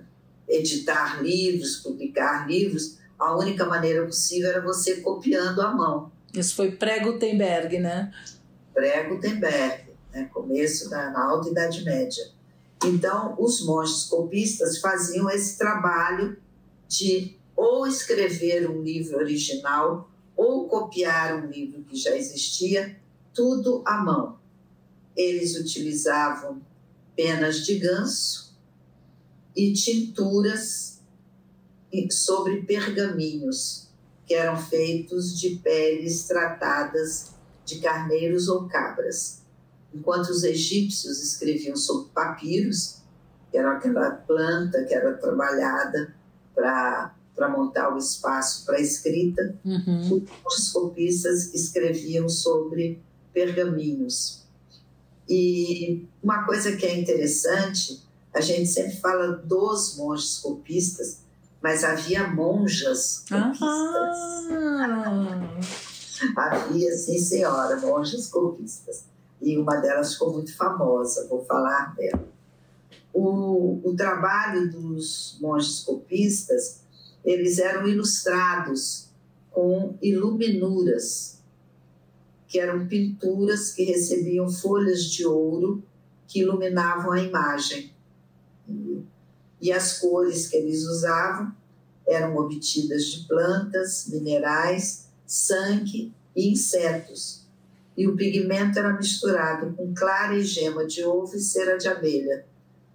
editar 0.49 1.21
livros, 1.21 1.79
publicar 1.79 2.47
livros, 2.47 2.97
a 3.19 3.37
única 3.37 3.65
maneira 3.67 4.07
possível 4.07 4.51
era 4.51 4.61
você 4.61 5.01
copiando 5.01 5.61
à 5.61 5.75
mão. 5.75 6.13
Isso 6.33 6.55
foi 6.55 6.71
pré-Gutenberg, 6.71 7.81
né? 7.81 8.15
Pré-Gutenberg, 8.73 9.87
né? 10.13 10.31
começo 10.33 10.89
da 10.89 11.11
na 11.11 11.25
Alta 11.25 11.51
Idade 11.51 11.85
Média. 11.85 12.23
Então, 12.85 13.35
os 13.37 13.67
monges 13.67 14.05
copistas 14.05 14.79
faziam 14.79 15.29
esse 15.29 15.59
trabalho 15.59 16.37
de 16.87 17.37
ou 17.57 17.85
escrever 17.85 18.71
um 18.71 18.81
livro 18.81 19.17
original 19.17 20.09
ou 20.37 20.69
copiar 20.69 21.35
um 21.35 21.51
livro 21.51 21.83
que 21.83 21.97
já 21.97 22.17
existia, 22.17 22.97
tudo 23.39 23.85
à 23.87 24.03
mão. 24.03 24.37
Eles 25.17 25.57
utilizavam 25.57 26.61
penas 27.15 27.65
de 27.65 27.79
ganso 27.79 28.53
e 29.55 29.73
tinturas 29.73 31.01
sobre 32.11 32.63
pergaminhos, 32.63 33.87
que 34.27 34.35
eram 34.35 34.57
feitos 34.57 35.39
de 35.39 35.51
peles 35.57 36.27
tratadas 36.27 37.31
de 37.65 37.79
carneiros 37.79 38.49
ou 38.49 38.67
cabras. 38.67 39.43
Enquanto 39.95 40.31
os 40.31 40.43
egípcios 40.43 41.23
escreviam 41.23 41.77
sobre 41.77 42.11
papiros, 42.11 43.03
que 43.53 43.57
era 43.57 43.77
aquela 43.77 44.11
planta 44.11 44.85
que 44.85 44.95
era 44.95 45.15
trabalhada 45.15 46.13
para 46.55 47.15
para 47.37 47.49
montar 47.49 47.95
o 47.95 47.99
espaço 47.99 48.67
para 48.67 48.79
a 48.79 48.81
escrita, 48.81 49.57
uhum. 49.65 50.27
os 50.45 50.73
copistas 50.73 51.55
escreviam 51.55 52.29
sobre 52.29 53.01
pergaminhos. 53.39 54.45
E 55.29 56.07
uma 56.23 56.45
coisa 56.45 56.77
que 56.77 56.85
é 56.85 56.99
interessante, 56.99 58.03
a 58.35 58.41
gente 58.41 58.67
sempre 58.67 58.97
fala 58.97 59.33
dos 59.33 59.97
monges 59.97 60.39
copistas, 60.39 61.21
mas 61.63 61.85
havia 61.85 62.27
monjas 62.27 63.25
copistas. 63.29 63.59
Ah. 64.51 65.61
havia, 66.37 66.91
sim, 66.97 67.19
senhora, 67.19 67.81
monjas 67.81 68.29
copistas. 68.29 69.05
E 69.41 69.57
uma 69.57 69.77
delas 69.77 70.15
ficou 70.15 70.33
muito 70.33 70.57
famosa, 70.57 71.29
vou 71.29 71.45
falar 71.45 71.95
dela. 71.95 72.27
O, 73.13 73.81
o 73.85 73.95
trabalho 73.95 74.71
dos 74.71 75.39
monges 75.41 75.81
copistas 75.81 76.81
eles 77.25 77.59
eram 77.59 77.87
ilustrados 77.87 79.09
com 79.51 79.97
iluminuras, 80.01 81.38
que 82.49 82.59
eram 82.59 82.89
pinturas 82.89 83.73
que 83.73 83.85
recebiam 83.85 84.51
folhas 84.51 85.05
de 85.05 85.25
ouro 85.25 85.83
que 86.27 86.41
iluminavam 86.41 87.13
a 87.13 87.23
imagem. 87.23 87.93
E 89.61 89.71
as 89.71 89.99
cores 89.99 90.49
que 90.49 90.57
eles 90.57 90.85
usavam 90.85 91.55
eram 92.07 92.37
obtidas 92.37 93.05
de 93.05 93.29
plantas, 93.29 94.09
minerais, 94.09 95.09
sangue 95.27 96.13
e 96.35 96.51
insetos. 96.51 97.47
E 97.97 98.09
o 98.09 98.17
pigmento 98.17 98.79
era 98.79 98.93
misturado 98.95 99.75
com 99.75 99.93
clara 99.95 100.37
e 100.37 100.43
gema 100.43 100.87
de 100.87 101.05
ovo 101.05 101.37
e 101.37 101.41
cera 101.41 101.77
de 101.77 101.89
abelha 101.89 102.47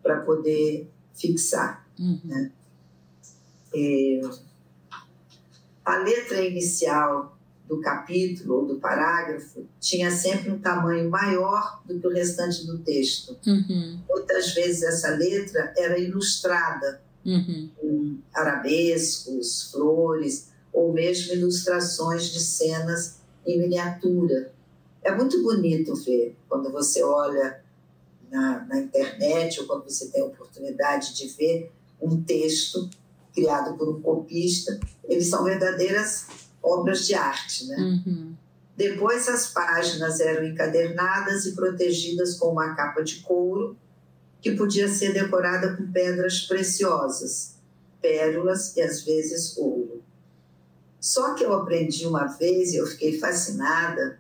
para 0.02 0.22
poder 0.22 0.90
fixar. 1.14 1.88
Uhum. 2.00 2.20
Né? 2.26 2.52
é, 3.74 4.22
a 5.84 5.98
letra 5.98 6.42
inicial 6.42 7.33
do 7.68 7.80
capítulo 7.80 8.62
ou 8.62 8.66
do 8.66 8.76
parágrafo 8.76 9.66
tinha 9.80 10.12
sempre 10.12 10.52
um 10.52 10.60
tamanho 10.60 11.10
maior 11.10 11.82
do 11.86 12.00
que 12.00 12.08
o 12.08 12.12
restante 12.12 12.66
do 12.66 12.80
texto. 12.80 13.38
Uhum. 13.46 14.00
Muitas 14.10 14.54
vezes 14.54 14.84
essa 14.84 15.10
letra 15.10 15.74
era 15.78 15.98
ilustrada 15.98 17.02
uhum. 17.26 17.70
com 17.78 18.18
arabescos, 18.34 19.72
flores 19.72 20.52
ou 20.72 20.92
mesmo 20.92 21.34
ilustrações 21.34 22.26
de 22.26 22.40
cenas 22.40 23.18
em 23.46 23.60
miniatura. 23.60 24.52
É 25.02 25.16
muito 25.16 25.42
bonito 25.42 25.96
ver 25.96 26.36
quando 26.50 26.72
você 26.72 27.04
olha 27.04 27.62
na, 28.30 28.66
na 28.66 28.80
internet 28.80 29.60
ou 29.62 29.68
quando 29.68 29.84
você 29.84 30.08
tem 30.08 30.22
a 30.22 30.26
oportunidade 30.26 31.16
de 31.16 31.28
ver 31.28 31.72
um 32.02 32.22
texto 32.24 32.90
criado 33.34 33.78
por 33.78 33.90
um 33.90 34.02
copista, 34.02 34.80
eles 35.06 35.28
são 35.28 35.44
verdadeiras 35.44 36.28
obras 36.64 37.06
de 37.06 37.14
arte, 37.14 37.68
né? 37.68 37.76
Uhum. 37.78 38.36
Depois 38.76 39.28
as 39.28 39.48
páginas 39.48 40.20
eram 40.20 40.46
encadernadas 40.46 41.46
e 41.46 41.54
protegidas 41.54 42.36
com 42.36 42.48
uma 42.48 42.74
capa 42.74 43.04
de 43.04 43.20
couro 43.20 43.78
que 44.42 44.56
podia 44.56 44.88
ser 44.88 45.14
decorada 45.14 45.76
com 45.76 45.92
pedras 45.92 46.42
preciosas, 46.42 47.56
pérolas 48.02 48.76
e 48.76 48.82
às 48.82 49.02
vezes 49.04 49.56
ouro. 49.58 50.04
Só 51.00 51.34
que 51.34 51.44
eu 51.44 51.54
aprendi 51.54 52.08
uma 52.08 52.26
vez 52.26 52.74
e 52.74 52.78
eu 52.78 52.88
fiquei 52.88 53.20
fascinada. 53.20 54.20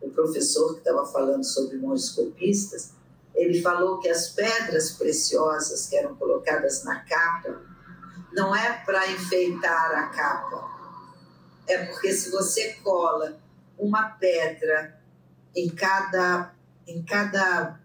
O 0.00 0.10
professor 0.10 0.74
que 0.74 0.78
estava 0.78 1.04
falando 1.04 1.42
sobre 1.42 1.76
monges 1.76 2.10
copistas, 2.10 2.92
ele 3.34 3.60
falou 3.60 3.98
que 3.98 4.08
as 4.08 4.28
pedras 4.28 4.92
preciosas 4.92 5.86
que 5.86 5.96
eram 5.96 6.14
colocadas 6.14 6.84
na 6.84 7.00
capa 7.00 7.60
não 8.32 8.54
é 8.54 8.84
para 8.84 9.10
enfeitar 9.10 9.90
a 9.92 10.06
capa, 10.08 10.77
é 11.68 11.86
porque 11.86 12.12
se 12.12 12.30
você 12.30 12.74
cola 12.82 13.38
uma 13.78 14.08
pedra 14.10 14.98
em 15.54 15.68
cada 15.68 16.52
em 16.86 17.02
cada 17.02 17.78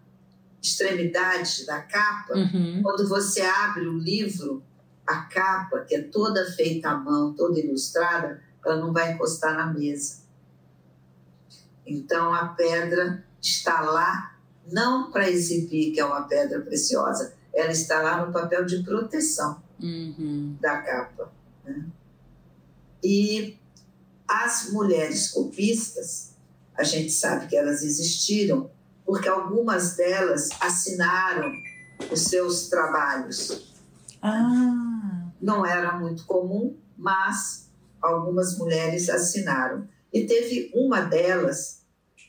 extremidade 0.62 1.66
da 1.66 1.82
capa, 1.82 2.32
Uhum. 2.34 2.80
quando 2.82 3.06
você 3.06 3.42
abre 3.42 3.86
o 3.86 3.98
livro, 3.98 4.62
a 5.06 5.16
capa, 5.22 5.80
que 5.80 5.94
é 5.94 6.02
toda 6.02 6.50
feita 6.52 6.88
à 6.88 6.96
mão, 6.96 7.34
toda 7.34 7.58
ilustrada, 7.60 8.42
ela 8.64 8.76
não 8.76 8.90
vai 8.92 9.12
encostar 9.12 9.54
na 9.54 9.66
mesa. 9.66 10.22
Então 11.86 12.32
a 12.32 12.48
pedra 12.48 13.22
está 13.42 13.82
lá 13.82 14.34
não 14.72 15.10
para 15.10 15.28
exibir 15.28 15.92
que 15.92 16.00
é 16.00 16.04
uma 16.04 16.22
pedra 16.26 16.60
preciosa, 16.62 17.34
ela 17.52 17.70
está 17.70 18.00
lá 18.00 18.24
no 18.24 18.32
papel 18.32 18.64
de 18.64 18.82
proteção 18.82 19.62
Uhum. 19.80 20.56
da 20.60 20.78
capa. 20.80 21.30
né? 21.64 21.84
E 23.02 23.58
as 24.42 24.70
mulheres 24.72 25.30
copistas, 25.30 26.32
a 26.76 26.82
gente 26.82 27.12
sabe 27.12 27.46
que 27.46 27.56
elas 27.56 27.82
existiram 27.84 28.68
porque 29.06 29.28
algumas 29.28 29.96
delas 29.96 30.48
assinaram 30.60 31.52
os 32.10 32.22
seus 32.22 32.68
trabalhos. 32.68 33.72
Ah, 34.20 35.30
Não 35.40 35.64
era 35.64 35.96
muito 35.98 36.24
comum, 36.24 36.76
mas 36.96 37.68
algumas 38.02 38.58
mulheres 38.58 39.08
assinaram. 39.08 39.86
E 40.12 40.26
teve 40.26 40.72
uma 40.74 41.02
delas, 41.02 41.82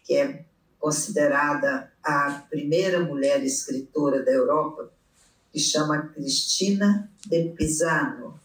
que 0.04 0.16
é 0.16 0.46
considerada 0.78 1.92
a 2.04 2.46
primeira 2.50 3.00
mulher 3.00 3.44
escritora 3.44 4.24
da 4.24 4.32
Europa, 4.32 4.92
que 5.52 5.60
chama 5.60 6.10
Cristina 6.10 7.10
de 7.26 7.50
Pisano. 7.50 8.40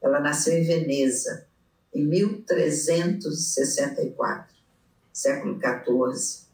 Ela 0.00 0.20
nasceu 0.20 0.56
em 0.56 0.64
Veneza 0.64 1.46
em 1.94 2.06
1364, 2.06 4.54
século 5.12 5.58
XIV. 5.58 6.44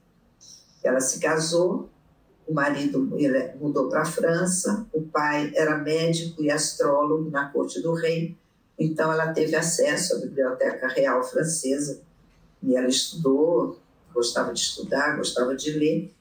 Ela 0.82 1.00
se 1.00 1.18
casou, 1.18 1.90
o 2.46 2.52
marido 2.52 3.00
mudou 3.58 3.88
para 3.88 4.02
a 4.02 4.04
França, 4.04 4.86
o 4.92 5.00
pai 5.02 5.50
era 5.54 5.78
médico 5.78 6.42
e 6.42 6.50
astrólogo 6.50 7.30
na 7.30 7.48
corte 7.48 7.80
do 7.80 7.94
rei, 7.94 8.36
então 8.78 9.10
ela 9.12 9.32
teve 9.32 9.54
acesso 9.54 10.16
à 10.16 10.18
biblioteca 10.18 10.88
real 10.88 11.22
francesa 11.22 12.00
e 12.62 12.74
ela 12.74 12.88
estudou, 12.88 13.78
gostava 14.12 14.52
de 14.52 14.60
estudar, 14.60 15.16
gostava 15.16 15.54
de 15.54 15.70
ler. 15.72 16.12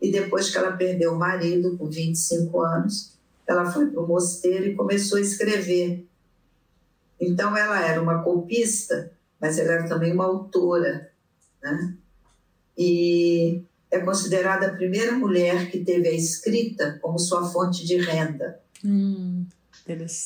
E 0.00 0.10
depois 0.10 0.50
que 0.50 0.58
ela 0.58 0.72
perdeu 0.72 1.12
o 1.12 1.18
marido, 1.18 1.76
com 1.76 1.86
25 1.86 2.60
anos, 2.60 3.12
ela 3.46 3.70
foi 3.70 3.86
para 3.86 4.00
o 4.00 4.06
mosteiro 4.06 4.66
e 4.66 4.74
começou 4.74 5.18
a 5.18 5.20
escrever. 5.20 6.06
Então 7.20 7.56
ela 7.56 7.80
era 7.84 8.00
uma 8.00 8.22
copista, 8.22 9.12
mas 9.40 9.58
ela 9.58 9.72
era 9.72 9.88
também 9.88 10.12
uma 10.12 10.24
autora, 10.24 11.10
né? 11.62 11.94
E 12.76 13.62
é 13.90 13.98
considerada 14.00 14.66
a 14.66 14.74
primeira 14.74 15.12
mulher 15.12 15.70
que 15.70 15.84
teve 15.84 16.08
a 16.08 16.12
escrita 16.12 16.98
como 17.00 17.18
sua 17.18 17.48
fonte 17.48 17.86
de 17.86 17.96
renda. 17.96 18.60
hum. 18.84 19.46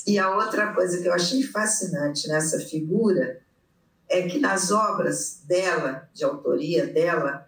E 0.06 0.18
a 0.18 0.34
outra 0.36 0.72
coisa 0.72 1.02
que 1.02 1.06
eu 1.06 1.12
achei 1.12 1.42
fascinante 1.42 2.26
nessa 2.28 2.58
figura 2.60 3.40
é 4.08 4.22
que 4.22 4.38
nas 4.38 4.70
obras 4.70 5.42
dela, 5.46 6.08
de 6.14 6.24
autoria 6.24 6.86
dela, 6.86 7.46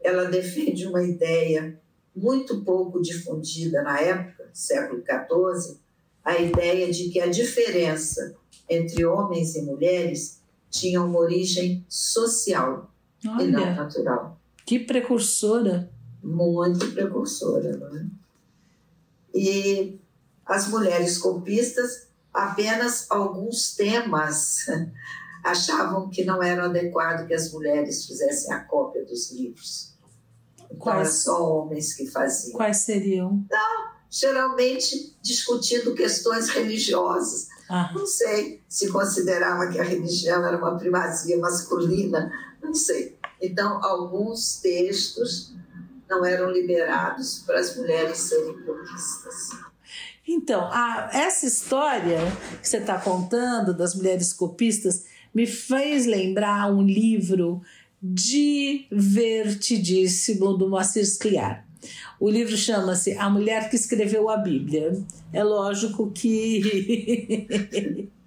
ela 0.00 0.24
defende 0.24 0.86
uma 0.86 1.02
ideia 1.02 1.78
muito 2.16 2.64
pouco 2.64 3.00
difundida 3.00 3.82
na 3.82 4.00
época, 4.00 4.48
século 4.52 5.02
XIV, 5.02 5.78
a 6.24 6.38
ideia 6.38 6.90
de 6.90 7.10
que 7.10 7.20
a 7.20 7.26
diferença 7.26 8.34
entre 8.68 9.04
homens 9.04 9.54
e 9.54 9.62
mulheres 9.62 10.40
tinha 10.70 11.02
uma 11.02 11.18
origem 11.18 11.84
social 11.88 12.90
e 13.22 13.26
não 13.26 13.62
Olha, 13.62 13.74
natural 13.74 14.40
que 14.64 14.78
precursora. 14.78 15.90
muito 16.22 16.92
precursora. 16.92 17.76
Não 17.76 17.96
é? 17.96 18.06
E 19.34 19.98
as 20.46 20.68
mulheres 20.68 21.18
copistas, 21.18 22.08
apenas 22.32 23.06
alguns 23.10 23.74
temas 23.74 24.66
achavam 25.44 26.08
que 26.08 26.24
não 26.24 26.42
era 26.42 26.64
adequado 26.66 27.26
que 27.26 27.34
as 27.34 27.52
mulheres 27.52 28.06
fizessem 28.06 28.52
a 28.52 28.60
cópia 28.60 29.04
dos 29.04 29.30
livros. 29.32 29.92
Então, 30.64 30.76
Quais? 30.78 31.22
só 31.22 31.58
homens 31.58 31.92
que 31.94 32.06
faziam. 32.06 32.56
Quais 32.56 32.78
seriam? 32.78 33.44
Geralmente 34.10 35.16
discutindo 35.22 35.94
questões 35.94 36.48
religiosas. 36.50 37.48
Ah, 37.74 37.90
Não 37.94 38.04
sei 38.06 38.60
se 38.68 38.90
considerava 38.90 39.68
que 39.68 39.80
a 39.80 39.82
religião 39.82 40.46
era 40.46 40.58
uma 40.58 40.76
primazia 40.76 41.38
masculina, 41.38 42.30
não 42.62 42.74
sei. 42.74 43.16
Então, 43.40 43.82
alguns 43.82 44.56
textos 44.60 45.54
não 46.08 46.22
eram 46.24 46.50
liberados 46.50 47.42
para 47.46 47.58
as 47.60 47.74
mulheres 47.76 48.18
serem 48.18 48.60
copistas. 48.62 49.48
Então, 50.28 50.68
a- 50.70 51.08
essa 51.14 51.46
história 51.46 52.18
que 52.60 52.68
você 52.68 52.76
está 52.76 52.98
contando 53.00 53.72
das 53.74 53.94
mulheres 53.94 54.34
copistas 54.34 55.04
me 55.34 55.46
fez 55.46 56.04
lembrar 56.04 56.70
um 56.70 56.82
livro 56.82 57.62
divertidíssimo 58.02 60.52
do 60.56 60.68
Moacir 60.68 61.04
Scliar. 61.06 61.66
O 62.18 62.28
livro 62.28 62.56
chama-se 62.56 63.16
A 63.16 63.28
Mulher 63.28 63.68
que 63.68 63.76
Escreveu 63.76 64.28
a 64.28 64.36
Bíblia. 64.36 64.92
É 65.32 65.42
lógico 65.42 66.10
que. 66.10 68.08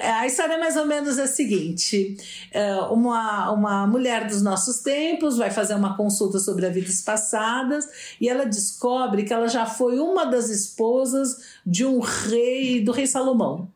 A 0.00 0.26
história 0.28 0.54
é 0.54 0.58
mais 0.58 0.76
ou 0.76 0.86
menos 0.86 1.18
a 1.18 1.26
seguinte: 1.26 2.16
é, 2.52 2.72
uma, 2.82 3.50
uma 3.50 3.86
mulher 3.86 4.26
dos 4.28 4.42
nossos 4.42 4.78
tempos 4.78 5.36
vai 5.36 5.50
fazer 5.50 5.74
uma 5.74 5.96
consulta 5.96 6.38
sobre 6.38 6.66
as 6.66 6.72
vidas 6.72 7.00
passadas 7.00 7.88
e 8.20 8.28
ela 8.28 8.44
descobre 8.44 9.24
que 9.24 9.32
ela 9.32 9.48
já 9.48 9.66
foi 9.66 9.98
uma 9.98 10.24
das 10.24 10.50
esposas 10.50 11.58
de 11.66 11.84
um 11.84 11.98
rei, 11.98 12.80
do 12.80 12.92
rei 12.92 13.08
Salomão. 13.08 13.68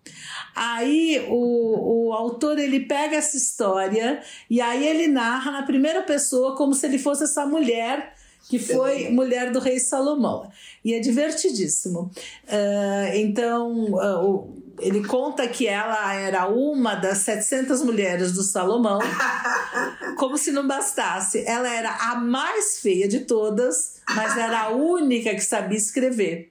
Aí 0.55 1.27
o, 1.29 2.09
o 2.09 2.12
autor 2.12 2.57
ele 2.57 2.81
pega 2.81 3.16
essa 3.16 3.37
história 3.37 4.22
e 4.49 4.61
aí 4.61 4.87
ele 4.87 5.09
narra 5.09 5.51
na 5.51 5.64
primeira 5.64 6.03
pessoa 6.03 6.57
como 6.57 6.72
se 6.72 6.87
ele 6.87 6.99
fosse 6.99 7.25
essa 7.25 7.45
mulher 7.45 8.14
que 8.49 8.59
foi 8.59 9.09
mulher 9.11 9.51
do 9.53 9.59
rei 9.59 9.79
Salomão. 9.81 10.51
E 10.85 10.93
é 10.95 11.01
divertidíssimo. 11.01 12.11
Ah, 12.49 13.11
então, 13.17 13.93
o- 13.95 14.63
ele 14.81 15.05
conta 15.07 15.47
que 15.47 15.67
ela 15.69 16.13
era 16.15 16.49
uma 16.49 16.95
das 16.97 17.19
700 17.19 17.83
mulheres 17.83 18.33
do 18.33 18.43
Salomão, 18.43 18.99
como 20.19 20.37
se 20.37 20.51
não 20.53 20.67
bastasse. 20.67 21.45
Ela 21.47 21.69
era 21.73 21.91
a 22.11 22.17
mais 22.17 22.79
feia 22.81 23.07
de 23.09 23.21
todas, 23.21 24.01
mas 24.15 24.37
era 24.37 24.63
a 24.63 24.69
única 24.71 25.35
que 25.35 25.41
sabia 25.41 25.79
escrever. 25.79 26.51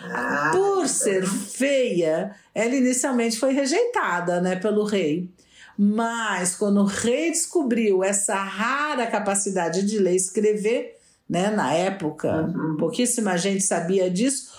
Ah, 0.00 0.50
Por 0.54 0.86
ser 0.88 1.26
feia, 1.26 2.34
ela 2.54 2.74
inicialmente 2.74 3.38
foi 3.38 3.52
rejeitada 3.52 4.40
né, 4.40 4.56
pelo 4.56 4.84
rei. 4.84 5.28
Mas 5.78 6.54
quando 6.54 6.80
o 6.80 6.84
rei 6.86 7.30
descobriu 7.30 8.02
essa 8.04 8.34
rara 8.36 9.06
capacidade 9.06 9.82
de 9.82 9.98
ler 9.98 10.12
e 10.12 10.16
escrever, 10.16 10.95
né, 11.28 11.50
na 11.50 11.72
época, 11.72 12.42
Uhum. 12.54 12.76
pouquíssima 12.76 13.36
gente 13.36 13.62
sabia 13.64 14.10
disso, 14.10 14.54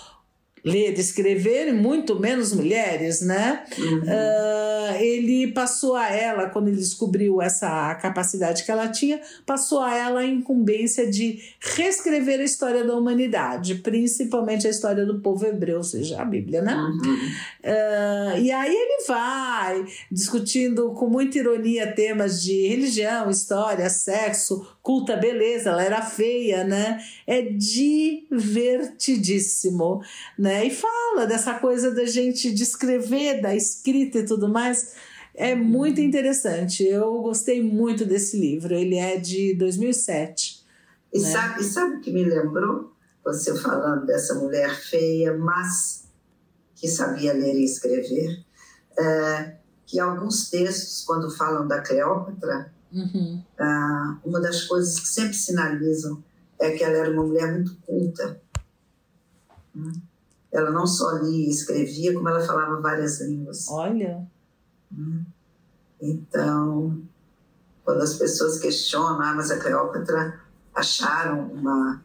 ler 0.64 0.98
escrever, 0.98 1.72
muito 1.72 2.18
menos 2.18 2.52
mulheres, 2.52 3.20
né? 3.22 3.64
uhum. 3.78 4.02
Ah, 4.08 4.96
ele 5.00 5.52
passou 5.52 5.94
a 5.94 6.10
ela, 6.10 6.48
quando 6.50 6.68
ele 6.68 6.76
descobriu 6.78 7.40
essa 7.40 7.94
capacidade 7.96 8.64
que 8.64 8.70
ela 8.70 8.88
tinha, 8.88 9.20
passou 9.46 9.80
a 9.80 9.94
ela 9.94 10.20
a 10.20 10.26
incumbência 10.26 11.08
de 11.08 11.38
reescrever 11.60 12.40
a 12.40 12.44
história 12.44 12.84
da 12.84 12.94
humanidade, 12.96 13.76
principalmente 13.76 14.66
a 14.66 14.70
história 14.70 15.06
do 15.06 15.20
povo 15.20 15.46
hebreu, 15.46 15.78
ou 15.78 15.84
seja, 15.84 16.20
a 16.20 16.24
Bíblia, 16.24 16.60
né? 16.60 16.74
Uhum. 16.74 17.30
Ah, 17.64 18.38
e 18.38 18.50
aí 18.50 18.74
ele 18.74 19.04
vai 19.06 19.86
discutindo 20.10 20.90
com 20.92 21.06
muita 21.06 21.38
ironia 21.38 21.92
temas 21.92 22.42
de 22.42 22.66
religião, 22.66 23.30
história, 23.30 23.88
sexo, 23.88 24.66
culta 24.88 25.16
beleza, 25.16 25.68
ela 25.68 25.84
era 25.84 26.00
feia, 26.00 26.64
né? 26.64 26.98
É 27.26 27.42
divertidíssimo, 27.42 30.02
né? 30.38 30.64
E 30.64 30.70
fala 30.70 31.26
dessa 31.26 31.58
coisa 31.58 31.94
da 31.94 32.06
gente 32.06 32.50
descrever, 32.50 33.42
da 33.42 33.54
escrita 33.54 34.20
e 34.20 34.24
tudo 34.24 34.48
mais. 34.48 34.94
É 35.34 35.54
muito 35.54 36.00
interessante. 36.00 36.84
Eu 36.84 37.20
gostei 37.20 37.62
muito 37.62 38.06
desse 38.06 38.40
livro. 38.40 38.74
Ele 38.74 38.96
é 38.96 39.18
de 39.18 39.54
2007. 39.56 40.64
E, 41.12 41.20
né? 41.20 41.32
sabe, 41.32 41.62
sabe 41.64 41.96
o 41.96 42.00
que 42.00 42.10
me 42.10 42.24
lembrou? 42.24 42.90
Você 43.24 43.54
falando 43.60 44.06
dessa 44.06 44.36
mulher 44.36 44.74
feia, 44.74 45.36
mas 45.36 46.08
que 46.74 46.88
sabia 46.88 47.34
ler 47.34 47.56
e 47.56 47.64
escrever. 47.64 48.42
É, 48.98 49.52
que 49.84 50.00
alguns 50.00 50.48
textos, 50.48 51.04
quando 51.04 51.30
falam 51.30 51.68
da 51.68 51.82
Cleópatra, 51.82 52.72
uhum. 52.92 53.42
Ah, 53.58 54.18
uma 54.24 54.40
das 54.40 54.64
coisas 54.64 54.98
que 54.98 55.08
sempre 55.08 55.34
sinalizam 55.34 56.22
é 56.58 56.70
que 56.70 56.82
ela 56.82 56.96
era 56.96 57.10
uma 57.10 57.24
mulher 57.24 57.52
muito 57.52 57.76
culta. 57.86 58.40
Hum. 59.74 59.92
Ela 60.50 60.70
não 60.70 60.86
só 60.86 61.12
lia 61.18 61.46
e 61.46 61.50
escrevia, 61.50 62.14
como 62.14 62.28
ela 62.28 62.40
falava 62.40 62.80
várias 62.80 63.20
línguas. 63.20 63.68
Olha! 63.68 64.26
Hum. 64.92 65.24
Então, 66.00 67.02
quando 67.84 68.02
as 68.02 68.14
pessoas 68.14 68.58
questionam, 68.58 69.20
ah, 69.20 69.34
mas 69.34 69.50
a 69.50 69.58
Cleópatra 69.58 70.40
acharam 70.74 71.48
uma, 71.48 72.02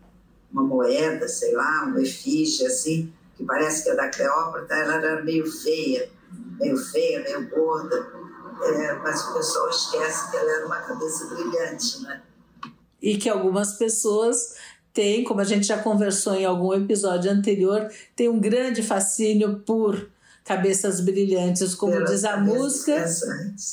uma 0.52 0.64
moeda, 0.64 1.28
sei 1.28 1.54
lá, 1.54 1.84
uma 1.86 2.02
efígie 2.02 2.66
assim, 2.66 3.14
que 3.36 3.44
parece 3.44 3.84
que 3.84 3.90
é 3.90 3.96
da 3.96 4.10
Cleópatra, 4.10 4.78
ela 4.78 4.96
era 4.96 5.24
meio 5.24 5.50
feia, 5.50 6.10
meio 6.60 6.78
feia, 6.78 7.24
meio 7.24 7.50
gorda, 7.50 8.02
é, 8.62 8.94
mas 9.00 9.22
o 9.26 9.34
pessoal 9.34 9.70
esquece 9.70 10.32
que 10.32 10.38
ela 10.38 10.52
era 10.52 10.66
uma 10.66 10.82
cabeça 10.82 11.26
brilhante, 11.28 12.02
né? 12.02 12.22
E 13.02 13.18
que 13.18 13.30
algumas 13.30 13.74
pessoas 13.74 14.56
têm, 14.94 15.24
como 15.24 15.42
a 15.42 15.44
gente 15.44 15.66
já 15.66 15.78
conversou 15.78 16.36
em 16.36 16.46
algum 16.46 16.74
episódio 16.74 17.32
anterior, 17.32 17.90
tem 18.16 18.30
um 18.30 18.40
grande 18.40 18.84
fascínio 18.84 19.60
por 19.60 20.10
cabeças 20.46 21.00
brilhantes, 21.00 21.74
como 21.74 21.94
Pelas 21.94 22.12
diz 22.12 22.24
a 22.26 22.38
música, 22.38 23.06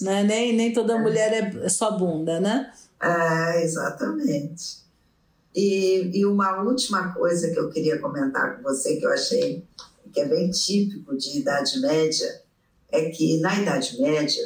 né? 0.03 0.23
nem, 0.23 0.57
nem 0.57 0.73
toda 0.73 0.95
é. 0.95 0.99
mulher 0.99 1.57
é 1.63 1.69
só 1.69 1.97
bunda, 1.97 2.41
né? 2.41 2.73
É, 3.03 3.63
exatamente. 3.65 4.81
E, 5.55 6.19
e 6.21 6.25
uma 6.25 6.63
última 6.63 7.13
coisa 7.13 7.51
que 7.51 7.59
eu 7.59 7.69
queria 7.71 7.99
comentar 7.99 8.57
com 8.57 8.63
você, 8.63 8.97
que 8.97 9.05
eu 9.05 9.13
achei 9.13 9.65
que 10.13 10.21
é 10.21 10.29
bem 10.29 10.51
típico 10.51 11.17
de 11.17 11.39
Idade 11.39 11.81
Média, 11.81 12.43
é 12.91 13.11
que 13.11 13.41
na 13.41 13.61
Idade 13.61 14.01
Média 14.01 14.43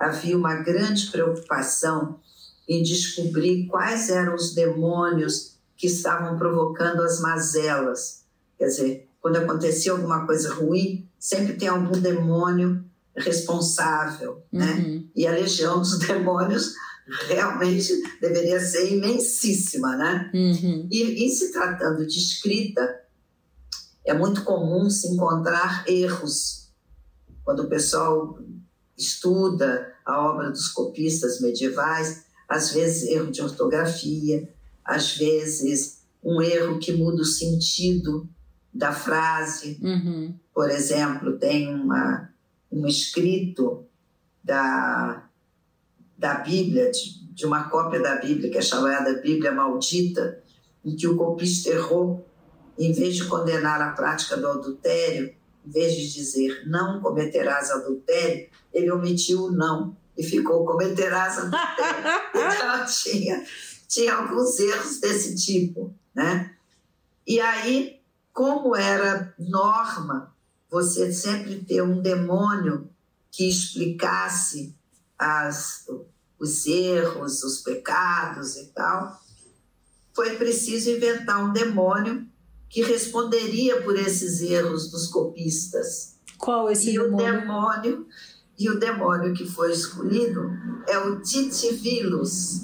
havia 0.00 0.36
uma 0.36 0.54
grande 0.54 1.10
preocupação 1.10 2.18
em 2.66 2.82
descobrir 2.82 3.66
quais 3.66 4.08
eram 4.08 4.34
os 4.34 4.54
demônios 4.54 5.58
que 5.76 5.86
estavam 5.86 6.38
provocando 6.38 7.02
as 7.02 7.20
mazelas. 7.20 8.24
Quer 8.56 8.66
dizer, 8.66 9.08
quando 9.20 9.36
acontecia 9.36 9.92
alguma 9.92 10.26
coisa 10.26 10.54
ruim, 10.54 11.06
sempre 11.18 11.54
tem 11.54 11.68
algum 11.68 12.00
demônio 12.00 12.82
responsável, 13.14 14.42
né? 14.50 14.72
uhum. 14.72 14.94
né? 14.94 15.04
E 15.14 15.26
a 15.26 15.32
legião 15.32 15.80
dos 15.80 15.98
demônios 16.00 16.72
realmente 17.28 17.92
deveria 18.20 18.60
ser 18.60 18.90
imensíssima, 18.92 19.96
né? 19.96 20.30
Uhum. 20.32 20.88
E, 20.90 21.26
e 21.26 21.28
se 21.28 21.52
tratando 21.52 22.06
de 22.06 22.18
escrita, 22.18 23.00
é 24.04 24.14
muito 24.14 24.44
comum 24.44 24.88
se 24.88 25.08
encontrar 25.08 25.84
erros 25.88 26.70
quando 27.44 27.64
o 27.64 27.68
pessoal 27.68 28.38
estuda 29.00 29.92
a 30.04 30.28
obra 30.28 30.50
dos 30.50 30.68
copistas 30.68 31.40
medievais, 31.40 32.24
às 32.48 32.72
vezes 32.72 33.08
erro 33.08 33.30
de 33.30 33.42
ortografia, 33.42 34.48
às 34.84 35.16
vezes 35.16 36.00
um 36.22 36.42
erro 36.42 36.78
que 36.78 36.92
muda 36.92 37.22
o 37.22 37.24
sentido 37.24 38.28
da 38.72 38.92
frase. 38.92 39.78
Uhum. 39.82 40.34
Por 40.54 40.70
exemplo, 40.70 41.38
tem 41.38 41.74
uma, 41.74 42.30
um 42.70 42.86
escrito 42.86 43.84
da 44.42 45.26
da 46.20 46.34
Bíblia, 46.34 46.90
de, 46.90 47.32
de 47.32 47.46
uma 47.46 47.70
cópia 47.70 47.98
da 47.98 48.16
Bíblia, 48.16 48.50
que 48.50 48.58
é 48.58 48.60
chamada 48.60 49.22
Bíblia 49.22 49.52
Maldita, 49.52 50.38
em 50.84 50.94
que 50.94 51.08
o 51.08 51.16
copista 51.16 51.70
errou, 51.70 52.28
em 52.78 52.92
vez 52.92 53.16
de 53.16 53.24
condenar 53.24 53.80
a 53.80 53.92
prática 53.92 54.36
do 54.36 54.46
adultério, 54.46 55.34
em 55.70 55.72
vez 55.72 55.94
de 55.94 56.12
dizer 56.12 56.66
não 56.66 57.00
cometerás 57.00 57.70
adultério, 57.70 58.48
ele 58.74 58.90
omitiu 58.90 59.44
o 59.44 59.52
não 59.52 59.96
e 60.18 60.24
ficou 60.24 60.66
cometerás 60.66 61.38
adultério. 61.38 62.10
então 62.34 62.84
tinha, 62.86 63.44
tinha 63.86 64.14
alguns 64.14 64.58
erros 64.58 64.98
desse 64.98 65.36
tipo, 65.36 65.94
né? 66.12 66.52
E 67.24 67.38
aí, 67.38 68.00
como 68.32 68.74
era 68.74 69.32
norma 69.38 70.34
você 70.68 71.12
sempre 71.12 71.64
ter 71.64 71.82
um 71.82 72.02
demônio 72.02 72.90
que 73.30 73.48
explicasse 73.48 74.74
as, 75.16 75.86
os 76.38 76.66
erros, 76.66 77.44
os 77.44 77.60
pecados 77.60 78.56
e 78.56 78.66
tal, 78.66 79.20
foi 80.12 80.36
preciso 80.36 80.90
inventar 80.90 81.44
um 81.44 81.52
demônio 81.52 82.26
que 82.70 82.82
responderia 82.82 83.82
por 83.82 83.98
esses 83.98 84.40
erros 84.40 84.90
dos 84.92 85.08
copistas. 85.08 86.14
Qual 86.38 86.70
esse 86.70 86.90
e 86.90 86.92
demônio? 86.92 87.12
O 87.12 87.16
demônio? 87.16 88.06
E 88.56 88.70
o 88.70 88.78
demônio 88.78 89.34
que 89.34 89.44
foi 89.44 89.72
escolhido 89.72 90.50
é 90.86 90.96
o 90.98 91.20
Titivilus, 91.20 92.62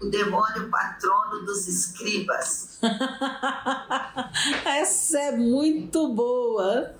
o 0.00 0.06
demônio 0.06 0.68
patrono 0.70 1.44
dos 1.46 1.66
escribas. 1.66 2.78
Essa 4.66 5.18
é 5.18 5.36
muito 5.36 6.08
boa. 6.12 6.94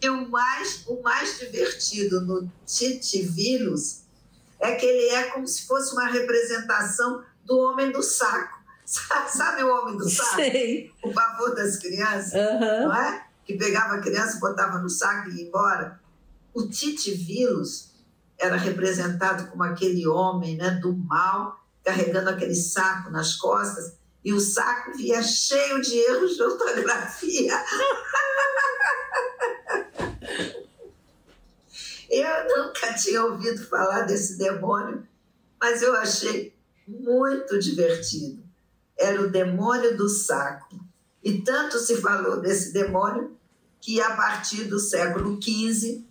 E 0.00 0.08
o 0.08 0.28
mais, 0.30 0.84
o 0.86 1.02
mais 1.02 1.38
divertido 1.38 2.20
no 2.20 2.48
Titivilus 2.64 4.02
é 4.60 4.74
que 4.74 4.86
ele 4.86 5.08
é 5.14 5.30
como 5.30 5.48
se 5.48 5.66
fosse 5.66 5.94
uma 5.94 6.06
representação 6.06 7.24
do 7.44 7.58
homem 7.58 7.90
do 7.90 8.02
saco. 8.02 8.53
Sabe 8.84 9.62
o 9.62 9.74
homem 9.74 9.96
do 9.96 10.08
saco? 10.08 10.36
Sei. 10.36 10.92
O 11.02 11.12
favor 11.12 11.54
das 11.54 11.76
crianças, 11.76 12.32
uhum. 12.34 12.88
não 12.88 12.94
é? 12.94 13.26
Que 13.44 13.54
pegava 13.54 13.94
a 13.94 14.00
criança, 14.00 14.38
botava 14.38 14.78
no 14.78 14.88
saco 14.88 15.30
e 15.30 15.36
ia 15.36 15.48
embora. 15.48 16.00
O 16.52 16.68
Titivilus 16.68 17.90
era 18.38 18.56
representado 18.56 19.50
como 19.50 19.62
aquele 19.62 20.06
homem 20.06 20.56
né, 20.56 20.70
do 20.70 20.92
mal, 20.94 21.64
carregando 21.82 22.30
aquele 22.30 22.54
saco 22.54 23.10
nas 23.10 23.36
costas, 23.36 23.94
e 24.24 24.32
o 24.32 24.40
saco 24.40 24.96
via 24.96 25.22
cheio 25.22 25.80
de 25.80 25.96
erros 25.98 26.36
de 26.36 26.42
ortografia. 26.42 27.52
Eu 32.10 32.56
nunca 32.56 32.92
tinha 32.94 33.24
ouvido 33.24 33.66
falar 33.66 34.02
desse 34.02 34.38
demônio, 34.38 35.04
mas 35.60 35.82
eu 35.82 35.96
achei 35.96 36.54
muito 36.86 37.58
divertido. 37.58 38.43
Era 38.98 39.22
o 39.22 39.30
demônio 39.30 39.96
do 39.96 40.08
saco. 40.08 40.78
E 41.22 41.40
tanto 41.40 41.78
se 41.78 41.96
falou 42.00 42.40
desse 42.40 42.72
demônio 42.72 43.36
que, 43.80 44.00
a 44.00 44.14
partir 44.14 44.64
do 44.64 44.78
século 44.78 45.40
XV, 45.42 46.04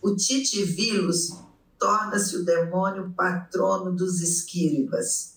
o 0.00 0.14
Titivilus 0.14 1.36
torna-se 1.78 2.36
o 2.36 2.44
demônio 2.44 3.12
patrono 3.16 3.92
dos 3.92 4.20
escribas, 4.20 5.34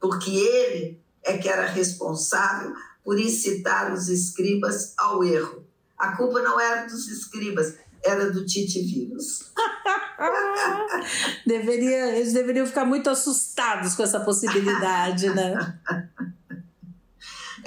porque 0.00 0.30
ele 0.30 1.00
é 1.22 1.36
que 1.36 1.48
era 1.48 1.66
responsável 1.66 2.74
por 3.04 3.18
incitar 3.18 3.92
os 3.92 4.08
escribas 4.08 4.94
ao 4.96 5.24
erro. 5.24 5.64
A 5.96 6.16
culpa 6.16 6.40
não 6.40 6.60
era 6.60 6.86
dos 6.86 7.08
escribas, 7.08 7.74
era 8.04 8.30
do 8.30 8.44
Tite 8.44 8.80
Vírus. 8.82 9.50
Deveria, 11.46 12.16
eles 12.16 12.32
deveriam 12.32 12.66
ficar 12.66 12.84
muito 12.84 13.08
assustados 13.10 13.94
com 13.94 14.02
essa 14.02 14.20
possibilidade, 14.20 15.30
né? 15.30 15.78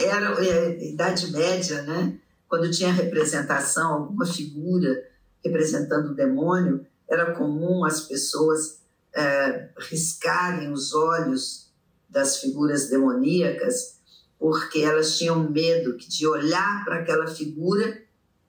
Era 0.06 0.44
é, 0.44 0.90
Idade 0.90 1.32
Média, 1.32 1.82
né? 1.84 2.18
Quando 2.48 2.70
tinha 2.70 2.92
representação, 2.92 3.94
alguma 3.94 4.26
figura 4.26 5.04
representando 5.44 6.12
o 6.12 6.16
demônio, 6.16 6.86
era 7.10 7.34
comum 7.34 7.84
as 7.84 8.02
pessoas 8.02 8.82
é, 9.14 9.70
riscarem 9.78 10.72
os 10.72 10.94
olhos 10.94 11.72
das 12.10 12.38
figuras 12.38 12.90
demoníacas, 12.90 14.00
porque 14.38 14.80
elas 14.80 15.18
tinham 15.18 15.50
medo 15.50 15.98
de 15.98 16.28
olhar 16.28 16.84
para 16.84 17.00
aquela 17.00 17.28
figura 17.28 18.02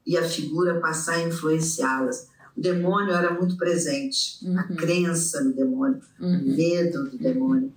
e 0.06 0.16
a 0.16 0.24
figura 0.24 0.80
passar 0.80 1.16
a 1.16 1.22
influenciá-las. 1.22 2.28
O 2.56 2.60
demônio 2.60 3.12
era 3.12 3.32
muito 3.32 3.56
presente, 3.56 4.38
uhum. 4.44 4.58
a 4.58 4.64
crença 4.64 5.42
no 5.42 5.54
demônio, 5.54 6.00
uhum. 6.20 6.38
o 6.38 6.56
medo 6.56 7.04
do 7.10 7.18
demônio. 7.18 7.72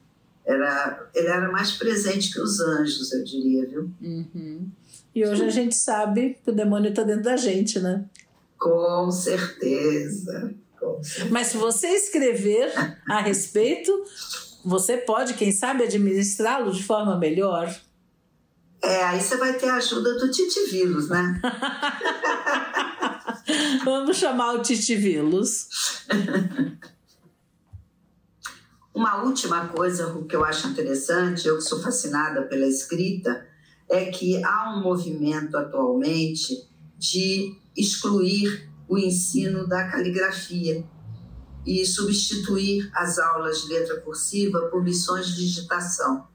Era, 0.46 1.10
ele 1.14 1.28
era 1.28 1.52
mais 1.52 1.72
presente 1.72 2.32
que 2.32 2.40
os 2.40 2.60
anjos, 2.60 3.12
eu 3.12 3.24
diria, 3.24 3.68
viu? 3.68 3.92
Uhum. 4.02 4.70
E 5.14 5.26
hoje 5.26 5.44
a 5.44 5.50
gente 5.50 5.76
sabe 5.76 6.38
que 6.44 6.52
o 6.52 6.54
demônio 6.54 6.90
está 6.90 7.02
dentro 7.02 7.24
da 7.24 7.38
gente, 7.38 7.80
né? 7.80 8.06
Com 8.60 9.10
certeza. 9.12 10.54
Com 10.80 11.02
certeza. 11.02 11.30
Mas 11.32 11.48
se 11.48 11.58
você 11.58 11.88
escrever 11.88 12.72
a 13.10 13.22
respeito, 13.22 13.92
você 14.64 14.98
pode, 14.98 15.34
quem 15.36 15.52
sabe, 15.52 15.84
administrá-lo 15.84 16.72
de 16.72 16.84
forma 16.84 17.18
melhor. 17.18 17.74
É, 18.82 19.04
aí 19.04 19.20
você 19.20 19.38
vai 19.38 19.54
ter 19.54 19.70
a 19.70 19.76
ajuda 19.76 20.20
do 20.20 20.30
Titi 20.30 20.70
Vírus, 20.70 21.10
né? 21.10 21.42
Vamos 23.84 24.18
chamar 24.18 24.54
o 24.54 24.62
Titivilos. 24.62 25.68
Uma 28.96 29.24
última 29.24 29.68
coisa 29.68 30.24
que 30.28 30.34
eu 30.34 30.46
acho 30.46 30.70
interessante, 30.70 31.46
eu 31.46 31.58
que 31.58 31.64
sou 31.64 31.82
fascinada 31.82 32.44
pela 32.44 32.66
escrita, 32.66 33.46
é 33.90 34.06
que 34.06 34.42
há 34.42 34.74
um 34.74 34.82
movimento 34.82 35.58
atualmente 35.58 36.66
de 36.98 37.60
excluir 37.76 38.72
o 38.88 38.98
ensino 38.98 39.68
da 39.68 39.90
caligrafia 39.90 40.86
e 41.66 41.86
substituir 41.86 42.90
as 42.96 43.20
aulas 43.20 43.64
de 43.64 43.74
letra 43.74 44.00
cursiva 44.00 44.70
por 44.72 44.82
lições 44.82 45.28
de 45.28 45.36
digitação. 45.42 46.30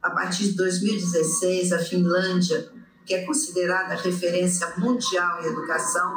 A 0.00 0.08
partir 0.08 0.44
de 0.44 0.52
2016, 0.56 1.74
a 1.74 1.78
Finlândia, 1.78 2.72
que 3.04 3.12
é 3.12 3.26
considerada 3.26 3.94
referência 3.96 4.72
mundial 4.78 5.42
em 5.42 5.48
educação, 5.48 6.10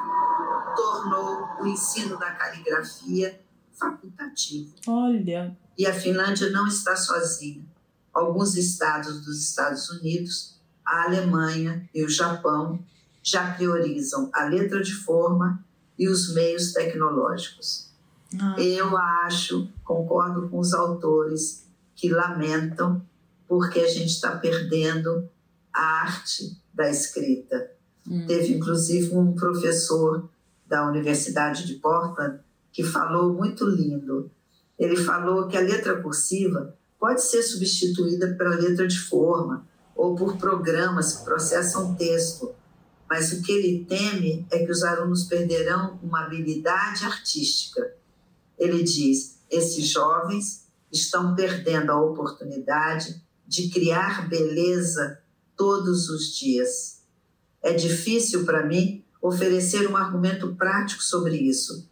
tornou 0.73 1.49
o 1.59 1.67
ensino 1.67 2.17
da 2.17 2.31
caligrafia 2.31 3.41
facultativo. 3.73 4.73
Olha. 4.87 5.57
E 5.77 5.85
a 5.85 5.93
Finlândia 5.93 6.49
não 6.49 6.67
está 6.67 6.95
sozinha. 6.95 7.65
Alguns 8.13 8.55
estados 8.55 9.25
dos 9.25 9.41
Estados 9.41 9.89
Unidos, 9.89 10.59
a 10.85 11.05
Alemanha 11.05 11.89
e 11.93 12.03
o 12.03 12.09
Japão 12.09 12.83
já 13.23 13.53
priorizam 13.53 14.29
a 14.33 14.45
letra 14.45 14.81
de 14.81 14.93
forma 14.93 15.63
e 15.97 16.07
os 16.09 16.33
meios 16.33 16.73
tecnológicos. 16.73 17.89
Ah. 18.39 18.55
Eu 18.59 18.97
acho, 18.97 19.67
concordo 19.83 20.49
com 20.49 20.59
os 20.59 20.73
autores 20.73 21.65
que 21.95 22.09
lamentam 22.09 23.05
porque 23.47 23.79
a 23.79 23.87
gente 23.87 24.11
está 24.11 24.37
perdendo 24.37 25.29
a 25.73 25.81
arte 26.03 26.57
da 26.73 26.89
escrita. 26.89 27.71
Hum. 28.09 28.25
Teve 28.25 28.53
inclusive 28.53 29.15
um 29.15 29.33
professor 29.33 30.29
da 30.65 30.87
Universidade 30.87 31.67
de 31.67 31.75
Portland 31.75 32.39
que 32.71 32.83
falou 32.83 33.33
muito 33.33 33.65
lindo. 33.65 34.31
Ele 34.81 34.97
falou 34.97 35.47
que 35.47 35.55
a 35.55 35.61
letra 35.61 36.01
cursiva 36.01 36.75
pode 36.99 37.21
ser 37.21 37.43
substituída 37.43 38.33
pela 38.33 38.55
letra 38.55 38.87
de 38.87 38.97
forma 38.97 39.63
ou 39.95 40.15
por 40.15 40.37
programas 40.37 41.17
que 41.17 41.23
processam 41.23 41.93
texto, 41.93 42.55
mas 43.07 43.31
o 43.31 43.43
que 43.43 43.51
ele 43.51 43.85
teme 43.85 44.47
é 44.49 44.65
que 44.65 44.71
os 44.71 44.81
alunos 44.81 45.25
perderão 45.25 45.99
uma 46.01 46.25
habilidade 46.25 47.05
artística. 47.05 47.93
Ele 48.57 48.81
diz: 48.81 49.37
esses 49.51 49.85
jovens 49.85 50.65
estão 50.91 51.35
perdendo 51.35 51.91
a 51.91 52.01
oportunidade 52.01 53.21
de 53.45 53.69
criar 53.69 54.27
beleza 54.27 55.19
todos 55.55 56.09
os 56.09 56.35
dias. 56.35 57.03
É 57.61 57.71
difícil 57.71 58.45
para 58.45 58.65
mim 58.65 59.05
oferecer 59.21 59.87
um 59.87 59.95
argumento 59.95 60.55
prático 60.55 61.03
sobre 61.03 61.35
isso. 61.35 61.90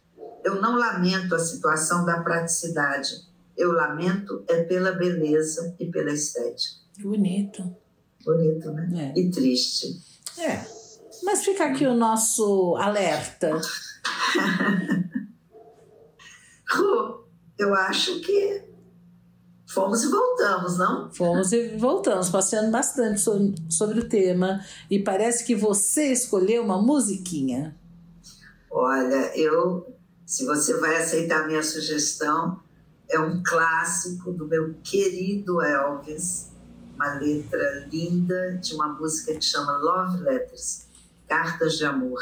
Eu 0.50 0.60
não 0.60 0.76
lamento 0.76 1.34
a 1.34 1.38
situação 1.38 2.04
da 2.04 2.20
praticidade. 2.22 3.24
Eu 3.56 3.70
lamento 3.72 4.44
é 4.48 4.64
pela 4.64 4.90
beleza 4.92 5.76
e 5.78 5.86
pela 5.86 6.10
estética. 6.12 6.80
Bonito. 6.98 7.76
Bonito, 8.24 8.72
né? 8.72 9.12
É. 9.14 9.20
E 9.20 9.30
triste. 9.30 10.00
É. 10.38 10.64
Mas 11.22 11.44
fica 11.44 11.66
aqui 11.66 11.86
o 11.86 11.94
nosso 11.94 12.74
alerta. 12.76 13.60
Eu 17.58 17.74
acho 17.74 18.20
que 18.20 18.64
fomos 19.66 20.02
e 20.02 20.10
voltamos, 20.10 20.78
não? 20.78 21.12
Fomos 21.12 21.52
e 21.52 21.76
voltamos, 21.76 22.30
passeando 22.30 22.70
bastante 22.70 23.20
sobre, 23.20 23.54
sobre 23.68 24.00
o 24.00 24.08
tema. 24.08 24.64
E 24.90 24.98
parece 24.98 25.44
que 25.44 25.54
você 25.54 26.10
escolheu 26.10 26.64
uma 26.64 26.80
musiquinha. 26.80 27.76
Olha, 28.70 29.36
eu, 29.36 29.99
se 30.30 30.46
você 30.46 30.78
vai 30.78 30.94
aceitar 30.94 31.42
a 31.42 31.46
minha 31.48 31.60
sugestão, 31.60 32.60
é 33.08 33.18
um 33.18 33.42
clássico 33.42 34.30
do 34.30 34.46
meu 34.46 34.74
querido 34.74 35.60
Elvis, 35.60 36.52
uma 36.94 37.14
letra 37.14 37.88
linda 37.90 38.56
de 38.58 38.72
uma 38.76 38.90
música 38.90 39.34
que 39.34 39.44
chama 39.44 39.76
Love 39.78 40.22
Letters, 40.22 40.86
Cartas 41.26 41.76
de 41.76 41.84
Amor. 41.84 42.20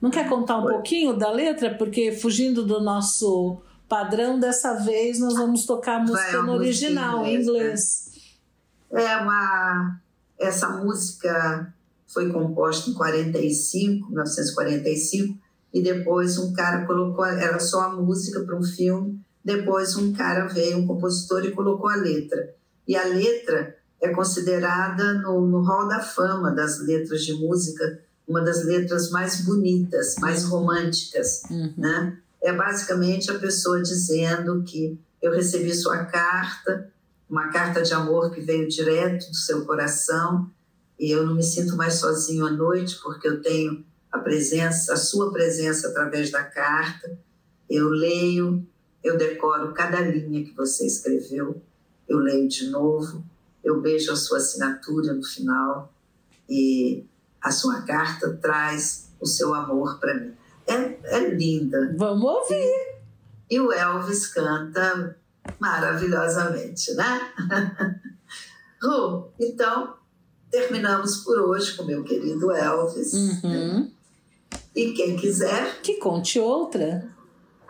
Não 0.00 0.10
quer 0.10 0.30
contar 0.30 0.56
um 0.56 0.66
pouquinho 0.66 1.12
da 1.12 1.30
letra? 1.30 1.74
Porque 1.74 2.10
fugindo 2.10 2.64
do 2.64 2.80
nosso 2.80 3.60
padrão, 3.86 4.40
dessa 4.40 4.72
vez 4.72 5.18
nós 5.20 5.34
vamos 5.34 5.66
tocar 5.66 5.96
a 5.96 6.04
música 6.04 6.42
no 6.42 6.52
original, 6.52 7.26
em 7.26 7.42
inglês. 7.42 8.12
Né? 8.90 9.04
É 9.04 9.16
uma. 9.18 10.00
Essa 10.38 10.70
música 10.70 11.70
foi 12.06 12.32
composta 12.32 12.88
em 12.88 12.94
45, 12.94 14.06
1945, 14.06 15.43
e 15.74 15.82
depois 15.82 16.38
um 16.38 16.54
cara 16.54 16.86
colocou. 16.86 17.26
Era 17.26 17.58
só 17.58 17.82
a 17.82 17.96
música 17.96 18.40
para 18.40 18.56
um 18.56 18.62
filme, 18.62 19.20
depois 19.44 19.94
um 19.96 20.14
cara 20.14 20.46
veio, 20.46 20.78
um 20.78 20.86
compositor, 20.86 21.44
e 21.44 21.50
colocou 21.50 21.90
a 21.90 21.96
letra. 21.96 22.54
E 22.88 22.96
a 22.96 23.04
letra 23.04 23.76
é 24.00 24.08
considerada 24.08 25.14
no, 25.14 25.46
no 25.46 25.60
Hall 25.62 25.88
da 25.88 26.00
Fama 26.00 26.50
das 26.52 26.80
letras 26.80 27.24
de 27.24 27.34
música 27.34 28.00
uma 28.26 28.40
das 28.40 28.64
letras 28.64 29.10
mais 29.10 29.42
bonitas, 29.42 30.14
mais 30.18 30.44
românticas, 30.44 31.42
uhum. 31.50 31.74
né? 31.76 32.16
é 32.44 32.52
basicamente 32.52 33.30
a 33.30 33.38
pessoa 33.38 33.80
dizendo 33.80 34.62
que 34.64 34.98
eu 35.20 35.32
recebi 35.32 35.74
sua 35.74 36.04
carta, 36.04 36.92
uma 37.28 37.48
carta 37.48 37.80
de 37.80 37.94
amor 37.94 38.30
que 38.30 38.42
veio 38.42 38.68
direto 38.68 39.30
do 39.30 39.34
seu 39.34 39.64
coração, 39.64 40.50
e 41.00 41.10
eu 41.10 41.26
não 41.26 41.34
me 41.34 41.42
sinto 41.42 41.74
mais 41.74 41.94
sozinho 41.94 42.46
à 42.46 42.50
noite 42.50 43.00
porque 43.02 43.26
eu 43.26 43.40
tenho 43.40 43.82
a 44.14 44.18
presença, 44.20 44.94
a 44.94 44.96
sua 44.96 45.32
presença 45.32 45.88
através 45.88 46.30
da 46.30 46.42
carta. 46.42 47.18
Eu 47.68 47.88
leio, 47.88 48.66
eu 49.02 49.18
decoro 49.18 49.74
cada 49.74 50.00
linha 50.00 50.44
que 50.44 50.54
você 50.54 50.86
escreveu, 50.86 51.60
eu 52.08 52.18
leio 52.18 52.48
de 52.48 52.70
novo, 52.70 53.24
eu 53.62 53.80
beijo 53.80 54.12
a 54.12 54.16
sua 54.16 54.38
assinatura 54.38 55.12
no 55.12 55.24
final 55.24 55.92
e 56.48 57.04
a 57.40 57.50
sua 57.50 57.82
carta 57.82 58.38
traz 58.40 59.10
o 59.20 59.26
seu 59.26 59.52
amor 59.52 59.98
para 59.98 60.14
mim 60.14 60.34
é, 60.66 61.16
é 61.16 61.28
linda. 61.28 61.94
Vamos 61.96 62.24
ouvir. 62.24 62.94
E 63.50 63.60
o 63.60 63.72
Elvis 63.72 64.26
canta 64.28 65.16
maravilhosamente, 65.58 66.94
né? 66.94 67.20
Ru, 68.82 69.28
então 69.38 69.94
terminamos 70.50 71.18
por 71.18 71.38
hoje 71.38 71.76
com 71.76 71.84
meu 71.84 72.02
querido 72.02 72.50
Elvis. 72.50 73.12
Uhum. 73.12 73.90
E 74.74 74.92
quem 74.92 75.16
quiser. 75.16 75.80
Que 75.82 75.94
conte 75.98 76.38
outra. 76.40 77.08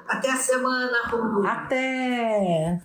Até 0.06 0.30
a 0.30 0.36
semana, 0.36 1.08
Ru. 1.08 1.46
Até! 1.46 2.82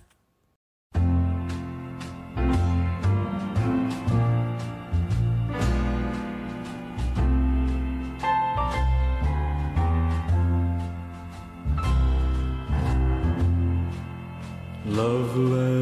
love 15.00 15.79